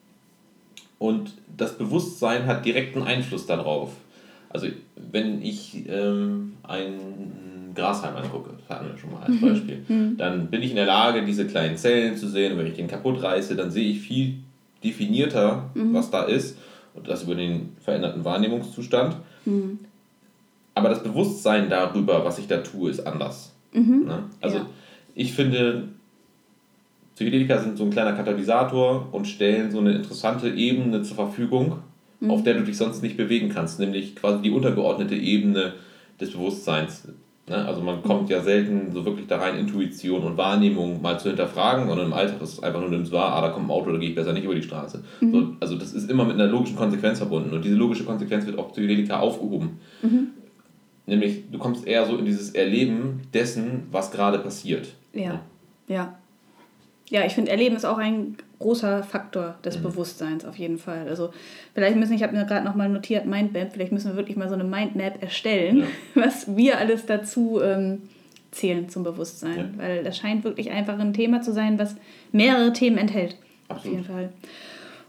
und 0.99 1.33
das 1.57 1.77
Bewusstsein 1.77 2.45
hat 2.45 2.65
direkten 2.65 3.03
Einfluss 3.03 3.45
darauf. 3.47 3.91
Also 4.49 4.67
wenn 4.95 5.41
ich 5.41 5.87
ähm, 5.89 6.53
einen 6.63 7.48
Grashalm 7.79 8.15
angucke, 8.15 8.51
das 8.57 8.77
hatten 8.77 8.91
wir 8.91 8.97
schon 8.97 9.11
mal 9.11 9.21
als 9.21 9.29
mhm. 9.29 9.41
Beispiel, 9.41 9.83
mhm. 9.87 10.17
dann 10.17 10.47
bin 10.47 10.61
ich 10.61 10.71
in 10.71 10.75
der 10.75 10.85
Lage, 10.85 11.23
diese 11.23 11.47
kleinen 11.47 11.77
Zellen 11.77 12.15
zu 12.15 12.27
sehen. 12.27 12.53
Und 12.53 12.59
wenn 12.59 12.67
ich 12.67 12.75
den 12.75 12.87
kaputt 12.87 13.21
reiße, 13.21 13.55
dann 13.55 13.71
sehe 13.71 13.89
ich 13.89 13.99
viel 13.99 14.35
definierter, 14.83 15.69
mhm. 15.73 15.93
was 15.93 16.11
da 16.11 16.23
ist. 16.23 16.57
Und 16.93 17.07
das 17.07 17.23
über 17.23 17.35
den 17.35 17.75
veränderten 17.79 18.25
Wahrnehmungszustand. 18.25 19.15
Mhm. 19.45 19.79
Aber 20.75 20.89
das 20.89 21.03
Bewusstsein 21.03 21.69
darüber, 21.69 22.23
was 22.23 22.39
ich 22.39 22.47
da 22.47 22.57
tue, 22.57 22.89
ist 22.89 23.05
anders. 23.05 23.53
Ne? 23.73 24.23
Also 24.41 24.57
ja. 24.57 24.65
ich 25.13 25.33
finde, 25.33 25.89
Psychedelika 27.15 27.59
sind 27.59 27.77
so 27.77 27.83
ein 27.83 27.89
kleiner 27.89 28.13
Katalysator 28.13 29.09
und 29.11 29.27
stellen 29.27 29.71
so 29.71 29.79
eine 29.79 29.91
interessante 29.91 30.49
Ebene 30.49 31.01
zur 31.03 31.15
Verfügung, 31.15 31.79
auf 32.27 32.43
der 32.43 32.55
du 32.55 32.63
dich 32.63 32.77
sonst 32.77 33.01
nicht 33.01 33.17
bewegen 33.17 33.49
kannst, 33.49 33.79
nämlich 33.79 34.15
quasi 34.15 34.41
die 34.41 34.51
untergeordnete 34.51 35.15
Ebene 35.15 35.73
des 36.19 36.31
Bewusstseins. 36.31 37.07
Ne? 37.49 37.65
Also 37.65 37.81
man 37.81 38.01
kommt 38.03 38.29
ja 38.29 38.41
selten 38.41 38.91
so 38.93 39.03
wirklich 39.05 39.27
da 39.27 39.37
rein, 39.37 39.57
Intuition 39.57 40.23
und 40.23 40.37
Wahrnehmung 40.37 41.01
mal 41.01 41.19
zu 41.19 41.29
hinterfragen, 41.29 41.89
und 41.89 41.99
im 41.99 42.13
Alltag 42.13 42.41
ist 42.41 42.53
es 42.53 42.63
einfach 42.63 42.79
nur 42.79 42.89
nimmst 42.89 43.11
wahr, 43.11 43.33
ah, 43.33 43.41
da 43.41 43.49
kommt 43.49 43.67
ein 43.67 43.71
Auto, 43.71 43.91
da 43.91 43.97
gehe 43.97 44.09
ich 44.09 44.15
besser 44.15 44.33
nicht 44.33 44.45
über 44.45 44.55
die 44.55 44.61
Straße. 44.61 45.03
Mhm. 45.19 45.31
So, 45.31 45.47
also 45.59 45.75
das 45.75 45.93
ist 45.93 46.09
immer 46.09 46.25
mit 46.25 46.35
einer 46.35 46.47
logischen 46.47 46.75
Konsequenz 46.75 47.17
verbunden 47.17 47.53
und 47.53 47.65
diese 47.65 47.75
logische 47.75 48.05
Konsequenz 48.05 48.45
wird 48.45 48.57
auch 48.57 48.71
Psychedelika 48.71 49.19
aufgehoben. 49.19 49.79
Mhm. 50.01 50.27
Nämlich, 51.07 51.49
du 51.51 51.57
kommst 51.57 51.87
eher 51.87 52.05
so 52.05 52.17
in 52.17 52.25
dieses 52.25 52.51
Erleben 52.51 53.21
dessen, 53.33 53.87
was 53.91 54.11
gerade 54.11 54.37
passiert. 54.37 54.93
Ja, 55.13 55.21
ja. 55.23 55.41
Ja, 55.87 56.19
ich 57.09 57.33
finde, 57.33 57.51
Erleben 57.51 57.75
ist 57.75 57.85
auch 57.85 57.97
ein 57.97 58.37
großer 58.59 59.03
Faktor 59.03 59.55
des 59.65 59.79
mhm. 59.79 59.83
Bewusstseins 59.83 60.45
auf 60.45 60.57
jeden 60.57 60.77
Fall. 60.77 61.07
Also 61.07 61.31
vielleicht 61.73 61.95
müssen, 61.95 62.13
ich 62.13 62.23
habe 62.23 62.35
mir 62.35 62.45
gerade 62.45 62.65
nochmal 62.65 62.89
notiert, 62.89 63.25
Mindmap, 63.25 63.73
vielleicht 63.73 63.91
müssen 63.91 64.11
wir 64.11 64.17
wirklich 64.17 64.37
mal 64.37 64.47
so 64.47 64.53
eine 64.53 64.63
Mindmap 64.63 65.21
erstellen, 65.21 65.79
ja. 65.79 65.85
was 66.23 66.55
wir 66.55 66.77
alles 66.77 67.05
dazu 67.05 67.61
ähm, 67.61 68.03
zählen 68.51 68.89
zum 68.89 69.03
Bewusstsein. 69.03 69.57
Ja. 69.57 69.83
Weil 69.83 70.03
das 70.03 70.17
scheint 70.17 70.43
wirklich 70.43 70.69
einfach 70.71 70.99
ein 70.99 71.13
Thema 71.13 71.41
zu 71.41 71.51
sein, 71.51 71.79
was 71.79 71.95
mehrere 72.31 72.73
Themen 72.73 72.97
enthält. 72.97 73.37
Absolut. 73.69 73.79
Auf 73.79 73.85
jeden 73.85 74.03
Fall. 74.03 74.29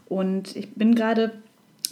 Und 0.07 0.55
ich 0.55 0.73
bin 0.73 0.95
gerade 0.95 1.31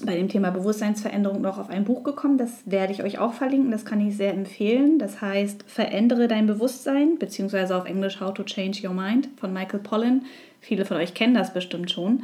bei 0.06 0.16
dem 0.16 0.30
Thema 0.30 0.52
Bewusstseinsveränderung 0.52 1.42
noch 1.42 1.58
auf 1.58 1.70
ein 1.70 1.84
Buch 1.84 2.04
gekommen. 2.04 2.38
Das 2.38 2.64
werde 2.66 2.94
ich 2.94 3.04
euch 3.04 3.20
auch 3.20 3.34
verlinken. 3.34 3.72
Das 3.72 3.86
kann 3.86 4.06
ich 4.06 4.16
sehr 4.18 4.34
empfehlen. 4.34 5.00
Das 5.00 5.22
heißt 5.22 5.64
Verändere 5.68 6.28
dein 6.28 6.48
Bewusstsein, 6.48 7.18
beziehungsweise 7.20 7.76
auf 7.76 7.86
Englisch 7.86 8.20
How 8.20 8.34
to 8.34 8.44
Change 8.44 8.88
Your 8.88 8.94
Mind 8.94 9.30
von 9.38 9.54
Michael 9.54 9.80
Pollan. 9.80 10.26
Viele 10.62 10.86
von 10.86 10.98
euch 10.98 11.14
kennen 11.14 11.34
das 11.34 11.54
bestimmt 11.54 11.92
schon. 11.92 12.24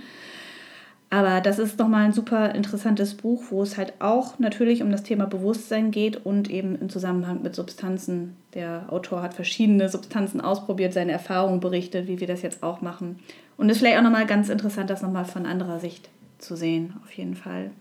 Aber 1.10 1.40
das 1.40 1.60
ist 1.60 1.78
nochmal 1.80 2.06
ein 2.06 2.14
super 2.14 2.56
interessantes 2.56 3.14
Buch, 3.14 3.44
wo 3.50 3.62
es 3.62 3.78
halt 3.78 3.94
auch 4.00 4.40
natürlich 4.40 4.82
um 4.82 4.92
das 4.92 5.04
Thema 5.04 5.26
Bewusstsein 5.26 5.92
geht 5.92 6.26
und 6.26 6.50
eben 6.50 6.76
im 6.76 6.90
Zusammenhang 6.90 7.42
mit 7.42 7.56
Substanzen. 7.56 8.36
Der 8.54 8.88
Autor 8.90 9.22
hat 9.22 9.34
verschiedene 9.34 9.88
Substanzen 9.88 10.42
ausprobiert, 10.42 10.94
seine 10.94 11.12
Erfahrungen 11.12 11.60
berichtet, 11.60 12.08
wie 12.08 12.20
wir 12.20 12.28
das 12.28 12.42
jetzt 12.42 12.64
auch 12.64 12.82
machen. 12.82 13.20
Und 13.56 13.70
es 13.70 13.78
ist 13.78 13.80
vielleicht 13.82 13.98
auch 13.98 14.04
nochmal 14.04 14.26
ganz 14.26 14.50
interessant, 14.50 14.90
das 14.90 15.02
nochmal 15.02 15.26
von 15.26 15.46
anderer 15.46 15.80
Sicht 15.80 16.10
zu 16.38 16.56
sehen, 16.56 16.96
auf 17.04 17.12
jeden 17.12 17.36
Fall. 17.36 17.72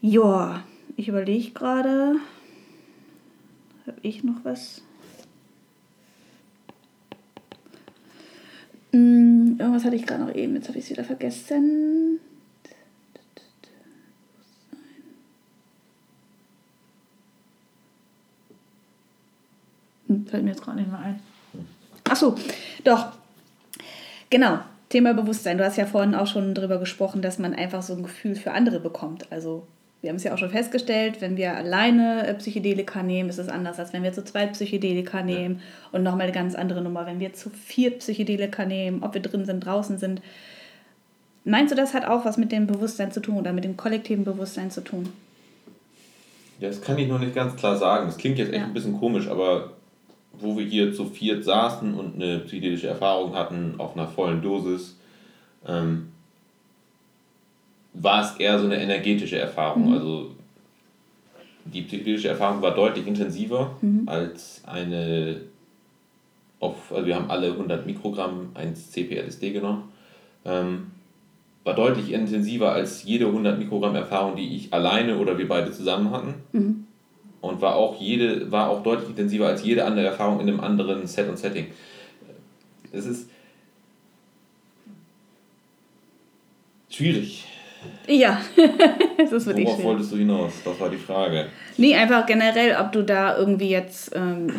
Ja, 0.00 0.64
ich 0.96 1.08
überlege 1.08 1.50
gerade, 1.50 2.16
habe 3.86 3.98
ich 4.02 4.22
noch 4.22 4.44
was? 4.44 4.82
Hm, 8.92 9.56
irgendwas 9.58 9.84
hatte 9.84 9.96
ich 9.96 10.06
gerade 10.06 10.24
noch 10.24 10.34
eben, 10.34 10.54
jetzt 10.54 10.68
habe 10.68 10.78
ich 10.78 10.84
es 10.84 10.90
wieder 10.90 11.04
vergessen. 11.04 12.20
Hm, 20.06 20.26
fällt 20.26 20.42
mir 20.42 20.50
jetzt 20.50 20.62
gerade 20.62 20.78
nicht 20.78 20.90
mehr 20.90 21.00
ein. 21.00 21.20
Achso, 22.04 22.34
doch. 22.82 23.12
Genau. 24.30 24.60
Thema 24.88 25.12
Bewusstsein. 25.14 25.58
Du 25.58 25.64
hast 25.64 25.76
ja 25.76 25.86
vorhin 25.86 26.14
auch 26.14 26.26
schon 26.26 26.54
darüber 26.54 26.78
gesprochen, 26.78 27.22
dass 27.22 27.38
man 27.38 27.54
einfach 27.54 27.82
so 27.82 27.94
ein 27.94 28.02
Gefühl 28.02 28.34
für 28.34 28.52
andere 28.52 28.80
bekommt. 28.80 29.30
Also 29.30 29.66
wir 30.00 30.10
haben 30.10 30.16
es 30.16 30.24
ja 30.24 30.32
auch 30.32 30.38
schon 30.38 30.50
festgestellt, 30.50 31.20
wenn 31.20 31.36
wir 31.36 31.56
alleine 31.56 32.26
äh, 32.26 32.34
Psychedelika 32.34 33.02
nehmen, 33.02 33.28
ist 33.28 33.38
es 33.38 33.48
anders, 33.48 33.78
als 33.78 33.92
wenn 33.92 34.02
wir 34.02 34.12
zu 34.12 34.24
zweit 34.24 34.52
Psychedelika 34.52 35.22
nehmen. 35.22 35.56
Ja. 35.56 35.98
Und 35.98 36.04
nochmal 36.04 36.22
eine 36.22 36.32
ganz 36.32 36.54
andere 36.54 36.80
Nummer, 36.80 37.04
wenn 37.06 37.20
wir 37.20 37.34
zu 37.34 37.50
viert 37.50 37.98
Psychedelika 37.98 38.64
nehmen, 38.64 39.02
ob 39.02 39.14
wir 39.14 39.22
drin 39.22 39.44
sind, 39.44 39.60
draußen 39.60 39.98
sind. 39.98 40.22
Meinst 41.44 41.72
du, 41.72 41.76
das 41.76 41.94
hat 41.94 42.06
auch 42.06 42.24
was 42.24 42.36
mit 42.36 42.52
dem 42.52 42.66
Bewusstsein 42.66 43.10
zu 43.10 43.20
tun 43.20 43.38
oder 43.38 43.52
mit 43.52 43.64
dem 43.64 43.76
kollektiven 43.76 44.24
Bewusstsein 44.24 44.70
zu 44.70 44.82
tun? 44.82 45.08
Ja, 46.60 46.68
das 46.68 46.80
kann 46.80 46.98
ich 46.98 47.08
noch 47.08 47.18
nicht 47.18 47.34
ganz 47.34 47.56
klar 47.56 47.76
sagen. 47.76 48.06
Das 48.06 48.18
klingt 48.18 48.38
jetzt 48.38 48.52
echt 48.52 48.60
ja. 48.60 48.66
ein 48.66 48.74
bisschen 48.74 48.98
komisch, 48.98 49.28
aber 49.28 49.72
wo 50.32 50.56
wir 50.56 50.64
hier 50.64 50.92
zu 50.92 51.06
viert 51.06 51.44
saßen 51.44 51.94
und 51.94 52.16
eine 52.16 52.40
psychedelische 52.40 52.88
Erfahrung 52.88 53.34
hatten 53.34 53.74
auf 53.78 53.96
einer 53.96 54.06
vollen 54.06 54.42
Dosis, 54.42 54.96
ähm, 55.66 56.08
war 57.94 58.22
es 58.22 58.38
eher 58.38 58.58
so 58.58 58.66
eine 58.66 58.80
energetische 58.80 59.38
Erfahrung. 59.38 59.88
Mhm. 59.88 59.94
Also 59.94 60.30
die 61.64 61.82
psychedelische 61.82 62.28
Erfahrung 62.28 62.62
war 62.62 62.74
deutlich 62.74 63.06
intensiver 63.06 63.76
mhm. 63.80 64.04
als 64.06 64.62
eine 64.66 65.40
auf, 66.60 66.92
also 66.92 67.06
wir 67.06 67.14
haben 67.14 67.30
alle 67.30 67.52
100 67.52 67.86
Mikrogramm 67.86 68.50
1 68.54 68.90
CPLSD 68.90 69.52
genommen. 69.52 69.84
Ähm, 70.44 70.90
war 71.62 71.74
deutlich 71.74 72.12
intensiver 72.12 72.72
als 72.72 73.04
jede 73.04 73.26
100 73.26 73.58
Mikrogramm 73.58 73.94
Erfahrung, 73.94 74.36
die 74.36 74.56
ich 74.56 74.72
alleine 74.72 75.18
oder 75.18 75.38
wir 75.38 75.46
beide 75.46 75.70
zusammen 75.70 76.10
hatten. 76.10 76.34
Mhm 76.52 76.87
und 77.40 77.60
war 77.60 77.76
auch 77.76 78.00
jede 78.00 78.50
war 78.50 78.70
auch 78.70 78.82
deutlich 78.82 79.10
intensiver 79.10 79.46
als 79.46 79.62
jede 79.62 79.84
andere 79.84 80.06
Erfahrung 80.06 80.40
in 80.40 80.48
einem 80.48 80.60
anderen 80.60 81.06
Set 81.06 81.28
und 81.28 81.38
Setting. 81.38 81.66
Es 82.92 83.06
ist 83.06 83.30
schwierig. 86.90 87.44
Ja, 88.08 88.40
das 89.18 89.32
ist 89.32 89.46
wirklich 89.46 89.66
Worauf 89.66 89.82
wolltest 89.84 90.12
du 90.12 90.16
hinaus? 90.16 90.52
Das 90.64 90.80
war 90.80 90.90
die 90.90 90.96
Frage. 90.96 91.46
Nee, 91.76 91.94
einfach 91.94 92.26
generell, 92.26 92.76
ob 92.80 92.90
du 92.90 93.02
da 93.02 93.36
irgendwie 93.36 93.68
jetzt 93.68 94.10
ähm, 94.16 94.52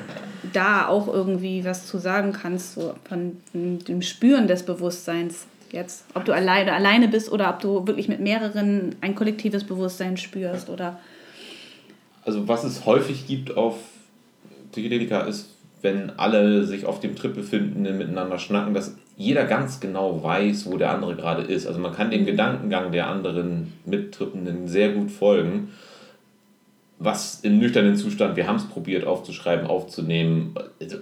da 0.53 0.87
auch 0.87 1.07
irgendwie 1.07 1.65
was 1.65 1.85
zu 1.85 1.97
sagen 1.97 2.31
kannst, 2.31 2.75
so 2.75 2.93
von 3.03 3.37
dem 3.53 4.01
Spüren 4.01 4.47
des 4.47 4.63
Bewusstseins 4.63 5.47
jetzt. 5.71 6.05
Ob 6.13 6.25
du 6.25 6.31
alleine, 6.31 6.73
alleine 6.73 7.07
bist 7.07 7.31
oder 7.31 7.49
ob 7.49 7.59
du 7.59 7.85
wirklich 7.87 8.07
mit 8.07 8.19
mehreren 8.19 8.95
ein 9.01 9.15
kollektives 9.15 9.63
Bewusstsein 9.65 10.15
spürst 10.15 10.69
oder 10.69 10.99
also 12.29 12.47
was 12.47 12.63
es 12.63 12.85
häufig 12.85 13.25
gibt 13.25 13.57
auf 13.57 13.73
Psychedelika 14.71 15.21
ist, 15.21 15.55
wenn 15.81 16.11
alle 16.11 16.63
sich 16.63 16.85
auf 16.85 16.99
dem 16.99 17.15
Trip 17.15 17.33
befinden, 17.33 17.81
miteinander 17.97 18.37
schnacken, 18.37 18.75
dass 18.75 18.95
jeder 19.17 19.45
ganz 19.45 19.79
genau 19.79 20.23
weiß, 20.23 20.67
wo 20.67 20.77
der 20.77 20.91
andere 20.91 21.15
gerade 21.15 21.41
ist. 21.41 21.65
Also 21.65 21.79
man 21.79 21.91
kann 21.91 22.11
dem 22.11 22.27
Gedankengang 22.27 22.91
der 22.91 23.07
anderen 23.07 23.73
Mittrippenden 23.85 24.67
sehr 24.67 24.91
gut 24.91 25.09
folgen. 25.09 25.69
Was 26.99 27.39
im 27.41 27.57
nüchternen 27.57 27.95
Zustand, 27.95 28.35
wir 28.35 28.45
haben 28.45 28.57
es 28.57 28.67
probiert 28.67 29.07
aufzuschreiben, 29.07 29.65
aufzunehmen. 29.65 30.53
Also 30.79 30.97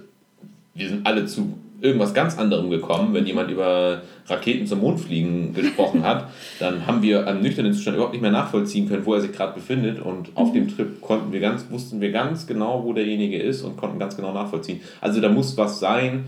wir 0.72 0.88
sind 0.88 1.06
alle 1.06 1.26
zu 1.26 1.58
irgendwas 1.80 2.14
ganz 2.14 2.38
anderem 2.38 2.70
gekommen. 2.70 3.14
Wenn 3.14 3.26
jemand 3.26 3.50
über 3.50 4.02
Raketen 4.26 4.66
zum 4.66 4.80
Mond 4.80 5.00
fliegen 5.00 5.54
gesprochen 5.54 6.02
hat, 6.02 6.28
dann 6.58 6.86
haben 6.86 7.02
wir 7.02 7.26
am 7.26 7.40
nüchternen 7.40 7.72
Zustand 7.72 7.96
überhaupt 7.96 8.14
nicht 8.14 8.22
mehr 8.22 8.30
nachvollziehen 8.30 8.88
können, 8.88 9.06
wo 9.06 9.14
er 9.14 9.20
sich 9.20 9.32
gerade 9.32 9.54
befindet. 9.54 10.00
Und 10.00 10.30
auf 10.34 10.52
dem 10.52 10.68
Trip 10.68 11.00
konnten 11.00 11.32
wir 11.32 11.40
ganz, 11.40 11.66
wussten 11.70 12.00
wir 12.00 12.10
ganz 12.10 12.46
genau, 12.46 12.84
wo 12.84 12.92
derjenige 12.92 13.40
ist 13.40 13.62
und 13.62 13.76
konnten 13.76 13.98
ganz 13.98 14.16
genau 14.16 14.32
nachvollziehen. 14.32 14.80
Also 15.00 15.20
da 15.20 15.28
muss 15.28 15.56
was 15.56 15.78
sein, 15.78 16.26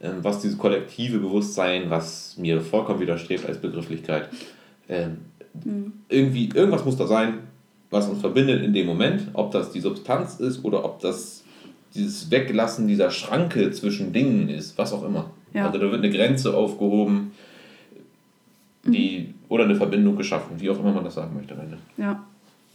ähm, 0.00 0.18
was 0.22 0.40
dieses 0.40 0.58
kollektive 0.58 1.18
Bewusstsein, 1.18 1.88
was 1.88 2.36
mir 2.36 2.60
vollkommen 2.60 3.00
widerstrebt 3.00 3.46
als 3.46 3.58
Begrifflichkeit, 3.58 4.28
ähm, 4.88 5.18
mhm. 5.64 5.92
irgendwie, 6.08 6.50
irgendwas 6.54 6.84
muss 6.84 6.96
da 6.96 7.06
sein, 7.06 7.38
was 7.90 8.08
uns 8.08 8.20
verbindet 8.20 8.62
in 8.62 8.72
dem 8.72 8.86
Moment, 8.86 9.28
ob 9.34 9.52
das 9.52 9.70
die 9.70 9.80
Substanz 9.80 10.40
ist 10.40 10.64
oder 10.64 10.84
ob 10.84 11.00
das 11.00 11.43
dieses 11.94 12.30
Weglassen 12.30 12.88
dieser 12.88 13.10
Schranke 13.10 13.70
zwischen 13.70 14.12
Dingen 14.12 14.48
ist, 14.48 14.76
was 14.78 14.92
auch 14.92 15.04
immer. 15.04 15.30
Ja. 15.52 15.66
Also 15.66 15.78
da 15.78 15.90
wird 15.90 16.02
eine 16.02 16.10
Grenze 16.10 16.56
aufgehoben, 16.56 17.32
die, 18.84 19.28
mhm. 19.28 19.34
oder 19.48 19.64
eine 19.64 19.76
Verbindung 19.76 20.16
geschaffen, 20.16 20.60
wie 20.60 20.70
auch 20.70 20.78
immer 20.78 20.92
man 20.92 21.04
das 21.04 21.14
sagen 21.14 21.34
möchte. 21.36 21.56
Ja. 21.96 22.24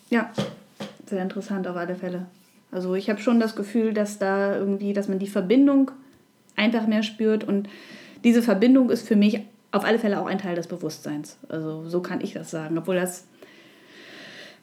Ja, 0.10 0.32
sehr 1.06 1.22
interessant 1.22 1.68
auf 1.68 1.76
alle 1.76 1.96
Fälle. 1.96 2.26
Also 2.72 2.96
ich 2.96 3.10
habe 3.10 3.20
schon 3.20 3.40
das 3.40 3.56
Gefühl, 3.56 3.94
dass 3.94 4.18
da 4.18 4.56
irgendwie, 4.56 4.94
dass 4.94 5.08
man 5.08 5.20
die 5.20 5.28
Verbindung 5.28 5.92
einfach 6.56 6.88
mehr 6.88 7.04
spürt 7.04 7.44
und 7.44 7.70
diese 8.24 8.42
Verbindung 8.42 8.90
ist 8.90 9.08
für 9.08 9.16
mich 9.16 9.42
auf 9.72 9.86
alle 9.86 10.00
Fälle 10.00 10.20
auch 10.20 10.26
ein 10.26 10.40
Teil 10.40 10.56
des 10.56 10.68
Bewusstseins. 10.68 11.38
Also 11.48 11.88
so 11.88 12.02
kann 12.02 12.22
ich 12.22 12.34
das 12.34 12.50
sagen, 12.50 12.78
obwohl 12.78 12.96
das 12.96 13.26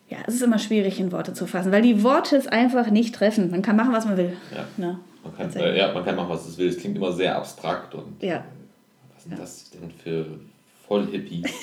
ja, 0.09 0.19
es 0.27 0.35
ist 0.35 0.43
immer 0.43 0.59
schwierig 0.59 1.01
in 1.01 1.11
Worte 1.11 1.33
zu 1.33 1.47
fassen, 1.47 1.73
weil 1.73 1.83
die 1.83 2.03
Worte 2.03 2.37
es 2.37 2.47
einfach 2.47 2.91
nicht 2.91 3.15
treffen. 3.15 3.51
Man 3.51 3.63
kann 3.63 3.77
machen, 3.77 3.93
was 3.93 4.05
man 4.05 4.17
will. 4.17 4.37
Ja. 4.55 4.65
Ne? 4.77 4.99
Man, 5.25 5.37
kann, 5.37 5.53
äh, 5.61 5.77
ja, 5.77 5.93
man 5.93 6.05
kann 6.05 6.15
machen, 6.15 6.29
was 6.29 6.47
es 6.47 6.57
will. 6.59 6.69
Es 6.69 6.79
klingt 6.79 6.97
immer 6.97 7.13
sehr 7.13 7.37
abstrakt 7.37 7.95
und 7.95 8.23
ja. 8.23 8.45
was 9.15 9.25
sind 9.25 9.33
ja. 9.33 9.39
das 9.39 9.71
denn 9.71 9.91
für 9.91 10.27
Vollhippies? 10.87 11.51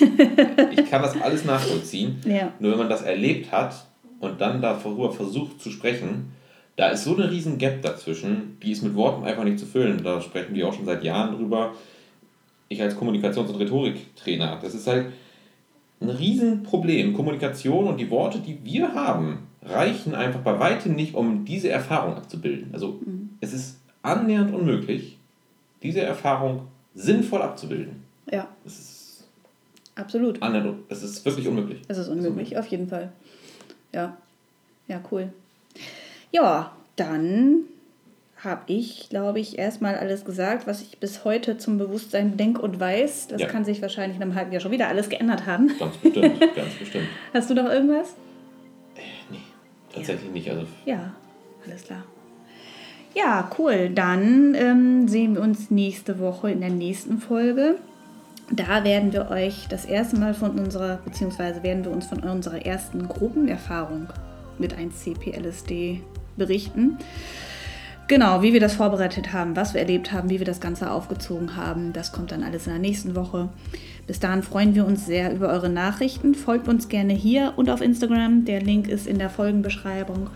ich 0.76 0.90
kann 0.90 1.00
das 1.00 1.20
alles 1.20 1.44
nachvollziehen. 1.46 2.20
Ja. 2.26 2.52
Nur 2.58 2.72
wenn 2.72 2.78
man 2.78 2.90
das 2.90 3.02
erlebt 3.02 3.50
hat 3.50 3.86
und 4.20 4.40
dann 4.40 4.60
darüber 4.60 5.10
versucht 5.10 5.62
zu 5.62 5.70
sprechen, 5.70 6.32
da 6.76 6.88
ist 6.88 7.04
so 7.04 7.14
eine 7.14 7.30
riesen 7.30 7.56
Gap 7.56 7.80
dazwischen, 7.80 8.58
die 8.62 8.72
ist 8.72 8.82
mit 8.82 8.94
Worten 8.94 9.24
einfach 9.24 9.44
nicht 9.44 9.58
zu 9.58 9.64
füllen. 9.64 10.02
Da 10.02 10.20
sprechen 10.20 10.54
wir 10.54 10.68
auch 10.68 10.74
schon 10.74 10.84
seit 10.84 11.02
Jahren 11.02 11.36
drüber. 11.36 11.72
Ich 12.68 12.82
als 12.82 12.96
Kommunikations- 12.96 13.48
und 13.48 13.56
Rhetoriktrainer, 13.60 14.58
das 14.60 14.74
ist 14.74 14.86
halt 14.86 15.06
ein 16.04 16.16
Riesenproblem. 16.16 17.14
Kommunikation 17.14 17.86
und 17.86 17.98
die 17.98 18.10
Worte, 18.10 18.38
die 18.38 18.58
wir 18.64 18.94
haben, 18.94 19.46
reichen 19.62 20.14
einfach 20.14 20.40
bei 20.40 20.58
weitem 20.58 20.94
nicht, 20.94 21.14
um 21.14 21.44
diese 21.44 21.70
Erfahrung 21.70 22.14
abzubilden. 22.14 22.70
Also 22.72 23.00
mhm. 23.04 23.30
es 23.40 23.52
ist 23.52 23.78
annähernd 24.02 24.52
unmöglich, 24.54 25.16
diese 25.82 26.00
Erfahrung 26.00 26.62
sinnvoll 26.94 27.42
abzubilden. 27.42 28.02
Ja. 28.30 28.48
Es 28.64 28.78
ist 28.78 28.94
Absolut. 29.96 30.42
Annähernd, 30.42 30.80
es 30.88 31.02
ist 31.02 31.24
wirklich 31.24 31.46
unmöglich. 31.46 31.80
Es 31.86 31.98
ist 31.98 32.08
unmöglich, 32.08 32.58
auf 32.58 32.66
jeden 32.66 32.88
Fall. 32.88 33.12
Ja. 33.92 34.16
Ja, 34.88 35.00
cool. 35.10 35.32
Ja, 36.32 36.72
dann 36.96 37.60
habe 38.44 38.62
ich, 38.66 39.08
glaube 39.08 39.40
ich, 39.40 39.58
erstmal 39.58 39.96
alles 39.96 40.24
gesagt, 40.24 40.66
was 40.66 40.82
ich 40.82 40.98
bis 40.98 41.24
heute 41.24 41.58
zum 41.58 41.78
Bewusstsein 41.78 42.36
denke 42.36 42.62
und 42.62 42.78
weiß. 42.78 43.28
Das 43.28 43.40
ja. 43.40 43.48
kann 43.48 43.64
sich 43.64 43.82
wahrscheinlich 43.82 44.16
in 44.16 44.22
einem 44.22 44.34
halben 44.34 44.52
Jahr 44.52 44.60
schon 44.60 44.72
wieder 44.72 44.88
alles 44.88 45.08
geändert 45.08 45.46
haben. 45.46 45.70
Ganz 45.78 45.96
bestimmt, 45.96 46.40
ganz 46.56 46.74
bestimmt. 46.78 47.06
Hast 47.32 47.50
du 47.50 47.54
noch 47.54 47.70
irgendwas? 47.70 48.10
Äh, 48.96 49.00
nee, 49.30 49.38
tatsächlich 49.92 50.26
ja. 50.26 50.32
nicht. 50.32 50.50
Also 50.50 50.66
ja, 50.84 51.14
alles 51.66 51.84
klar. 51.84 52.04
Ja, 53.14 53.50
cool. 53.58 53.90
Dann 53.94 54.54
ähm, 54.54 55.08
sehen 55.08 55.36
wir 55.36 55.42
uns 55.42 55.70
nächste 55.70 56.18
Woche 56.18 56.50
in 56.50 56.60
der 56.60 56.70
nächsten 56.70 57.18
Folge. 57.18 57.76
Da 58.50 58.84
werden 58.84 59.12
wir 59.12 59.30
euch 59.30 59.66
das 59.68 59.84
erste 59.84 60.16
Mal 60.16 60.34
von 60.34 60.58
unserer, 60.58 60.98
beziehungsweise 61.04 61.62
werden 61.62 61.84
wir 61.84 61.92
uns 61.92 62.06
von 62.06 62.20
unserer 62.20 62.64
ersten 62.66 63.08
Gruppenerfahrung 63.08 64.08
mit 64.58 64.74
1CP-LSD 64.74 66.00
berichten. 66.36 66.98
Genau, 68.06 68.42
wie 68.42 68.52
wir 68.52 68.60
das 68.60 68.74
vorbereitet 68.74 69.32
haben, 69.32 69.56
was 69.56 69.72
wir 69.72 69.80
erlebt 69.80 70.12
haben, 70.12 70.28
wie 70.28 70.38
wir 70.38 70.46
das 70.46 70.60
Ganze 70.60 70.90
aufgezogen 70.90 71.56
haben, 71.56 71.92
das 71.94 72.12
kommt 72.12 72.32
dann 72.32 72.42
alles 72.42 72.66
in 72.66 72.72
der 72.72 72.80
nächsten 72.80 73.16
Woche. 73.16 73.48
Bis 74.06 74.20
dahin 74.20 74.42
freuen 74.42 74.74
wir 74.74 74.86
uns 74.86 75.06
sehr 75.06 75.34
über 75.34 75.48
eure 75.48 75.70
Nachrichten. 75.70 76.34
Folgt 76.34 76.68
uns 76.68 76.88
gerne 76.88 77.14
hier 77.14 77.54
und 77.56 77.70
auf 77.70 77.80
Instagram. 77.80 78.44
Der 78.44 78.60
Link 78.60 78.88
ist 78.88 79.06
in 79.06 79.18
der 79.18 79.30
Folgenbeschreibung. 79.30 80.28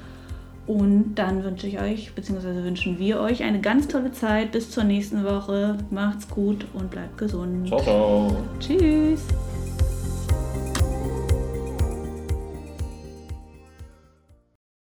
Und 0.67 1.15
dann 1.15 1.45
wünsche 1.45 1.67
ich 1.67 1.81
euch, 1.81 2.13
beziehungsweise 2.15 2.63
wünschen 2.63 2.99
wir 2.99 3.21
euch 3.21 3.43
eine 3.43 3.61
ganz 3.61 3.89
tolle 3.89 4.13
Zeit. 4.13 4.53
Bis 4.53 4.71
zur 4.71 4.85
nächsten 4.85 5.25
Woche. 5.25 5.79
Macht's 5.91 6.29
gut 6.29 6.67
und 6.73 6.91
bleibt 6.91 7.19
gesund. 7.19 7.69
Ciao, 7.69 7.81
ciao. 7.81 8.37
Tschüss. 8.61 9.21